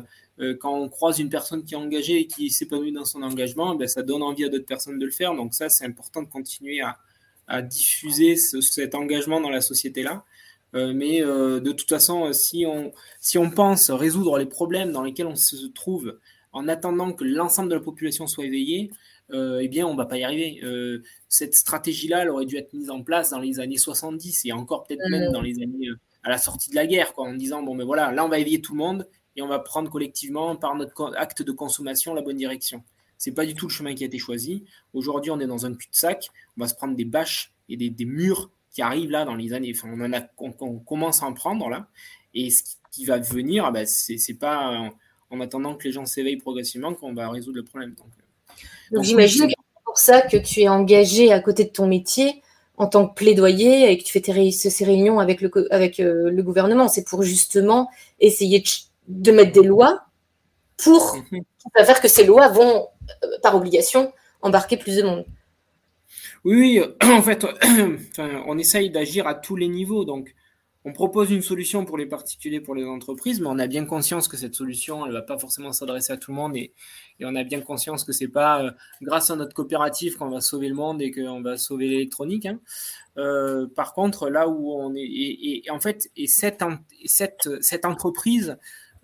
quand 0.59 0.77
on 0.77 0.89
croise 0.89 1.17
une 1.17 1.31
personne 1.31 1.63
qui 1.63 1.73
est 1.73 1.77
engagée 1.77 2.19
et 2.19 2.27
qui 2.27 2.51
s'épanouit 2.51 2.91
dans 2.91 3.03
son 3.03 3.23
engagement, 3.23 3.75
ça 3.88 4.03
donne 4.03 4.21
envie 4.21 4.45
à 4.45 4.49
d'autres 4.49 4.67
personnes 4.67 4.99
de 4.99 5.05
le 5.07 5.12
faire. 5.12 5.33
Donc 5.33 5.55
ça, 5.55 5.67
c'est 5.67 5.85
important 5.85 6.21
de 6.21 6.27
continuer 6.27 6.82
à, 6.82 6.99
à 7.50 7.62
diffuser 7.62 8.36
cet 8.36 8.95
engagement 8.95 9.41
dans 9.41 9.50
la 9.50 9.62
société-là. 9.62 10.24
Euh, 10.76 10.93
mais 10.93 11.22
euh, 11.22 11.60
de 11.60 11.72
toute 11.72 11.89
façon, 11.89 12.32
si 12.32 12.66
on, 12.66 12.93
si 13.20 13.38
on 13.38 13.50
pense 13.50 13.89
résoudre 13.89 14.38
les 14.38 14.45
problèmes 14.45 14.91
dans 14.91 15.02
lesquels 15.02 15.26
on 15.26 15.36
se 15.36 15.66
trouve 15.68 16.20
en 16.52 16.68
attendant 16.68 17.12
que 17.12 17.24
l'ensemble 17.24 17.70
de 17.70 17.76
la 17.76 17.82
population 17.82 18.28
soit 18.28 18.45
éveillée, 18.45 18.91
euh, 19.32 19.60
eh 19.62 19.68
bien, 19.68 19.86
on 19.88 19.93
ne 19.93 19.97
va 19.97 20.06
pas 20.06 20.18
y 20.18 20.24
arriver. 20.24 20.62
cette 21.28 21.56
stratégie-là, 21.56 22.22
elle 22.22 22.30
aurait 22.30 22.45
dû 22.45 22.58
être 22.58 22.74
mise 22.74 22.89
en 22.89 23.02
place 23.04 23.32
dans 23.32 23.39
les 23.39 23.60
années 23.60 23.78
70 23.78 24.45
et 24.45 24.52
encore 24.52 24.84
peut-être 24.84 25.08
même 25.10 25.32
dans 25.32 25.41
les 25.41 25.62
années 25.62 25.89
à 26.24 26.30
la 26.30 26.38
sortie 26.38 26.70
de 26.70 26.76
la 26.76 26.86
guerre, 26.86 27.14
quoi, 27.14 27.26
en 27.26 27.34
disant 27.34 27.64
bon, 27.64 27.76
mais 27.76 27.84
voilà, 27.84 28.12
là, 28.12 28.26
on 28.26 28.30
va 28.30 28.39
éveiller 28.39 28.62
tout 28.62 28.74
le 28.74 28.80
monde 28.80 29.08
et 29.36 29.41
on 29.41 29.47
va 29.47 29.60
prendre 29.60 29.89
collectivement 29.89 30.56
par 30.56 30.76
notre 30.76 31.14
acte 31.16 31.41
de 31.41 31.52
consommation 31.52 32.14
la 32.14 32.22
bonne 32.22 32.38
direction. 32.38 32.84
C'est 33.20 33.34
pas 33.34 33.45
du 33.45 33.53
tout 33.53 33.67
le 33.67 33.72
chemin 33.72 33.93
qui 33.93 34.03
a 34.03 34.07
été 34.07 34.17
choisi. 34.17 34.63
Aujourd'hui, 34.93 35.30
on 35.30 35.39
est 35.39 35.45
dans 35.45 35.65
un 35.65 35.76
cul-de-sac. 35.76 36.30
On 36.57 36.61
va 36.61 36.67
se 36.67 36.74
prendre 36.74 36.95
des 36.95 37.05
bâches 37.05 37.53
et 37.67 37.76
des, 37.76 38.05
murs 38.05 38.49
qui 38.72 38.82
arrive 38.82 39.11
là 39.11 39.26
dans 39.26 39.36
les 39.36 39.53
années. 39.53 39.74
Enfin, 39.76 39.89
on, 39.93 40.01
en 40.01 40.13
a, 40.13 40.22
on, 40.38 40.80
commence 40.80 41.22
à 41.22 41.26
en 41.26 41.34
prendre 41.34 41.70
là. 41.70 41.88
Et 42.34 42.49
ce 42.49 42.63
qui 42.91 43.05
va 43.05 43.20
venir, 43.20 43.65
ah 43.65 43.72
ben, 43.72 43.86
c'est 43.86 44.34
pas 44.39 44.89
en 45.30 45.41
attendant 45.41 45.76
que 45.76 45.84
les 45.84 45.91
gens 45.91 46.05
s'éveillent 46.05 46.38
progressivement 46.38 46.93
qu'on 46.93 47.13
va 47.13 47.30
résoudre 47.30 47.57
le 47.57 47.63
problème. 47.63 47.93
Donc, 47.95 48.07
donc 48.91 49.03
j'imagine 49.03 49.47
que 49.47 49.53
c'est 49.57 49.84
pour 49.84 49.97
ça 49.97 50.22
que 50.22 50.38
tu 50.38 50.61
es 50.61 50.70
engagé 50.70 51.32
à 51.32 51.41
côté 51.41 51.65
de 51.65 51.70
ton 51.70 51.88
métier 51.88 52.41
en 52.78 52.88
tant 52.88 53.07
que 53.07 53.13
plaidoyer 53.13 53.91
et 53.91 53.97
que 53.97 54.03
tu 54.03 54.13
fais 54.13 54.22
tes 54.22 54.51
ces 54.51 54.86
réunions 54.86 55.20
avec 55.20 55.41
le, 55.41 55.51
avec, 55.72 55.99
euh, 55.99 56.32
le 56.32 56.43
gouvernement. 56.43 56.88
C'est 56.88 57.05
pour 57.05 57.24
justement 57.24 57.89
essayer 58.22 58.63
de, 59.09 59.32
mettre 59.34 59.51
des 59.51 59.67
lois 59.67 60.05
pour 60.78 61.17
mhm. 61.66 61.86
faire 61.86 62.01
que 62.01 62.07
ces 62.07 62.26
lois 62.26 62.49
vont, 62.49 62.88
euh, 63.24 63.28
par 63.41 63.55
obligation, 63.55 64.14
embarquer 64.41 64.78
plus 64.78 64.97
de 64.97 65.03
monde. 65.03 65.26
Oui, 66.43 66.82
en 67.03 67.22
fait, 67.22 67.45
on 68.18 68.57
essaye 68.57 68.89
d'agir 68.89 69.28
à 69.28 69.36
tous 69.36 69.55
les 69.55 69.68
niveaux. 69.68 70.05
Donc, 70.05 70.34
on 70.86 70.93
propose 70.93 71.30
une 71.30 71.41
solution 71.41 71.84
pour 71.84 71.97
les 71.97 72.05
particuliers, 72.05 72.62
pour 72.62 72.74
les 72.74 72.86
entreprises, 72.86 73.41
mais 73.41 73.47
on 73.47 73.60
a 73.60 73.68
bien 73.68 73.86
conscience 73.86 74.30
que 74.30 74.38
cette 74.38 74.55
solution, 74.55 75.05
elle 75.05 75.12
ne 75.12 75.18
va 75.18 75.22
pas 75.22 75.38
forcément 75.38 75.74
s'adresser 75.74 76.14
à 76.14 76.18
tout 76.18 76.32
le 76.32 76.38
monde 76.38 76.55
et, 76.55 76.74
on 77.22 77.36
a 77.36 77.43
bien 77.43 77.60
conscience 77.60 78.05
que 78.05 78.14
c'est 78.14 78.30
pas 78.30 78.64
euh, 78.64 78.72
grâce 79.01 79.30
à 79.30 79.36
notre 79.36 79.53
coopérative 79.53 80.16
qu'on 80.16 80.30
va 80.30 80.39
sauver 80.39 80.70
le 80.70 80.76
monde 80.76 81.01
et 81.01 81.12
qu'on 81.12 81.41
va 81.41 81.57
sauver 81.57 81.89
l'électronique. 81.89 82.45
Hein. 82.45 82.62
Euh, 83.18 83.68
par 83.76 83.93
contre, 83.93 84.30
là 84.30 84.47
où 84.47 84.72
on 84.72 84.95
est, 84.95 85.03
et, 85.03 85.64
en 85.70 85.82
fait, 85.82 86.10
et 86.16 86.28
cette, 86.28 86.64
cette, 87.05 87.49
cette 87.62 87.84
entreprise, 87.84 88.57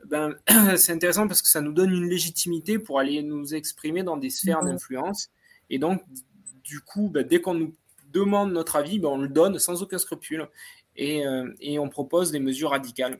ben, 0.09 0.35
c'est 0.77 0.93
intéressant 0.93 1.27
parce 1.27 1.41
que 1.41 1.47
ça 1.47 1.61
nous 1.61 1.73
donne 1.73 1.91
une 1.91 2.09
légitimité 2.09 2.79
pour 2.79 2.99
aller 2.99 3.21
nous 3.23 3.53
exprimer 3.53 4.03
dans 4.03 4.17
des 4.17 4.29
sphères 4.29 4.63
d'influence. 4.63 5.29
Et 5.69 5.79
donc, 5.79 6.01
du 6.63 6.81
coup, 6.81 7.09
ben, 7.09 7.25
dès 7.25 7.41
qu'on 7.41 7.53
nous 7.53 7.75
demande 8.11 8.53
notre 8.53 8.75
avis, 8.75 8.99
ben, 8.99 9.09
on 9.09 9.17
le 9.17 9.27
donne 9.27 9.59
sans 9.59 9.81
aucun 9.81 9.97
scrupule. 9.97 10.47
Euh, 10.99 11.53
et, 11.59 11.77
on 11.77 11.89
propose 11.89 12.31
des 12.31 12.39
mesures 12.39 12.69
radicales, 12.69 13.19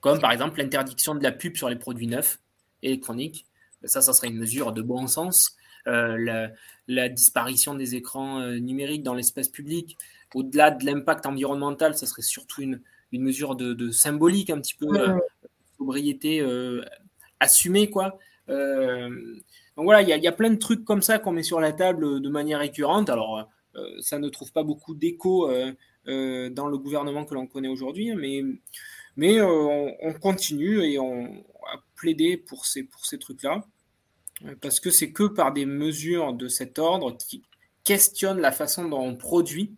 comme 0.00 0.20
par 0.20 0.30
exemple 0.30 0.58
l'interdiction 0.58 1.14
de 1.14 1.22
la 1.22 1.32
pub 1.32 1.56
sur 1.56 1.68
les 1.68 1.76
produits 1.76 2.06
neufs 2.06 2.38
électroniques. 2.82 3.46
Ça, 3.84 4.02
ça 4.02 4.12
serait 4.12 4.28
une 4.28 4.38
mesure 4.38 4.72
de 4.72 4.82
bon 4.82 5.06
sens. 5.06 5.56
Euh, 5.86 6.48
la, 6.86 7.08
disparition 7.08 7.74
des 7.74 7.94
écrans 7.94 8.40
euh, 8.40 8.58
numériques 8.58 9.02
dans 9.02 9.14
l'espace 9.14 9.48
public, 9.48 9.96
au-delà 10.34 10.70
de 10.70 10.84
l'impact 10.84 11.24
environnemental, 11.24 11.96
ça 11.96 12.06
serait 12.06 12.22
surtout 12.22 12.60
une, 12.60 12.82
mesure 13.12 13.56
de, 13.56 13.90
symbolique, 13.90 14.50
un 14.50 14.60
petit 14.60 14.74
peu 14.74 14.86
sobriété 15.80 16.46
assumée, 17.40 17.90
quoi. 17.90 18.18
donc 18.48 19.84
voilà, 19.84 20.02
il 20.02 20.08
y, 20.08 20.28
a 20.28 20.32
plein 20.32 20.50
de 20.50 20.58
trucs 20.58 20.84
comme 20.84 21.02
ça 21.02 21.18
qu'on 21.18 21.32
met 21.32 21.42
sur 21.42 21.60
la 21.60 21.72
table 21.72 22.20
de 22.20 22.28
manière 22.28 22.60
récurrente. 22.60 23.10
Alors, 23.10 23.48
ça 24.00 24.18
ne 24.18 24.28
trouve 24.28 24.52
pas 24.52 24.62
beaucoup 24.62 24.94
d'écho 24.94 25.48
euh, 26.08 26.48
dans 26.48 26.66
le 26.66 26.78
gouvernement 26.78 27.26
que 27.26 27.34
l'on 27.34 27.46
connaît 27.46 27.68
aujourd'hui, 27.68 28.14
mais, 28.14 28.42
mais 29.16 29.38
euh, 29.38 29.90
on, 30.00 30.14
continue 30.14 30.82
et 30.82 30.98
on 30.98 31.44
a 31.72 31.76
plaidé 31.94 32.38
pour 32.38 32.64
ces, 32.64 32.84
pour 32.84 33.04
ces 33.04 33.18
trucs-là, 33.18 33.62
euh, 34.46 34.54
parce 34.62 34.80
que 34.80 34.90
c'est 34.90 35.12
que 35.12 35.24
par 35.24 35.52
des 35.52 35.66
mesures 35.66 36.32
de 36.32 36.48
cet 36.48 36.78
ordre 36.78 37.18
qui 37.18 37.42
questionnent 37.84 38.40
la 38.40 38.50
façon 38.50 38.88
dont 38.88 39.02
on 39.02 39.14
produit 39.14 39.76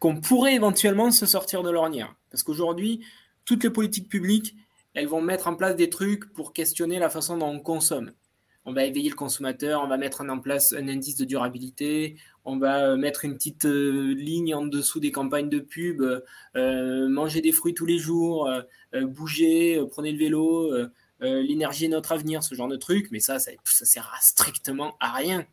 qu'on 0.00 0.20
pourrait 0.20 0.56
éventuellement 0.56 1.12
se 1.12 1.24
sortir 1.24 1.62
de 1.62 1.70
l'ornière. 1.70 2.16
Parce 2.30 2.42
qu'aujourd'hui, 2.42 3.06
toutes 3.44 3.64
les 3.64 3.70
politiques 3.70 4.08
publiques, 4.08 4.54
elles 4.94 5.08
vont 5.08 5.20
mettre 5.20 5.48
en 5.48 5.54
place 5.54 5.76
des 5.76 5.90
trucs 5.90 6.32
pour 6.32 6.52
questionner 6.52 6.98
la 6.98 7.10
façon 7.10 7.36
dont 7.36 7.48
on 7.48 7.60
consomme 7.60 8.12
on 8.66 8.72
va 8.72 8.84
éveiller 8.84 9.10
le 9.10 9.16
consommateur, 9.16 9.82
on 9.82 9.86
va 9.86 9.98
mettre 9.98 10.22
en 10.22 10.38
place 10.38 10.72
un 10.72 10.88
indice 10.88 11.16
de 11.16 11.24
durabilité, 11.24 12.16
on 12.44 12.56
va 12.58 12.86
euh, 12.86 12.96
mettre 12.96 13.24
une 13.24 13.34
petite 13.34 13.66
euh, 13.66 14.14
ligne 14.14 14.54
en 14.54 14.64
dessous 14.64 15.00
des 15.00 15.12
campagnes 15.12 15.50
de 15.50 15.58
pub, 15.58 16.02
euh, 16.56 17.08
manger 17.08 17.40
des 17.40 17.52
fruits 17.52 17.74
tous 17.74 17.86
les 17.86 17.98
jours, 17.98 18.50
bouger, 18.94 19.82
prenez 19.90 20.12
le 20.12 20.18
vélo, 20.18 20.72
l'énergie 21.20 21.86
est 21.86 21.88
notre 21.88 22.12
avenir, 22.12 22.42
ce 22.42 22.54
genre 22.54 22.68
de 22.68 22.76
truc, 22.76 23.08
mais 23.10 23.20
ça, 23.20 23.38
ça, 23.38 23.52
sert 23.64 24.14
strictement 24.20 24.96
à 25.00 25.12
rien. 25.12 25.46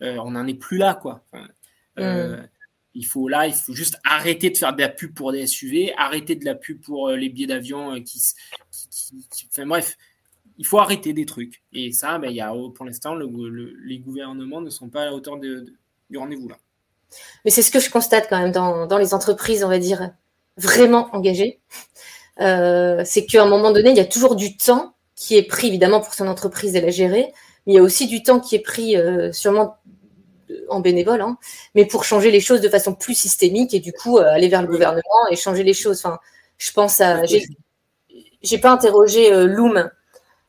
on 0.00 0.30
n'en 0.30 0.46
est 0.46 0.54
plus 0.54 0.78
là, 0.78 0.94
quoi. 0.94 1.24
Mm. 1.96 2.48
Il 2.94 3.06
faut 3.06 3.28
là, 3.28 3.46
il 3.46 3.54
faut 3.54 3.72
juste 3.72 3.98
arrêter 4.04 4.50
de 4.50 4.56
faire 4.56 4.74
de 4.74 4.80
la 4.80 4.88
pub 4.88 5.14
pour 5.14 5.32
des 5.32 5.46
SUV, 5.46 5.92
arrêter 5.96 6.34
de 6.34 6.44
la 6.44 6.54
pub 6.54 6.80
pour 6.80 7.10
les 7.10 7.28
billets 7.28 7.46
d'avion 7.46 8.00
qui, 8.02 8.20
enfin 9.48 9.66
bref, 9.66 9.96
il 10.58 10.66
faut 10.66 10.78
arrêter 10.78 11.12
des 11.12 11.24
trucs. 11.24 11.62
Et 11.72 11.92
ça, 11.92 12.18
ben, 12.18 12.30
y 12.30 12.40
a, 12.40 12.52
pour 12.74 12.84
l'instant, 12.84 13.14
les 13.14 13.98
gouvernements 13.98 14.60
ne 14.60 14.70
sont 14.70 14.88
pas 14.88 15.02
à 15.02 15.04
la 15.06 15.14
hauteur 15.14 15.38
du 15.38 16.18
rendez-vous 16.18 16.48
là. 16.48 16.58
Mais 17.44 17.50
c'est 17.50 17.62
ce 17.62 17.70
que 17.70 17.80
je 17.80 17.90
constate 17.90 18.28
quand 18.28 18.38
même 18.38 18.52
dans, 18.52 18.98
les 18.98 19.14
entreprises, 19.14 19.64
on 19.64 19.68
va 19.68 19.78
dire, 19.78 20.10
vraiment 20.56 21.08
engagées. 21.12 21.60
Euh, 22.40 23.02
c'est 23.04 23.26
qu'à 23.26 23.42
un 23.42 23.48
moment 23.48 23.72
donné, 23.72 23.90
il 23.90 23.96
y 23.96 24.00
a 24.00 24.04
toujours 24.04 24.36
du 24.36 24.56
temps 24.56 24.94
qui 25.16 25.36
est 25.36 25.42
pris, 25.42 25.68
évidemment, 25.68 26.00
pour 26.00 26.14
son 26.14 26.28
entreprise 26.28 26.72
de 26.72 26.80
la 26.80 26.90
gérer, 26.90 27.32
mais 27.66 27.74
il 27.74 27.76
y 27.76 27.78
a 27.78 27.82
aussi 27.82 28.06
du 28.06 28.22
temps 28.22 28.40
qui 28.40 28.54
est 28.54 28.60
pris 28.60 28.96
euh, 28.96 29.32
sûrement 29.32 29.76
en 30.70 30.80
bénévole, 30.80 31.20
hein, 31.20 31.36
mais 31.74 31.84
pour 31.84 32.04
changer 32.04 32.30
les 32.30 32.40
choses 32.40 32.60
de 32.60 32.68
façon 32.68 32.94
plus 32.94 33.14
systémique 33.14 33.74
et 33.74 33.80
du 33.80 33.92
coup 33.92 34.18
euh, 34.18 34.32
aller 34.32 34.48
vers 34.48 34.62
le 34.62 34.68
gouvernement 34.68 35.28
et 35.30 35.36
changer 35.36 35.62
les 35.62 35.74
choses. 35.74 35.98
Enfin, 35.98 36.18
je 36.58 36.72
pense 36.72 37.00
à. 37.00 37.22
J'ai 38.42 38.58
pas 38.58 38.70
interrogé 38.70 39.30
Loom 39.46 39.90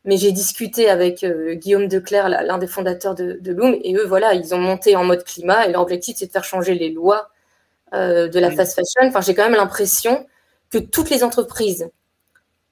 mais 0.03 0.17
j'ai 0.17 0.31
discuté 0.31 0.89
avec 0.89 1.23
euh, 1.23 1.53
Guillaume 1.53 1.87
Declerc, 1.87 2.29
l'un 2.29 2.57
des 2.57 2.67
fondateurs 2.67 3.15
de, 3.15 3.39
Loom, 3.45 3.77
et 3.83 3.95
eux, 3.95 4.05
voilà, 4.05 4.33
ils 4.33 4.53
ont 4.55 4.57
monté 4.57 4.95
en 4.95 5.03
mode 5.03 5.23
climat, 5.23 5.67
et 5.67 5.71
leur 5.71 5.81
objectif, 5.81 6.17
c'est 6.17 6.27
de 6.27 6.31
faire 6.31 6.43
changer 6.43 6.73
les 6.73 6.89
lois 6.89 7.29
euh, 7.93 8.27
de 8.27 8.39
la 8.39 8.51
fast 8.51 8.73
fashion. 8.75 9.07
Enfin, 9.07 9.21
j'ai 9.21 9.35
quand 9.35 9.43
même 9.43 9.55
l'impression 9.55 10.25
que 10.69 10.79
toutes 10.79 11.09
les 11.09 11.23
entreprises 11.23 11.89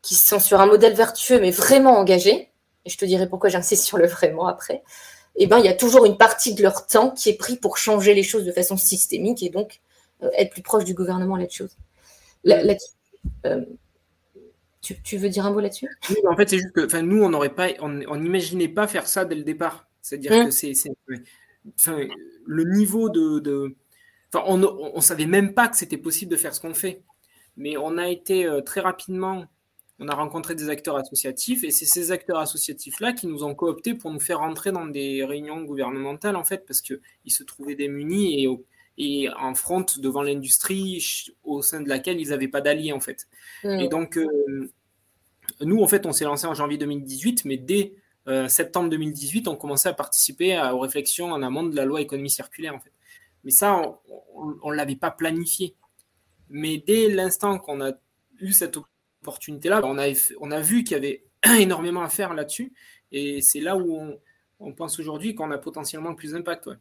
qui 0.01 0.15
sont 0.15 0.39
sur 0.39 0.59
un 0.61 0.65
modèle 0.65 0.93
vertueux, 0.93 1.39
mais 1.39 1.51
vraiment 1.51 1.97
engagées, 1.97 2.49
et 2.85 2.89
je 2.89 2.97
te 2.97 3.05
dirai 3.05 3.27
pourquoi 3.27 3.49
j'insiste 3.49 3.83
sur 3.83 3.97
le 3.97 4.07
vraiment 4.07 4.47
après, 4.47 4.83
eh 5.35 5.47
ben, 5.47 5.59
il 5.59 5.65
y 5.65 5.69
a 5.69 5.73
toujours 5.73 6.05
une 6.05 6.17
partie 6.17 6.53
de 6.53 6.61
leur 6.61 6.87
temps 6.87 7.11
qui 7.11 7.29
est 7.29 7.37
pris 7.37 7.55
pour 7.55 7.77
changer 7.77 8.13
les 8.13 8.23
choses 8.23 8.45
de 8.45 8.51
façon 8.51 8.77
systémique 8.77 9.43
et 9.43 9.49
donc 9.49 9.79
euh, 10.23 10.29
être 10.37 10.51
plus 10.51 10.61
proche 10.61 10.83
du 10.83 10.93
gouvernement 10.93 11.37
là-dessus. 11.37 11.65
Là, 12.43 12.75
tu, 14.81 15.17
veux 15.17 15.29
dire 15.29 15.45
un 15.45 15.51
mot 15.51 15.59
là-dessus? 15.59 15.87
Oui, 16.09 16.17
en 16.27 16.35
fait, 16.35 16.49
c'est 16.49 16.57
juste 16.57 16.71
que 16.71 16.99
nous, 17.01 17.21
on 17.23 17.29
n'aurait 17.29 17.53
pas, 17.53 17.69
on 17.79 18.17
n'imaginait 18.17 18.69
pas 18.69 18.87
faire 18.87 19.07
ça 19.07 19.25
dès 19.25 19.35
le 19.35 19.43
départ. 19.43 19.87
C'est-à-dire 20.01 20.31
mmh. 20.31 20.45
que 20.45 20.51
c'est, 20.51 20.73
le 22.45 22.63
niveau 22.63 23.09
de, 23.09 23.75
on 24.33 24.57
ne 24.57 25.01
savait 25.01 25.25
même 25.25 25.53
pas 25.53 25.67
que 25.67 25.77
c'était 25.77 25.97
possible 25.97 26.31
de 26.31 26.37
faire 26.37 26.55
ce 26.55 26.61
qu'on 26.61 26.73
fait. 26.73 27.03
Mais 27.57 27.75
on 27.77 27.97
a 27.97 28.07
été 28.07 28.45
euh, 28.45 28.61
très 28.61 28.79
rapidement, 28.79 29.45
on 29.99 30.07
a 30.07 30.15
rencontré 30.15 30.55
des 30.55 30.69
acteurs 30.69 30.95
associatifs 30.95 31.63
et 31.63 31.71
c'est 31.71 31.85
ces 31.85 32.11
acteurs 32.11 32.39
associatifs-là 32.39 33.13
qui 33.13 33.27
nous 33.27 33.43
ont 33.43 33.53
cooptés 33.53 33.93
pour 33.93 34.11
nous 34.11 34.19
faire 34.19 34.39
rentrer 34.39 34.71
dans 34.71 34.85
des 34.85 35.25
réunions 35.25 35.61
gouvernementales, 35.61 36.37
en 36.37 36.45
fait, 36.45 36.65
parce 36.65 36.81
qu'ils 36.81 36.99
se 37.27 37.43
trouvaient 37.43 37.75
démunis 37.75 38.43
et 38.43 38.47
et 39.01 39.29
en 39.29 39.55
front 39.55 39.85
devant 39.97 40.21
l'industrie 40.21 41.33
au 41.45 41.61
sein 41.61 41.79
de 41.81 41.87
laquelle 41.87 42.19
ils 42.19 42.29
n'avaient 42.29 42.49
pas 42.49 42.59
d'alliés 42.59 42.91
en 42.91 42.99
fait. 42.99 43.29
Et 43.63 43.87
donc 43.87 44.17
euh, 44.17 44.69
nous 45.61 45.81
en 45.81 45.87
fait 45.87 46.05
on 46.05 46.11
s'est 46.11 46.25
lancé 46.25 46.45
en 46.47 46.53
janvier 46.53 46.77
2018, 46.77 47.45
mais 47.45 47.55
dès 47.55 47.93
euh, 48.27 48.49
septembre 48.49 48.89
2018 48.89 49.47
on 49.47 49.55
commençait 49.55 49.87
à 49.87 49.93
participer 49.93 50.59
aux 50.73 50.79
réflexions 50.79 51.31
en 51.31 51.41
amont 51.41 51.63
de 51.63 51.77
la 51.77 51.85
loi 51.85 52.01
économie 52.01 52.29
circulaire 52.29 52.75
en 52.75 52.81
fait. 52.81 52.91
Mais 53.45 53.51
ça 53.51 53.81
on 54.35 54.69
ne 54.69 54.75
l'avait 54.75 54.97
pas 54.97 55.11
planifié. 55.11 55.75
Mais 56.49 56.83
dès 56.85 57.07
l'instant 57.07 57.57
qu'on 57.57 57.79
a 57.79 57.93
eu 58.41 58.51
cette 58.51 58.75
opportunité 58.75 58.98
là, 59.65 59.81
on 59.83 59.97
a, 59.97 60.07
on 60.39 60.51
a 60.51 60.61
vu 60.61 60.83
qu'il 60.83 60.95
y 60.95 60.97
avait 60.97 61.25
énormément 61.59 62.01
à 62.01 62.09
faire 62.09 62.33
là-dessus 62.33 62.73
et 63.11 63.41
c'est 63.41 63.59
là 63.59 63.77
où 63.77 63.95
on, 63.95 64.19
on 64.59 64.73
pense 64.73 64.99
aujourd'hui 64.99 65.35
qu'on 65.35 65.51
a 65.51 65.57
potentiellement 65.57 66.15
plus 66.15 66.31
d'impact. 66.33 66.67
Ouais. 66.67 66.75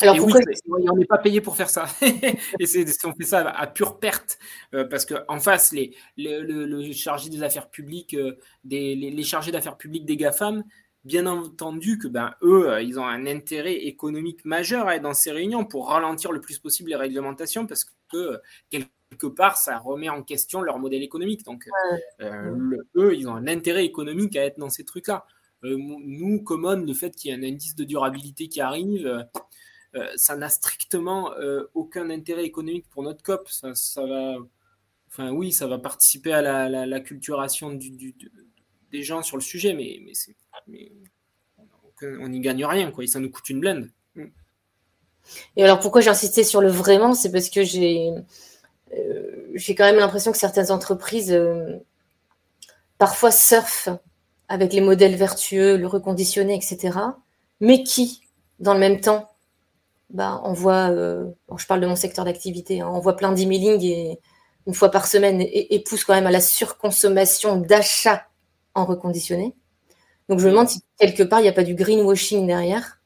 Alors, 0.00 0.16
pourquoi... 0.16 0.40
oui, 0.66 0.84
on 0.90 0.96
n'est 0.96 1.06
pas 1.06 1.18
payé 1.18 1.40
pour 1.40 1.56
faire 1.56 1.70
ça. 1.70 1.86
et 2.58 2.66
c'est, 2.66 2.86
on 3.04 3.14
fait 3.14 3.24
ça 3.24 3.48
à, 3.48 3.66
pure 3.66 3.98
perte, 3.98 4.38
euh, 4.74 4.84
parce 4.84 5.06
qu'en 5.06 5.40
face, 5.40 5.72
les, 5.72 5.94
le, 6.16 6.92
chargé 6.92 7.30
des 7.30 7.42
affaires 7.42 7.70
publiques, 7.70 8.14
euh, 8.14 8.38
des, 8.64 8.94
les, 8.94 9.22
chargés 9.22 9.52
d'affaires 9.52 9.76
publiques 9.76 10.04
des 10.04 10.16
GAFAM, 10.16 10.62
bien 11.04 11.26
entendu 11.26 11.98
que 11.98 12.06
ben, 12.06 12.34
eux, 12.42 12.70
euh, 12.70 12.82
ils 12.82 13.00
ont 13.00 13.06
un 13.06 13.26
intérêt 13.26 13.74
économique 13.86 14.44
majeur 14.44 14.88
à 14.88 14.96
être 14.96 15.02
dans 15.02 15.14
ces 15.14 15.32
réunions 15.32 15.64
pour 15.64 15.88
ralentir 15.88 16.32
le 16.32 16.40
plus 16.40 16.58
possible 16.58 16.90
les 16.90 16.96
réglementations, 16.96 17.66
parce 17.66 17.86
que 18.10 18.40
quelque 18.70 18.90
part, 19.26 19.56
ça 19.56 19.78
remet 19.78 20.08
en 20.08 20.22
question 20.22 20.62
leur 20.62 20.78
modèle 20.78 21.02
économique. 21.02 21.44
Donc, 21.44 21.68
eux, 22.20 23.14
ils 23.16 23.28
ont 23.28 23.34
un 23.34 23.46
intérêt 23.46 23.84
économique 23.84 24.36
à 24.36 24.44
être 24.44 24.58
dans 24.58 24.70
ces 24.70 24.84
trucs-là. 24.84 25.26
nous, 25.62 26.42
Common, 26.42 26.84
le 26.84 26.94
fait 26.94 27.14
qu'il 27.14 27.30
y 27.30 27.34
ait 27.34 27.36
un 27.36 27.42
indice 27.42 27.74
de 27.74 27.84
durabilité 27.84 28.48
qui 28.48 28.60
arrive, 28.60 29.26
euh, 29.94 30.06
ça 30.16 30.36
n'a 30.36 30.48
strictement 30.48 31.34
euh, 31.34 31.64
aucun 31.74 32.08
intérêt 32.08 32.44
économique 32.44 32.88
pour 32.88 33.02
notre 33.02 33.22
COP. 33.22 33.48
Ça, 33.50 34.06
va, 34.06 34.36
enfin 35.08 35.30
oui, 35.30 35.52
ça 35.52 35.66
va 35.66 35.78
participer 35.78 36.32
à 36.32 36.40
la, 36.40 36.86
la, 36.86 37.00
culturation 37.00 37.72
du, 37.72 38.14
des 38.90 39.02
gens 39.02 39.22
sur 39.22 39.36
le 39.36 39.42
sujet, 39.42 39.74
mais, 39.74 40.00
mais, 40.66 40.92
on 42.18 42.28
n'y 42.28 42.40
gagne 42.40 42.64
rien, 42.64 42.90
quoi. 42.90 43.04
Et 43.04 43.06
ça 43.06 43.20
nous 43.20 43.30
coûte 43.30 43.48
une 43.50 43.60
blende. 43.60 43.90
Et 45.56 45.62
alors 45.62 45.78
pourquoi 45.78 46.00
j'ai 46.00 46.10
insisté 46.10 46.42
sur 46.42 46.60
le 46.60 46.68
vraiment, 46.68 47.14
c'est 47.14 47.30
parce 47.30 47.48
que 47.48 47.62
j'ai 47.62 48.10
j'ai 49.54 49.74
quand 49.74 49.84
même 49.84 49.96
l'impression 49.96 50.32
que 50.32 50.38
certaines 50.38 50.70
entreprises 50.70 51.38
parfois 52.98 53.30
surfent 53.30 53.88
avec 54.48 54.72
les 54.72 54.80
modèles 54.80 55.16
vertueux, 55.16 55.76
le 55.76 55.86
reconditionné, 55.86 56.54
etc. 56.54 56.98
Mais 57.60 57.82
qui, 57.82 58.22
dans 58.58 58.74
le 58.74 58.80
même 58.80 59.00
temps, 59.00 59.28
bah, 60.10 60.40
on 60.44 60.52
voit, 60.52 60.88
je 60.90 61.66
parle 61.66 61.80
de 61.80 61.86
mon 61.86 61.96
secteur 61.96 62.24
d'activité, 62.24 62.80
hein, 62.80 62.90
on 62.92 63.00
voit 63.00 63.16
plein 63.16 63.32
d'emailing 63.32 63.82
et 63.82 64.20
une 64.66 64.74
fois 64.74 64.90
par 64.90 65.06
semaine 65.06 65.40
et, 65.40 65.82
pousse 65.84 66.04
quand 66.04 66.14
même 66.14 66.26
à 66.26 66.30
la 66.30 66.40
surconsommation 66.40 67.56
d'achats 67.56 68.26
en 68.74 68.84
reconditionné. 68.84 69.54
Donc 70.28 70.38
je 70.38 70.46
me 70.46 70.50
demande 70.50 70.68
si 70.68 70.82
quelque 70.98 71.22
part 71.22 71.40
il 71.40 71.44
n'y 71.44 71.48
a 71.48 71.52
pas 71.52 71.64
du 71.64 71.74
greenwashing 71.74 72.46
derrière. 72.46 73.00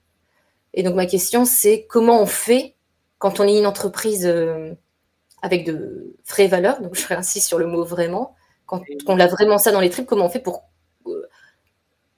Et 0.75 0.83
donc 0.83 0.95
ma 0.95 1.07
question 1.07 1.45
c'est 1.45 1.87
comment 1.89 2.21
on 2.21 2.27
fait 2.27 2.77
quand 3.19 3.41
on 3.41 3.45
est 3.45 3.59
une 3.59 3.67
entreprise 3.67 4.27
euh, 4.27 4.75
avec 5.47 5.65
de 5.65 6.15
vraies 6.29 6.49
valeurs, 6.49 6.81
donc 6.81 6.95
je 6.95 7.07
réinsiste 7.07 7.47
sur 7.47 7.59
le 7.59 7.67
mot 7.67 7.85
vraiment, 7.85 8.35
quand 8.67 8.83
on 9.07 9.19
a 9.19 9.27
vraiment 9.27 9.59
ça 9.59 9.73
dans 9.73 9.81
les 9.81 9.91
tripes, 9.91 10.07
comment 10.07 10.27
on 10.27 10.29
fait 10.29 10.41
pour... 10.41 10.65
Euh, 11.07 11.23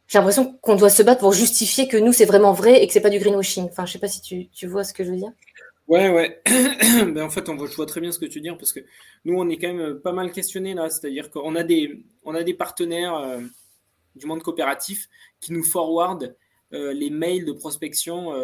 j'ai 0.07 0.19
l'impression 0.19 0.59
qu'on 0.63 0.75
doit 0.75 0.91
se 0.91 1.03
battre 1.03 1.21
pour 1.21 1.33
justifier 1.33 1.87
que 1.87 1.99
nous 1.99 2.13
c'est 2.13 2.25
vraiment 2.25 2.53
vrai 2.53 2.83
et 2.83 2.87
que 2.87 2.93
c'est 2.93 3.03
pas 3.03 3.11
du 3.11 3.19
greenwashing. 3.19 3.67
Enfin 3.67 3.85
je 3.85 3.93
sais 3.93 3.99
pas 3.99 4.09
si 4.09 4.23
tu, 4.23 4.49
tu 4.49 4.67
vois 4.67 4.83
ce 4.83 4.95
que 4.95 5.05
je 5.05 5.11
veux 5.11 5.17
dire. 5.17 5.33
Ouais, 5.89 6.11
ouais. 6.11 6.43
ben, 6.47 7.23
en 7.23 7.31
fait, 7.31 7.49
on 7.49 7.57
voit, 7.57 7.67
je 7.67 7.75
vois 7.75 7.87
très 7.87 8.03
bien 8.03 8.13
ce 8.13 8.19
que 8.19 8.27
tu 8.27 8.39
veux 8.39 8.43
dire 8.43 8.59
parce 8.59 8.73
que 8.73 8.81
nous, 9.25 9.35
on 9.39 9.49
est 9.49 9.59
quand 9.59 9.73
même 9.73 9.99
pas 10.01 10.13
mal 10.13 10.33
questionnés 10.33 10.75
là. 10.75 10.91
C'est-à-dire 10.91 11.31
qu'on 11.31 11.55
a 11.57 11.63
des, 11.63 12.05
on 12.25 12.35
a 12.35 12.43
des 12.43 12.55
partenaires 12.55 13.17
euh, 13.17 13.41
du 14.15 14.27
monde 14.27 14.43
coopératif 14.43 15.09
qui 15.41 15.53
nous 15.53 15.65
forwardent 15.65 16.37
euh, 16.75 16.93
les 16.93 17.09
mails 17.09 17.47
de 17.47 17.53
prospection 17.53 18.35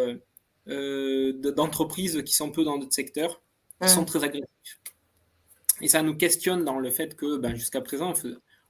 euh, 0.69 1.33
d'entreprises 1.55 2.23
qui 2.25 2.35
sont 2.35 2.51
peu 2.51 2.65
dans 2.65 2.79
notre 2.79 2.95
secteur, 2.95 3.43
qui 3.83 3.89
sont 3.89 4.05
très 4.05 4.25
agressifs. 4.25 4.81
Et 5.81 5.89
ça 5.89 6.03
nous 6.03 6.17
questionne 6.17 6.65
dans 6.65 6.79
le 6.79 6.91
fait 6.91 7.17
que 7.17 7.37
ben, 7.37 7.55
jusqu'à 7.55 7.81
présent, 7.81 8.13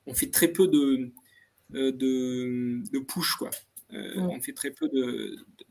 on 0.07 0.15
fait, 0.15 0.31
très 0.31 0.49
peu 0.49 0.67
de, 0.69 1.13
de, 1.71 2.83
de 2.91 2.99
push. 2.99 3.35
Quoi. 3.35 3.51
On 3.91 4.41
fait 4.41 4.53
très 4.53 4.71
peu 4.71 4.89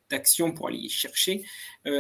d'actions 0.10 0.52
pour 0.54 0.68
aller 0.68 0.88
chercher. 0.90 1.44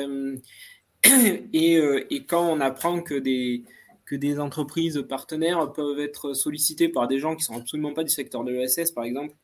Euh, 1.06 2.02
et, 2.10 2.24
quand 2.26 2.50
on 2.50 2.62
apprend 2.62 3.02
que 3.02 3.16
des, 3.16 3.64
que 4.06 4.16
des 4.16 4.40
entreprises 4.40 5.04
partenaires 5.08 5.74
peuvent 5.74 6.00
être 6.00 6.34
sollicitées 6.34 6.88
par 6.88 7.10
des 7.10 7.20
gens 7.20 7.36
qui 7.36 7.44
sont 7.44 7.58
absolument 7.58 7.94
pas 7.94 8.06
du 8.06 8.10
secteur 8.10 8.46
de 8.46 8.52
l'ESS, 8.52 8.92
par 8.92 9.04
exemple, 9.04 9.36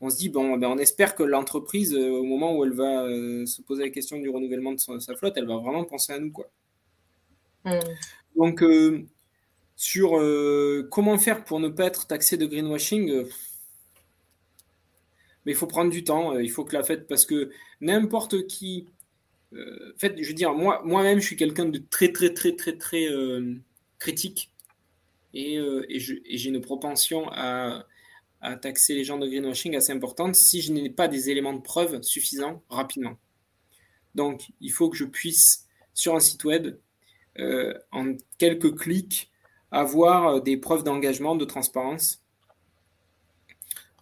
on 0.00 0.10
se 0.10 0.16
dit, 0.16 0.28
bon, 0.28 0.56
ben 0.56 0.68
on 0.68 0.78
espère 0.78 1.14
que 1.14 1.22
l'entreprise, 1.22 1.94
euh, 1.94 2.10
au 2.10 2.24
moment 2.24 2.56
où 2.56 2.64
elle 2.64 2.72
va 2.72 3.02
euh, 3.04 3.44
se 3.46 3.62
poser 3.62 3.82
la 3.82 3.90
question 3.90 4.18
du 4.18 4.28
renouvellement 4.28 4.72
de 4.72 4.78
sa, 4.78 5.16
flotte, 5.16 5.34
elle 5.36 5.46
va 5.46 5.56
vraiment 5.56 5.84
penser 5.84 6.12
à 6.12 6.18
nous. 6.18 6.30
Quoi. 6.30 6.48
Mm. 7.68 7.80
Donc, 8.36 8.64
sur 9.76 10.10
comment 10.90 11.18
faire 11.18 11.44
pour 11.44 11.60
ne 11.60 11.68
pas 11.68 11.86
être 11.86 12.06
taxé 12.06 12.36
de 12.36 12.46
greenwashing, 12.46 13.24
mais 15.44 15.52
il 15.52 15.54
faut 15.56 15.66
prendre 15.66 15.90
du 15.90 16.04
temps, 16.04 16.38
il 16.38 16.50
faut 16.50 16.64
que 16.64 16.76
la 16.76 16.84
fête, 16.84 17.08
parce 17.08 17.26
que 17.26 17.50
n'importe 17.80 18.46
qui 18.46 18.86
euh, 19.54 19.92
en 19.94 19.98
fait, 19.98 20.14
je 20.20 20.28
veux 20.28 20.34
dire, 20.34 20.52
moi, 20.54 20.82
moi-même, 20.84 21.20
je 21.20 21.26
suis 21.26 21.36
quelqu'un 21.36 21.66
de 21.66 21.78
très, 21.78 22.12
très, 22.12 22.32
très, 22.32 22.54
très, 22.54 22.76
très 22.76 23.08
euh, 23.08 23.54
critique. 23.98 24.50
Et, 25.34 25.58
euh, 25.58 25.86
j'ai 25.88 26.48
une 26.48 26.60
propension 26.60 27.28
à, 27.32 27.84
taxer 28.62 28.94
les 28.94 29.02
gens 29.04 29.18
de 29.18 29.26
greenwashing 29.26 29.74
assez 29.74 29.92
importante 29.92 30.36
si 30.36 30.60
je 30.60 30.72
n'ai 30.72 30.90
pas 30.90 31.08
des 31.08 31.28
éléments 31.28 31.54
de 31.54 31.60
preuve 31.60 32.02
suffisants 32.02 32.62
rapidement. 32.70 33.18
Donc, 34.14 34.50
il 34.60 34.70
faut 34.70 34.88
que 34.88 34.96
je 34.96 35.04
puisse, 35.04 35.66
sur 35.92 36.14
un 36.14 36.20
site 36.20 36.44
web, 36.44 36.76
en 37.92 38.16
quelques 38.38 38.76
clics, 38.76 39.30
avoir 39.70 40.42
des 40.42 40.56
preuves 40.56 40.82
d'engagement, 40.82 41.36
de 41.36 41.44
transparence. 41.44 42.22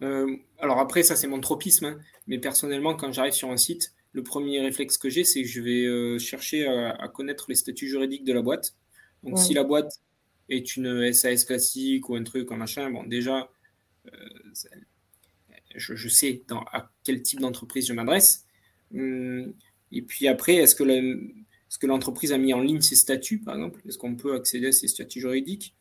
alors 0.01 0.79
après, 0.79 1.03
ça 1.03 1.15
c'est 1.15 1.27
mon 1.27 1.39
tropisme, 1.39 1.85
hein, 1.85 1.99
mais 2.27 2.39
personnellement, 2.39 2.95
quand 2.95 3.11
j'arrive 3.11 3.33
sur 3.33 3.51
un 3.51 3.57
site, 3.57 3.93
le 4.17 4.23
premier 4.23 4.59
réflexe 4.61 4.97
que 4.97 5.09
j'ai, 5.09 5.23
c'est 5.23 5.43
que 5.43 5.47
je 5.47 5.61
vais 5.61 5.85
euh, 5.85 6.17
chercher 6.17 6.65
à, 6.67 7.07
connaître 7.07 7.45
les 7.49 7.55
statuts 7.55 7.87
juridiques 7.87 8.23
de 8.23 8.33
la 8.33 8.41
boîte. 8.41 8.75
Donc, 9.23 9.37
si 9.37 9.53
la 9.53 9.63
boîte 9.63 10.01
est 10.49 10.75
une 10.75 11.13
SAS 11.13 11.43
classique 11.43 12.09
ou 12.09 12.15
un 12.15 12.23
truc, 12.23 12.51
un 12.51 12.57
machin, 12.57 12.89
bon, 12.89 13.03
déjà, 13.03 13.49
euh, 14.07 14.11
je, 15.75 16.07
sais 16.07 16.41
dans, 16.47 16.61
à 16.71 16.89
quel 17.03 17.21
type 17.21 17.39
d'entreprise 17.39 17.87
je 17.87 17.93
m'adresse. 17.93 18.45
Hum, 18.93 19.53
et 19.91 20.01
puis 20.01 20.27
après, 20.27 20.55
est-ce 20.55 20.75
que 20.75 20.83
l'entreprise 21.83 22.31
a 22.31 22.37
mis 22.37 22.53
en 22.53 22.61
ligne 22.61 22.81
ses 22.81 22.95
statuts, 22.95 23.39
par 23.39 23.55
exemple 23.55 23.81
Est-ce 23.87 23.97
qu'on 23.97 24.15
peut 24.15 24.35
accéder 24.35 24.67
à 24.67 24.71
ses 24.71 24.87
statuts 24.87 25.19
juridiques? 25.19 25.75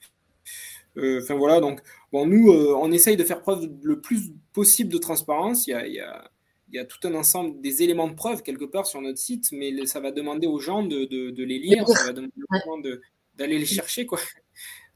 Euh, 0.97 1.21
Enfin 1.23 1.35
voilà, 1.35 1.61
donc 1.61 1.81
bon, 2.13 2.27
nous, 2.27 2.51
on 2.51 2.91
essaye 2.91 3.17
de 3.17 3.25
faire 3.25 3.43
preuve 3.43 3.69
le 3.83 4.01
plus 4.01 4.33
possible 4.53 4.93
de 4.93 4.99
transparence. 4.99 5.67
Il 5.67 5.73
y 6.73 6.79
a, 6.79 6.85
tout 6.85 7.07
un 7.07 7.15
ensemble 7.15 7.61
des 7.61 7.83
éléments 7.83 8.09
de 8.09 8.15
preuve 8.15 8.43
quelque 8.43 8.65
part 8.65 8.87
sur 8.87 9.01
notre 9.01 9.19
site, 9.19 9.53
mais 9.53 9.87
ça 9.87 10.01
va 10.01 10.11
demander 10.11 10.47
aux 10.47 10.59
gens 10.59 10.83
de, 10.83 11.07
les 11.43 11.59
lire, 11.59 11.87
ça 11.87 12.07
va 12.07 12.13
demander 12.13 12.33
aux 12.37 12.57
gens 12.65 12.83
d'aller 13.37 13.59
les 13.59 13.67
chercher. 13.67 14.07
Quoi. 14.07 14.19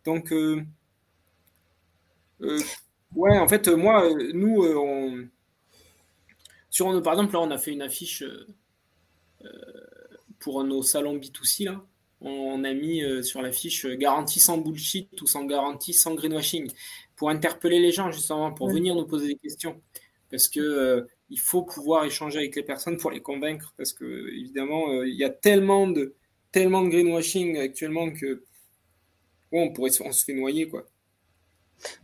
Donc, 0.04 0.32
euh, 0.32 0.62
euh, 2.42 2.60
ouais, 3.14 3.38
en 3.38 3.48
fait, 3.48 3.68
moi, 3.68 4.08
nous, 4.32 4.62
euh, 4.64 4.76
on, 4.76 5.28
sur, 6.70 7.02
par 7.02 7.14
exemple, 7.14 7.34
là, 7.34 7.40
on 7.40 7.50
a 7.50 7.58
fait 7.58 7.72
une 7.72 7.82
affiche 7.82 8.24
pour 10.40 10.64
nos 10.64 10.82
salons 10.82 11.16
B2C, 11.16 11.64
là. 11.64 11.84
On 12.22 12.64
a 12.64 12.74
mis 12.74 13.02
sur 13.24 13.40
l'affiche 13.40 13.86
garantie 13.86 14.40
sans 14.40 14.58
bullshit 14.58 15.08
ou 15.22 15.26
sans 15.26 15.46
garantie 15.46 15.94
sans 15.94 16.14
greenwashing 16.14 16.70
pour 17.16 17.30
interpeller 17.30 17.80
les 17.80 17.92
gens, 17.92 18.10
justement, 18.10 18.52
pour 18.52 18.68
venir 18.68 18.94
nous 18.94 19.06
poser 19.06 19.28
des 19.28 19.36
questions. 19.36 19.80
Parce 20.28 20.46
que 20.46 21.08
il 21.30 21.38
faut 21.38 21.62
pouvoir 21.62 22.04
échanger 22.04 22.38
avec 22.38 22.56
les 22.56 22.62
personnes 22.62 22.96
pour 22.96 23.10
les 23.10 23.22
convaincre 23.22 23.72
parce 23.76 23.92
que 23.92 24.28
évidemment 24.34 24.90
euh, 24.90 25.08
il 25.08 25.14
y 25.14 25.24
a 25.24 25.30
tellement 25.30 25.86
de 25.86 26.14
tellement 26.52 26.82
de 26.82 26.88
greenwashing 26.88 27.58
actuellement 27.58 28.10
que 28.10 28.44
on 29.52 29.72
pourrait 29.72 29.90
on 30.04 30.12
se 30.12 30.24
fait 30.24 30.34
noyer 30.34 30.68
quoi. 30.68 30.86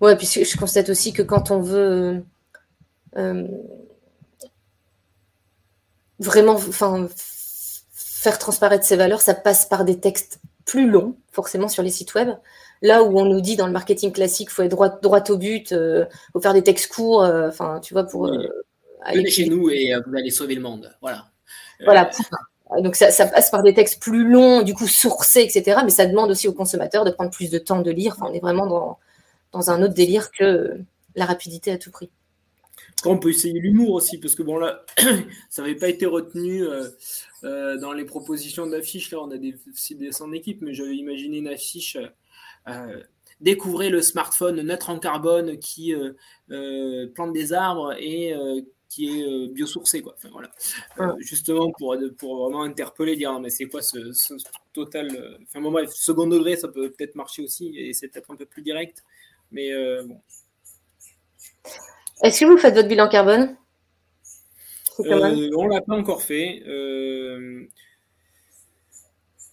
Ouais, 0.00 0.16
puis 0.16 0.26
je 0.26 0.56
constate 0.56 0.88
aussi 0.88 1.12
que 1.12 1.22
quand 1.22 1.50
on 1.50 1.60
veut 1.60 2.24
euh, 3.16 3.48
vraiment 6.18 6.54
enfin, 6.54 7.08
faire 8.28 8.38
transparaître 8.38 8.84
ses 8.84 8.96
valeurs, 8.96 9.20
ça 9.20 9.34
passe 9.34 9.66
par 9.66 9.84
des 9.84 10.00
textes 10.00 10.40
plus 10.64 10.88
longs, 10.88 11.16
forcément 11.32 11.68
sur 11.68 11.82
les 11.82 11.90
sites 11.90 12.14
web. 12.14 12.30
Là 12.82 13.02
où 13.02 13.18
on 13.18 13.24
nous 13.24 13.40
dit 13.40 13.56
dans 13.56 13.66
le 13.66 13.72
marketing 13.72 14.12
classique, 14.12 14.50
faut 14.50 14.62
être 14.62 14.70
droit, 14.70 14.88
droit 14.88 15.22
au 15.30 15.36
but, 15.36 15.72
euh, 15.72 16.04
faut 16.32 16.40
faire 16.40 16.52
des 16.52 16.62
textes 16.62 16.92
courts, 16.92 17.22
enfin, 17.22 17.80
tu 17.80 17.94
vois, 17.94 18.04
pour, 18.04 18.30
Venez 19.14 19.30
chez 19.30 19.46
nous 19.46 19.70
et 19.70 19.94
euh, 19.94 20.00
vous 20.06 20.16
allez 20.16 20.30
sauver 20.30 20.54
le 20.54 20.60
monde. 20.60 20.92
Voilà. 21.00 21.26
Voilà. 21.84 22.10
Euh, 22.72 22.80
donc 22.80 22.96
ça, 22.96 23.10
passe 23.26 23.50
par 23.50 23.62
des 23.62 23.74
textes 23.74 24.00
plus 24.00 24.28
longs, 24.28 24.62
du 24.62 24.74
coup 24.74 24.88
sourcés, 24.88 25.42
etc. 25.42 25.80
Mais 25.84 25.90
ça 25.90 26.06
demande 26.06 26.30
aussi 26.30 26.48
aux 26.48 26.52
consommateurs 26.52 27.04
de 27.04 27.10
prendre 27.10 27.30
plus 27.30 27.50
de 27.50 27.58
temps 27.58 27.80
de 27.80 27.90
lire. 27.90 28.16
Enfin, 28.16 28.30
on 28.30 28.34
est 28.34 28.40
vraiment 28.40 28.66
dans, 28.66 28.98
dans 29.52 29.70
un 29.70 29.82
autre 29.82 29.94
délire 29.94 30.30
que 30.30 30.78
la 31.14 31.26
rapidité 31.26 31.70
à 31.70 31.78
tout 31.78 31.90
prix. 31.90 32.10
On 33.04 33.18
peut 33.18 33.30
essayer 33.30 33.60
l'humour 33.60 33.92
aussi, 33.92 34.18
parce 34.18 34.34
que 34.34 34.42
bon 34.42 34.58
là, 34.58 34.84
ça 35.50 35.62
n'avait 35.62 35.74
pas 35.74 35.88
été 35.88 36.06
retenu 36.06 36.62
euh, 36.62 36.88
dans 37.80 37.92
les 37.92 38.04
propositions 38.04 38.66
d'affiches. 38.66 39.10
Là, 39.10 39.20
on 39.20 39.30
a 39.30 39.38
des, 39.38 39.54
des 39.90 40.22
en 40.22 40.32
équipe, 40.32 40.62
mais 40.62 40.74
j'avais 40.74 40.96
imaginé 40.96 41.38
une 41.38 41.48
affiche. 41.48 41.96
découvrez 43.40 43.90
le 43.90 44.02
smartphone 44.02 44.60
neutre 44.62 44.90
en 44.90 44.98
carbone 44.98 45.58
qui 45.58 45.94
plante 46.48 47.32
des 47.32 47.52
arbres 47.52 47.94
et 47.98 48.34
qui 48.88 49.20
est 49.20 49.24
euh, 49.24 49.48
biosourcé 49.48 50.02
quoi. 50.02 50.14
Enfin, 50.16 50.28
voilà. 50.32 50.50
Euh, 51.00 51.14
justement 51.18 51.70
pour, 51.72 51.96
pour 52.18 52.44
vraiment 52.44 52.62
interpeller, 52.62 53.16
dire 53.16 53.38
mais 53.40 53.50
c'est 53.50 53.66
quoi 53.66 53.82
ce, 53.82 53.98
total. 54.72 55.14
Euh, 55.14 55.38
enfin 55.42 55.60
bon 55.60 55.70
bref, 55.70 55.90
second 55.90 56.26
degré 56.26 56.56
ça 56.56 56.68
peut 56.68 56.90
peut-être 56.90 57.14
marcher 57.14 57.42
aussi 57.42 57.76
et 57.76 57.92
c'est 57.92 58.08
peut-être 58.08 58.30
un 58.30 58.36
peu 58.36 58.46
plus 58.46 58.62
direct, 58.62 59.02
mais 59.50 59.70
bon. 60.04 60.20
Est-ce 62.22 62.40
que 62.40 62.46
vous 62.46 62.56
faites 62.56 62.74
votre 62.74 62.88
bilan 62.88 63.08
carbone? 63.08 63.56
On 64.98 65.66
l'a 65.68 65.80
pas 65.80 65.96
encore 65.96 66.22
fait. 66.22 66.62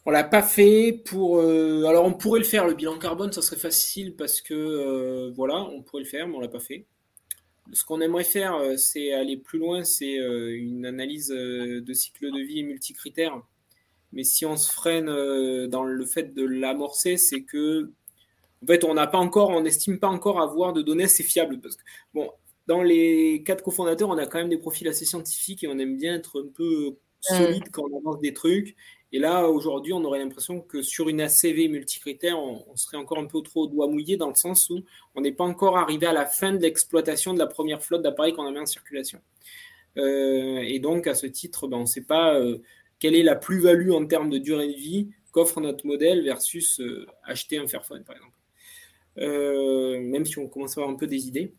On 0.05 0.11
l'a 0.11 0.23
pas 0.23 0.43
fait 0.43 1.01
pour. 1.05 1.39
alors 1.39 2.05
on 2.05 2.13
pourrait 2.13 2.39
le 2.39 2.45
faire 2.45 2.67
le 2.67 2.73
bilan 2.73 2.97
carbone, 2.99 3.31
ça 3.31 3.41
serait 3.41 3.57
facile 3.57 4.15
parce 4.15 4.41
que 4.41 5.31
voilà, 5.35 5.61
on 5.63 5.81
pourrait 5.81 6.03
le 6.03 6.09
faire, 6.09 6.27
mais 6.27 6.35
on 6.35 6.41
l'a 6.41 6.47
pas 6.49 6.59
fait 6.59 6.85
ce 7.71 7.83
qu'on 7.85 8.01
aimerait 8.01 8.23
faire, 8.23 8.55
euh, 8.55 8.75
c'est 8.77 9.13
aller 9.13 9.37
plus 9.37 9.59
loin, 9.59 9.83
c'est 9.83 10.19
euh, 10.19 10.55
une 10.55 10.85
analyse 10.85 11.31
euh, 11.31 11.81
de 11.81 11.93
cycle 11.93 12.31
de 12.31 12.39
vie 12.39 12.59
et 12.59 12.63
multicritères. 12.63 13.41
Mais 14.11 14.23
si 14.23 14.45
on 14.45 14.57
se 14.57 14.71
freine 14.71 15.07
dans 15.69 15.83
le 15.83 16.05
fait 16.05 16.35
de 16.35 16.45
l'amorcer, 16.45 17.17
c'est 17.17 17.41
que, 17.41 17.91
en 18.61 18.67
fait, 18.67 18.83
on 18.83 18.93
n'a 18.93 19.07
pas 19.07 19.17
encore, 19.17 19.49
on 19.49 19.61
n'estime 19.61 19.97
pas 19.99 20.07
encore 20.07 20.39
avoir 20.39 20.71
de 20.71 20.83
données 20.83 21.05
assez 21.05 21.23
fiables. 21.23 21.59
Bon, 22.13 22.29
dans 22.67 22.81
les 22.81 23.43
quatre 23.45 23.63
cofondateurs, 23.63 24.09
on 24.09 24.17
a 24.17 24.25
quand 24.25 24.39
même 24.39 24.49
des 24.49 24.57
profils 24.57 24.87
assez 24.87 25.05
scientifiques 25.05 25.63
et 25.63 25.67
on 25.67 25.77
aime 25.79 25.97
bien 25.97 26.15
être 26.15 26.43
un 26.43 26.47
peu 26.47 26.97
solide 27.19 27.69
quand 27.71 27.83
on 27.91 27.97
avance 27.99 28.19
des 28.19 28.33
trucs. 28.33 28.75
Et 29.11 29.19
là, 29.19 29.47
aujourd'hui, 29.47 29.93
on 29.93 30.03
aurait 30.03 30.19
l'impression 30.19 30.59
que 30.59 30.81
sur 30.81 31.07
une 31.07 31.21
ACV 31.21 31.67
multicritère, 31.67 32.39
on, 32.39 32.65
on, 32.67 32.75
serait 32.75 32.97
encore 32.97 33.19
un 33.19 33.27
peu 33.27 33.41
trop 33.41 33.67
doigt 33.67 33.87
mouillé 33.87 34.17
dans 34.17 34.27
le 34.27 34.35
sens 34.35 34.69
où 34.71 34.83
on 35.13 35.21
n'est 35.21 35.31
pas 35.31 35.43
encore 35.43 35.77
arrivé 35.77 36.07
à 36.07 36.13
la 36.13 36.25
fin 36.25 36.51
de 36.51 36.57
l'exploitation 36.57 37.33
de 37.33 37.39
la 37.39 37.45
première 37.45 37.83
flotte 37.83 38.01
d'appareils 38.01 38.33
qu'on 38.33 38.47
a 38.47 38.51
mis 38.51 38.59
en 38.59 38.65
circulation. 38.65 39.21
Euh, 39.97 40.59
et 40.61 40.79
donc, 40.79 41.07
à 41.07 41.15
ce 41.15 41.27
titre, 41.27 41.67
ben, 41.67 41.77
on 41.77 41.81
ne 41.81 41.85
sait 41.85 42.03
pas 42.03 42.35
euh, 42.35 42.59
quelle 42.99 43.15
est 43.15 43.23
la 43.23 43.35
plus-value 43.35 43.91
en 43.91 44.05
termes 44.05 44.29
de 44.29 44.37
durée 44.37 44.67
de 44.67 44.77
vie 44.77 45.09
qu'offre 45.31 45.61
notre 45.61 45.85
modèle 45.85 46.23
versus 46.23 46.79
euh, 46.79 47.05
acheter 47.23 47.57
un 47.57 47.67
Fairphone, 47.67 48.03
par 48.03 48.15
exemple. 48.15 48.33
Même 49.15 50.25
si 50.25 50.39
on 50.39 50.47
commence 50.47 50.77
à 50.77 50.81
avoir 50.81 50.93
un 50.93 50.97
peu 50.97 51.05
des 51.07 51.27
idées. 51.27 51.53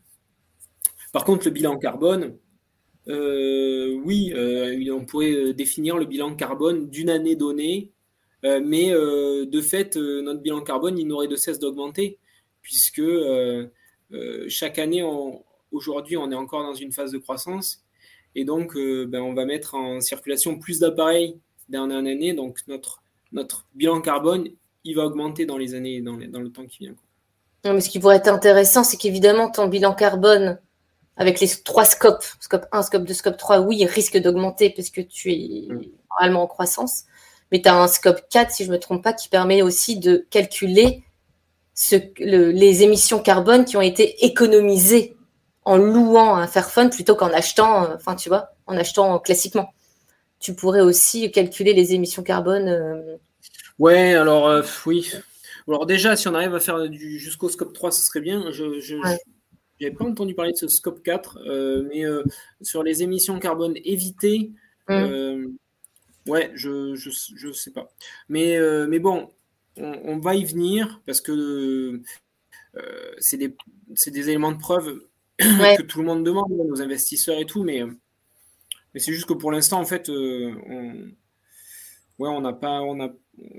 Par 1.15 1.23
contre, 1.23 1.45
le 1.45 1.51
bilan 1.51 1.77
carbone, 1.77 2.35
euh, 3.07 3.97
oui, 4.03 4.33
euh, 4.35 4.93
on 4.93 5.05
pourrait 5.05 5.53
définir 5.53 5.97
le 5.97 6.03
bilan 6.03 6.35
carbone 6.35 6.89
d'une 6.89 7.09
année 7.09 7.37
donnée, 7.37 7.93
mais 8.43 8.91
de 8.91 9.61
fait, 9.61 9.95
notre 9.95 10.41
bilan 10.41 10.59
carbone, 10.59 10.99
il 10.99 11.07
n'aurait 11.07 11.29
de 11.29 11.37
cesse 11.37 11.57
d'augmenter, 11.57 12.19
puisque 12.61 13.01
chaque 14.49 14.77
année, 14.77 15.07
aujourd'hui, 15.71 16.17
on 16.17 16.29
est 16.33 16.35
encore 16.35 16.63
dans 16.63 16.73
une 16.73 16.91
phase 16.91 17.13
de 17.13 17.17
croissance, 17.17 17.85
et 18.35 18.43
donc 18.43 18.75
ben, 18.75 19.21
on 19.21 19.33
va 19.33 19.45
mettre 19.45 19.75
en 19.75 20.01
circulation 20.01 20.59
plus 20.59 20.79
d'appareils 20.79 21.39
d'année 21.69 21.95
en 21.95 22.05
année, 22.05 22.33
donc 22.33 22.59
notre, 22.67 23.01
bilan 23.73 24.01
carbone, 24.01 24.49
il 24.83 24.97
va 24.97 25.05
augmenter 25.05 25.45
dans 25.45 25.57
les 25.57 25.75
années, 25.75 26.01
dans, 26.01 26.17
dans 26.17 26.41
le 26.41 26.51
temps 26.51 26.65
qui 26.65 26.79
vient. 26.79 26.95
Non, 27.63 27.73
mais 27.73 27.79
ce 27.79 27.89
qui 27.89 27.99
pourrait 27.99 28.17
être 28.17 28.27
intéressant, 28.27 28.83
c'est 28.83 28.97
qu'évidemment, 28.97 29.49
ton 29.49 29.69
bilan 29.69 29.95
carbone 29.95 30.59
avec 31.17 31.39
les 31.39 31.47
trois 31.63 31.85
scopes, 31.85 32.25
scope 32.39 32.65
1, 32.71 32.81
scope 32.83 33.03
2, 33.05 33.13
scope 33.13 33.37
3, 33.37 33.61
oui, 33.61 33.77
il 33.79 33.85
risque 33.85 34.17
d'augmenter 34.17 34.69
parce 34.69 34.89
que 34.89 35.01
tu 35.01 35.31
es 35.31 35.67
mm. 35.69 35.81
normalement 36.11 36.43
en 36.43 36.47
croissance. 36.47 37.03
Mais 37.51 37.61
tu 37.61 37.69
as 37.69 37.75
un 37.75 37.87
scope 37.87 38.21
4, 38.29 38.51
si 38.51 38.65
je 38.65 38.69
ne 38.69 38.75
me 38.75 38.79
trompe 38.79 39.03
pas, 39.03 39.13
qui 39.13 39.29
permet 39.29 39.61
aussi 39.61 39.97
de 39.99 40.25
calculer 40.29 41.03
ce, 41.73 41.95
le, 42.19 42.51
les 42.51 42.83
émissions 42.83 43.19
carbone 43.19 43.65
qui 43.65 43.77
ont 43.77 43.81
été 43.81 44.25
économisées 44.25 45.15
en 45.63 45.77
louant 45.77 46.35
un 46.35 46.47
Fairphone 46.47 46.89
plutôt 46.89 47.15
qu'en 47.15 47.31
achetant, 47.31 47.83
euh, 47.83 47.95
enfin, 47.95 48.15
tu 48.15 48.29
vois, 48.29 48.49
en 48.67 48.77
achetant 48.77 49.19
classiquement. 49.19 49.73
Tu 50.39 50.53
pourrais 50.53 50.81
aussi 50.81 51.31
calculer 51.31 51.73
les 51.73 51.93
émissions 51.93 52.23
carbone. 52.23 52.67
Euh... 52.67 53.17
Ouais, 53.79 54.15
alors, 54.15 54.47
euh, 54.47 54.61
oui. 54.85 55.11
Alors, 55.67 55.85
déjà, 55.85 56.15
si 56.15 56.27
on 56.27 56.35
arrive 56.35 56.53
à 56.53 56.59
faire 56.59 56.87
du, 56.87 57.19
jusqu'au 57.19 57.49
scope 57.49 57.73
3, 57.73 57.91
ce 57.91 58.03
serait 58.03 58.21
bien. 58.21 58.51
Je, 58.51 58.79
je, 58.79 58.95
ouais. 58.95 59.19
J'avais 59.79 59.93
pas 59.93 60.05
entendu 60.05 60.33
parler 60.33 60.53
de 60.53 60.57
ce 60.57 60.67
scope 60.67 61.03
4, 61.03 61.39
euh, 61.45 61.85
mais 61.89 62.05
euh, 62.05 62.23
sur 62.61 62.81
les 62.81 63.03
émissions 63.03 63.39
carbone 63.39 63.73
évitées, 63.83 64.51
mm. 64.87 64.93
euh, 64.93 65.47
ouais, 66.27 66.51
je, 66.55 66.95
je, 66.95 67.09
je, 67.35 67.51
sais 67.51 67.71
pas. 67.71 67.89
Mais, 68.29 68.57
mais 68.87 68.99
bon, 68.99 69.29
on, 69.77 69.99
on, 70.05 70.19
va 70.19 70.35
y 70.35 70.45
venir 70.45 71.01
parce 71.05 71.19
que 71.19 72.01
c'est 73.19 73.37
des, 73.37 73.55
des, 74.07 74.29
éléments 74.29 74.53
de 74.53 74.59
preuve 74.59 75.03
ouais. 75.41 75.75
que 75.77 75.83
tout 75.83 75.99
le 75.99 76.05
monde 76.05 76.25
demande, 76.25 76.51
nos 76.51 76.81
investisseurs 76.81 77.39
et 77.39 77.45
tout, 77.45 77.63
mais, 77.63 77.83
mais 78.93 78.99
c'est 78.99 79.11
juste 79.11 79.27
que 79.27 79.33
pour 79.33 79.51
l'instant, 79.51 79.79
en 79.79 79.85
fait, 79.85 80.09
on 80.09 81.11
ouais, 82.17 82.29
on 82.29 82.39
n'a 82.39 82.53
pas, 82.53 82.81
on 82.81 83.01
a, 83.01 83.09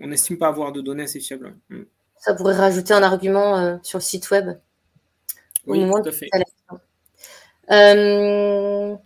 on 0.01 0.07
n'estime 0.07 0.39
pas 0.39 0.49
avoir 0.49 0.73
de 0.73 0.81
données 0.81 1.05
assez 1.05 1.21
fiables. 1.21 1.55
Mm. 1.69 1.83
Ça 2.19 2.33
pourrait 2.33 2.57
rajouter 2.57 2.95
un 2.95 3.03
argument 3.03 3.79
sur 3.83 3.99
le 3.99 4.03
site 4.03 4.31
web. 4.31 4.57
Oui, 5.67 5.85
tout 5.89 6.09
à 6.09 6.13
fait. 6.13 6.29
Euh, 7.71 8.97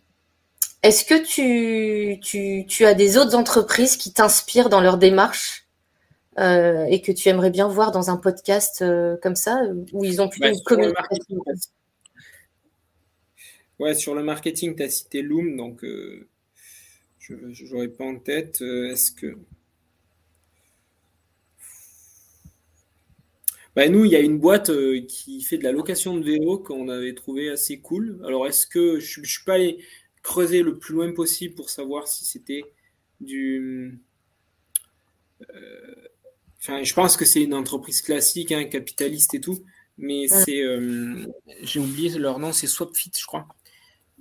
Est-ce 0.82 1.04
que 1.04 1.22
tu, 1.24 2.20
tu, 2.20 2.66
tu, 2.66 2.84
as 2.84 2.94
des 2.94 3.16
autres 3.16 3.34
entreprises 3.34 3.96
qui 3.96 4.12
t'inspirent 4.12 4.68
dans 4.68 4.80
leur 4.80 4.98
démarche 4.98 5.66
euh, 6.38 6.84
et 6.84 7.00
que 7.00 7.12
tu 7.12 7.28
aimerais 7.28 7.50
bien 7.50 7.68
voir 7.68 7.90
dans 7.92 8.10
un 8.10 8.16
podcast 8.16 8.82
euh, 8.82 9.16
comme 9.22 9.36
ça, 9.36 9.62
où 9.92 10.04
ils 10.04 10.20
ont 10.20 10.28
plutôt 10.28 10.46
bah, 10.46 10.52
une 10.52 10.62
communication 10.62 11.36
Ouais, 13.78 13.94
sur 13.94 14.14
le 14.14 14.22
marketing, 14.22 14.76
tu 14.76 14.82
as 14.82 14.90
cité 14.90 15.22
Loom, 15.22 15.56
donc 15.56 15.82
je 17.18 17.74
n'aurais 17.74 17.88
pas 17.88 18.04
en 18.04 18.16
tête. 18.16 18.60
Est-ce 18.60 19.10
que. 19.12 19.38
Bah, 23.76 23.88
nous, 23.88 24.04
il 24.04 24.10
y 24.10 24.16
a 24.16 24.20
une 24.20 24.38
boîte 24.38 24.70
euh, 24.70 25.00
qui 25.06 25.42
fait 25.42 25.58
de 25.58 25.64
la 25.64 25.72
location 25.72 26.16
de 26.16 26.24
vélo 26.24 26.58
qu'on 26.58 26.88
avait 26.88 27.14
trouvé 27.14 27.50
assez 27.50 27.78
cool. 27.78 28.20
Alors, 28.26 28.46
est-ce 28.46 28.66
que 28.66 28.98
je 28.98 29.20
ne 29.20 29.26
suis 29.26 29.44
pas 29.44 29.54
allé 29.54 29.78
creuser 30.22 30.62
le 30.62 30.78
plus 30.78 30.94
loin 30.94 31.12
possible 31.12 31.54
pour 31.54 31.70
savoir 31.70 32.08
si 32.08 32.24
c'était 32.24 32.64
du. 33.20 34.00
Euh, 35.54 35.94
enfin, 36.58 36.82
je 36.82 36.94
pense 36.94 37.16
que 37.16 37.24
c'est 37.24 37.42
une 37.42 37.54
entreprise 37.54 38.02
classique, 38.02 38.52
hein, 38.52 38.64
capitaliste 38.64 39.34
et 39.34 39.40
tout, 39.40 39.64
mais 39.98 40.26
c'est. 40.28 40.62
Euh, 40.62 41.26
j'ai 41.62 41.80
oublié 41.80 42.10
leur 42.18 42.38
nom, 42.38 42.52
c'est 42.52 42.66
Swapfit, 42.66 43.12
je 43.18 43.26
crois. 43.26 43.46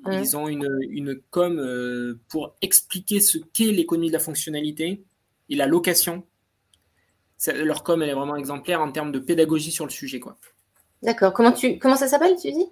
Ouais. 0.06 0.22
Ils 0.22 0.38
ont 0.38 0.48
une, 0.48 0.70
une 0.90 1.20
com 1.30 1.60
euh, 1.60 2.20
pour 2.30 2.56
expliquer 2.62 3.20
ce 3.20 3.38
qu'est 3.38 3.72
l'économie 3.72 4.08
de 4.08 4.14
la 4.14 4.20
fonctionnalité 4.20 5.04
et 5.50 5.56
la 5.56 5.68
location 5.68 6.26
leur 7.48 7.84
com 7.84 8.02
elle 8.02 8.10
est 8.10 8.14
vraiment 8.14 8.36
exemplaire 8.36 8.82
en 8.82 8.92
termes 8.92 9.12
de 9.12 9.20
pédagogie 9.20 9.72
sur 9.72 9.86
le 9.86 9.92
sujet 9.92 10.20
quoi. 10.20 10.38
D'accord. 11.02 11.34
Comment 11.34 11.52
tu 11.52 11.80
comment 11.80 11.96
ça 11.96 12.08
s'appelle 12.08 12.36
tu 12.36 12.52
dis? 12.52 12.68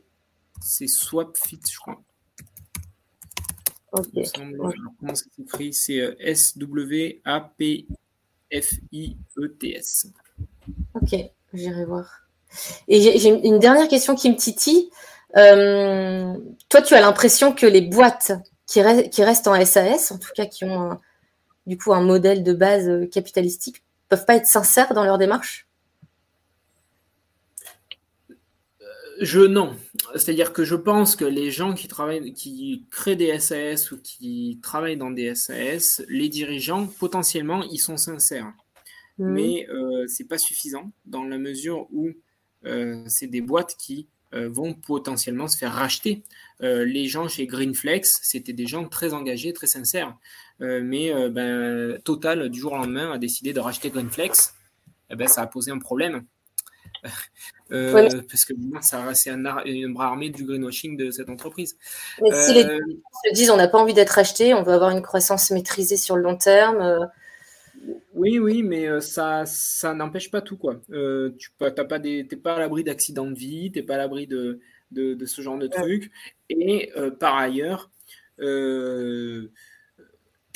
C'est 0.61 0.88
Swapfit 0.88 1.61
je 1.72 1.80
crois. 1.80 2.01
Okay. 3.93 4.24
comment 4.34 5.15
ça 5.15 5.26
s'écrit 5.36 5.74
C'est 5.74 5.99
euh, 6.01 6.15
S 6.20 6.57
W 6.57 7.22
A 7.24 7.51
P 7.57 7.88
F 8.53 8.74
I 8.91 9.18
E. 9.38 9.55
Ok, 10.93 11.15
j'irai 11.53 11.86
voir. 11.86 12.28
Et 12.88 13.20
j'ai 13.20 13.30
une 13.30 13.59
dernière 13.59 13.88
question 13.88 14.15
qui 14.15 14.30
me 14.30 14.36
titille. 14.36 14.89
Euh, 15.36 16.34
toi, 16.70 16.82
tu 16.82 16.93
as 16.93 17.01
l'impression 17.01 17.53
que 17.53 17.65
les 17.65 17.82
boîtes 17.82 18.32
qui, 18.65 18.82
re 18.82 19.09
qui, 19.09 19.24
restent 19.24 19.47
en 19.47 19.65
SAS, 19.65 20.11
en 20.11 20.18
tout 20.18 20.30
cas 20.36 20.45
qui 20.45 20.65
ont 20.65 20.91
un, 20.91 21.01
du 21.65 21.78
coup 21.78 21.93
un 21.93 22.01
modèle 22.01 22.43
de 22.43 22.53
base 22.53 22.88
euh, 22.88 23.05
capitalistique, 23.05 23.84
peuvent 24.10 24.26
pas 24.26 24.36
être 24.36 24.47
sincères 24.47 24.93
dans 24.93 25.03
leur 25.03 25.18
démarche? 25.18 25.68
Je 29.20 29.39
non. 29.39 29.76
C'est-à-dire 30.16 30.53
que 30.53 30.64
je 30.64 30.76
pense 30.76 31.16
que 31.16 31.26
les 31.26 31.49
gens 31.49 31.74
qui 31.74 31.88
travaillent, 31.88 32.34
qui 32.34 32.86
créent 32.91 33.16
des 33.16 33.39
SAS 33.39 33.91
ou 33.91 33.99
qui 33.99 34.60
travaillent 34.62 34.97
dans 34.97 35.10
des 35.10 35.34
SAS, 35.34 36.03
les 36.08 36.30
dirigeants, 36.30 36.86
potentiellement, 36.86 37.64
ils 37.64 37.80
sont 37.80 37.97
sincères. 37.97 38.53
Mmh. 39.18 39.32
Mais 39.32 39.68
euh, 39.70 40.05
c'est 40.08 40.28
pas 40.28 40.38
suffisant 40.38 40.91
dans 41.05 41.24
la 41.24 41.39
mesure 41.39 41.88
où 41.91 42.12
euh, 42.66 43.03
c'est 43.08 43.28
des 43.28 43.41
boîtes 43.41 43.76
qui 43.78 44.08
euh, 44.34 44.49
vont 44.49 44.74
potentiellement 44.74 45.47
se 45.47 45.58
faire 45.58 45.74
racheter. 45.74 46.24
Euh, 46.62 46.84
les 46.84 47.08
gens 47.08 47.30
chez 47.30 47.47
Greenflex, 47.47 48.20
c'était 48.24 48.51
des 48.51 48.68
gens 48.68 48.88
très 48.88 49.14
engagés, 49.14 49.53
très 49.53 49.68
sincères. 49.68 50.18
Euh, 50.62 50.82
mais 50.84 51.12
ben, 51.30 51.99
Total, 52.03 52.49
du 52.49 52.60
jour 52.60 52.74
au 52.74 52.78
lendemain, 52.78 53.12
a 53.12 53.18
décidé 53.18 53.53
de 53.53 53.60
racheter 53.60 53.89
Greenflex. 53.89 54.55
Eh 55.10 55.16
ben, 55.16 55.28
ça 55.28 55.41
a 55.41 55.47
posé 55.47 55.72
un 55.72 55.80
problème. 55.80 56.24
Euh, 57.74 57.91
ouais, 57.91 58.03
mais... 58.03 58.22
Parce 58.22 58.45
que 58.45 58.53
c'est 58.82 59.30
un, 59.30 59.45
un, 59.45 59.89
bras 59.89 60.05
armé 60.05 60.30
du 60.30 60.45
greenwashing 60.45 60.95
de 60.95 61.12
cette 61.12 61.30
entreprise. 61.30 61.76
Mais 62.22 62.32
si 62.32 62.53
les 62.53 62.64
se 62.64 63.34
disent 63.34 63.49
on 63.49 63.58
n'a 63.58 63.68
pas 63.68 63.78
envie 63.78 63.93
d'être 63.93 64.18
acheté, 64.18 64.53
on 64.53 64.64
veut 64.64 64.72
avoir 64.72 64.91
une 64.91 65.01
croissance 65.01 65.51
maîtrisée 65.51 65.97
sur 65.97 66.16
le 66.16 66.22
long 66.22 66.38
terme. 66.38 67.10
Oui, 68.14 68.39
oui, 68.39 68.64
mais 68.64 68.88
euh, 68.88 68.99
ça, 68.99 69.45
ça 69.45 69.93
n'empêche 69.93 70.32
pas 70.32 70.41
tout, 70.41 70.58
quoi. 70.58 70.82
Euh, 70.91 71.36
tu 71.38 71.51
n'es 71.62 72.26
pas, 72.38 72.55
à 72.55 72.60
l'abri 72.60 72.84
d'accidents 72.84 73.30
de 73.30 73.36
vie, 73.36 73.72
tu 73.72 73.80
n'es 73.80 73.86
pas 73.86 73.95
à 73.95 73.97
l'abri 73.97 74.28
de, 74.28 74.60
de, 74.91 75.14
de, 75.14 75.26
ce 75.26 75.41
genre 75.41 75.58
de 75.58 75.68
trucs. 75.68 76.12
Et 76.49 76.91
euh, 76.97 77.12
par 77.12 77.36
ailleurs, 77.38 77.91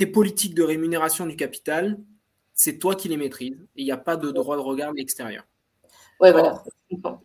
tes 0.01 0.07
politiques 0.07 0.55
de 0.55 0.63
rémunération 0.63 1.27
du 1.27 1.35
capital, 1.35 1.99
c'est 2.55 2.79
toi 2.79 2.95
qui 2.95 3.07
les 3.07 3.17
maîtrises. 3.17 3.59
Et 3.75 3.83
il 3.83 3.85
n'y 3.85 3.91
a 3.91 3.97
pas 3.97 4.17
de 4.17 4.31
droit 4.31 4.55
de 4.55 4.61
regard 4.61 4.93
de 4.93 4.97
l'extérieur. 4.97 5.43
Ouais, 6.19 6.31
voilà. 6.31 6.63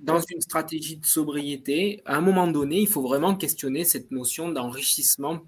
Dans 0.00 0.20
une 0.20 0.42
stratégie 0.42 0.98
de 0.98 1.06
sobriété, 1.06 2.02
à 2.04 2.18
un 2.18 2.20
moment 2.20 2.46
donné, 2.46 2.80
il 2.80 2.86
faut 2.86 3.00
vraiment 3.00 3.34
questionner 3.34 3.84
cette 3.84 4.10
notion 4.10 4.50
d'enrichissement 4.50 5.40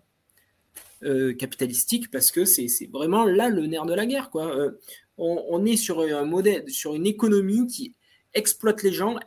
euh, 1.03 1.35
capitalistique 1.35 2.11
parce 2.11 2.31
que 2.31 2.47
c'est 2.47 2.67
vraiment 2.91 3.27
là 3.27 3.51
le 3.51 3.67
nerf 3.67 3.85
de 3.85 3.93
la 3.93 4.07
guerre. 4.07 4.31
Quoi. 4.31 4.47
Euh, 4.57 4.71
on, 5.19 5.45
on, 5.51 5.67
est 5.67 5.77
sur 5.77 6.01
un 6.01 6.25
modèle, 6.25 6.67
sur 6.71 6.95
une 6.95 7.07
économie 7.07 7.67
qui 7.67 7.95
exploite 8.33 8.83
les 8.83 8.93
gens, 8.93 9.19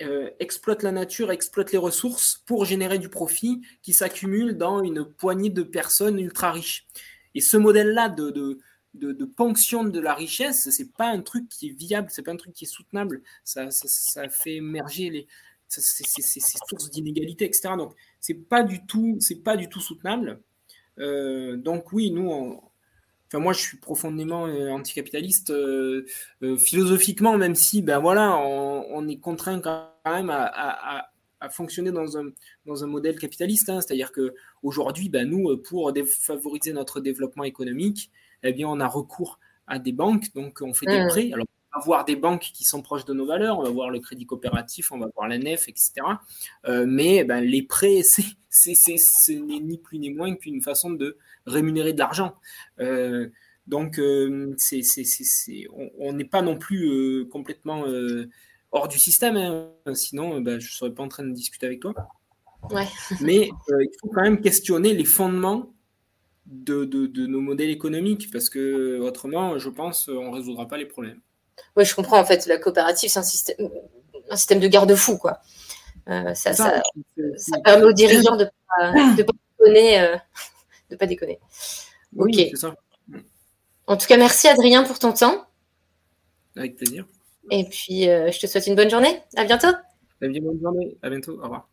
euh, 0.00 0.30
exploite 0.40 0.82
la 0.82 0.92
nature, 0.92 1.30
exploite 1.30 1.70
les 1.70 1.78
ressources 1.78 2.42
pour 2.46 2.64
générer 2.64 2.98
du 2.98 3.10
profit 3.10 3.60
qui 3.82 3.92
s'accumule 3.92 4.56
dans 4.56 4.82
une 4.82 5.04
poignée 5.04 5.50
de 5.50 5.62
personnes 5.62 6.18
ultra 6.18 6.52
riches. 6.52 6.86
Et 7.36 7.40
ce 7.40 7.56
modèle-là 7.56 8.08
de, 8.08 8.30
de 8.30 8.58
de, 8.94 9.12
de, 9.12 9.24
ponction 9.26 9.84
de 9.84 10.00
la 10.00 10.14
richesse, 10.14 10.70
c'est 10.70 10.90
pas 10.90 11.08
un 11.08 11.20
truc 11.20 11.50
qui 11.50 11.68
est 11.68 11.72
viable, 11.72 12.08
c'est 12.10 12.22
pas 12.22 12.32
un 12.32 12.36
truc 12.36 12.54
qui 12.54 12.64
est 12.64 12.66
soutenable. 12.66 13.20
Ça, 13.44 13.70
ça, 13.70 14.26
fait 14.30 14.54
émerger 14.54 15.10
les, 15.10 15.26
ces 15.68 16.40
sources 16.66 16.90
d'inégalité, 16.90 17.44
etc. 17.44 17.74
Donc 17.76 17.94
c'est 18.20 18.34
pas 18.34 18.64
pas 18.64 19.56
du 19.56 19.68
tout 19.68 19.80
soutenable. 19.80 20.40
Euh, 20.98 21.56
donc 21.56 21.92
oui, 21.92 22.10
nous, 22.10 22.30
on, 22.30 22.62
Enfin, 23.28 23.40
moi, 23.40 23.52
je 23.52 23.58
suis 23.60 23.76
profondément 23.78 24.44
anticapitaliste 24.44 25.52
philosophiquement, 26.58 27.36
même 27.36 27.56
si, 27.56 27.82
ben 27.82 27.98
voilà, 27.98 28.36
on, 28.36 29.08
est 29.08 29.18
contraint 29.18 29.60
quand 29.60 29.90
même 30.04 30.30
à, 30.30 31.10
fonctionner 31.50 31.90
dans 31.90 32.16
un, 32.18 32.30
dans 32.66 32.84
un 32.84 32.86
modèle 32.86 33.18
capitaliste. 33.18 33.68
Hein. 33.68 33.80
C'est-à-dire 33.80 34.12
que 34.12 34.32
aujourd'hui, 34.66 35.08
ben, 35.08 35.28
nous, 35.28 35.56
pour 35.58 35.92
favoriser 36.20 36.72
notre 36.72 37.00
développement 37.00 37.44
économique, 37.44 38.10
eh 38.42 38.52
bien, 38.52 38.68
on 38.68 38.80
a 38.80 38.86
recours 38.86 39.38
à 39.66 39.78
des 39.78 39.92
banques, 39.92 40.32
donc 40.34 40.58
on 40.62 40.74
fait 40.74 40.86
des 40.86 41.04
mmh. 41.04 41.08
prêts. 41.08 41.30
Alors, 41.32 41.46
on 41.74 41.78
va 41.78 41.84
voir 41.84 42.04
des 42.04 42.16
banques 42.16 42.50
qui 42.54 42.64
sont 42.64 42.82
proches 42.82 43.04
de 43.04 43.12
nos 43.12 43.26
valeurs, 43.26 43.58
on 43.58 43.62
va 43.62 43.70
voir 43.70 43.90
le 43.90 44.00
crédit 44.00 44.26
coopératif, 44.26 44.92
on 44.92 44.98
va 44.98 45.08
voir 45.14 45.28
la 45.28 45.38
nef, 45.38 45.68
etc. 45.68 45.92
Euh, 46.66 46.86
mais 46.88 47.24
ben, 47.24 47.40
les 47.40 47.62
prêts, 47.62 48.02
c'est, 48.48 48.74
ce 48.74 49.32
n'est 49.32 49.60
ni 49.60 49.78
plus 49.78 49.98
ni 49.98 50.10
moins 50.10 50.34
qu'une 50.34 50.62
façon 50.62 50.90
de 50.90 51.18
rémunérer 51.46 51.92
de 51.92 51.98
l'argent. 51.98 52.34
Euh, 52.80 53.28
donc, 53.66 53.98
euh, 53.98 54.54
c'est, 54.58 54.82
on 55.98 56.12
n'est 56.12 56.24
pas 56.24 56.42
non 56.42 56.56
plus 56.56 57.26
complètement 57.30 57.84
hors 58.70 58.88
du 58.88 58.98
système, 58.98 59.36
hein. 59.36 59.72
sinon 59.94 60.40
ben, 60.40 60.60
je 60.60 60.66
ne 60.66 60.70
serais 60.70 60.94
pas 60.94 61.02
en 61.02 61.08
train 61.08 61.24
de 61.24 61.32
discuter 61.32 61.66
avec 61.66 61.80
toi. 61.80 61.94
Ouais. 62.70 62.86
Mais 63.20 63.50
il 63.68 63.90
faut 64.00 64.08
quand 64.08 64.22
même 64.22 64.40
questionner 64.40 64.94
les 64.94 65.04
fondements 65.04 65.72
de, 66.46 66.84
de, 66.84 67.26
nos 67.26 67.40
modèles 67.40 67.70
économiques, 67.70 68.30
parce 68.30 68.48
que 68.48 69.00
autrement, 69.00 69.58
je 69.58 69.68
pense, 69.68 70.08
on 70.08 70.30
ne 70.30 70.36
résoudra 70.36 70.68
pas 70.68 70.76
les 70.76 70.86
problèmes. 70.86 71.20
Oui, 71.76 71.84
je 71.84 71.94
comprends. 71.94 72.18
En 72.18 72.24
fait, 72.24 72.46
la 72.46 72.58
coopérative, 72.58 73.10
c'est 73.10 73.18
un 73.18 73.22
système, 73.24 73.68
un 74.30 74.36
système 74.36 74.60
de 74.60 74.68
garde-fou, 74.68 75.18
quoi. 75.18 75.40
Euh, 76.08 76.34
ça, 76.34 76.52
ça, 76.52 76.82
ça, 77.36 77.58
permet 77.60 77.84
aux 77.84 77.92
dirigeants 77.92 78.36
de 78.36 78.44
ne 78.44 78.50
pas, 78.68 79.16
de 79.16 79.22
pas, 79.22 79.32
déconner. 79.58 80.00
Euh, 80.00 80.16
de 80.90 80.96
pas 80.96 81.06
déconner. 81.06 81.40
Ok. 82.16 82.36
En 83.88 83.96
tout 83.96 84.06
cas, 84.06 84.16
merci 84.16 84.48
Adrien 84.48 84.84
pour 84.84 84.98
ton 84.98 85.12
temps. 85.12 85.46
Avec 86.56 86.76
plaisir. 86.76 87.06
Et 87.50 87.64
puis, 87.64 88.08
euh, 88.08 88.30
je 88.30 88.38
te 88.38 88.46
souhaite 88.46 88.66
une 88.66 88.74
bonne 88.74 88.90
journée. 88.90 89.20
À 89.36 89.44
bientôt. 89.44 89.68
Bonne 90.20 90.60
journée. 90.60 90.96
À 91.02 91.10
bientôt. 91.10 91.38
Au 91.38 91.42
revoir. 91.42 91.68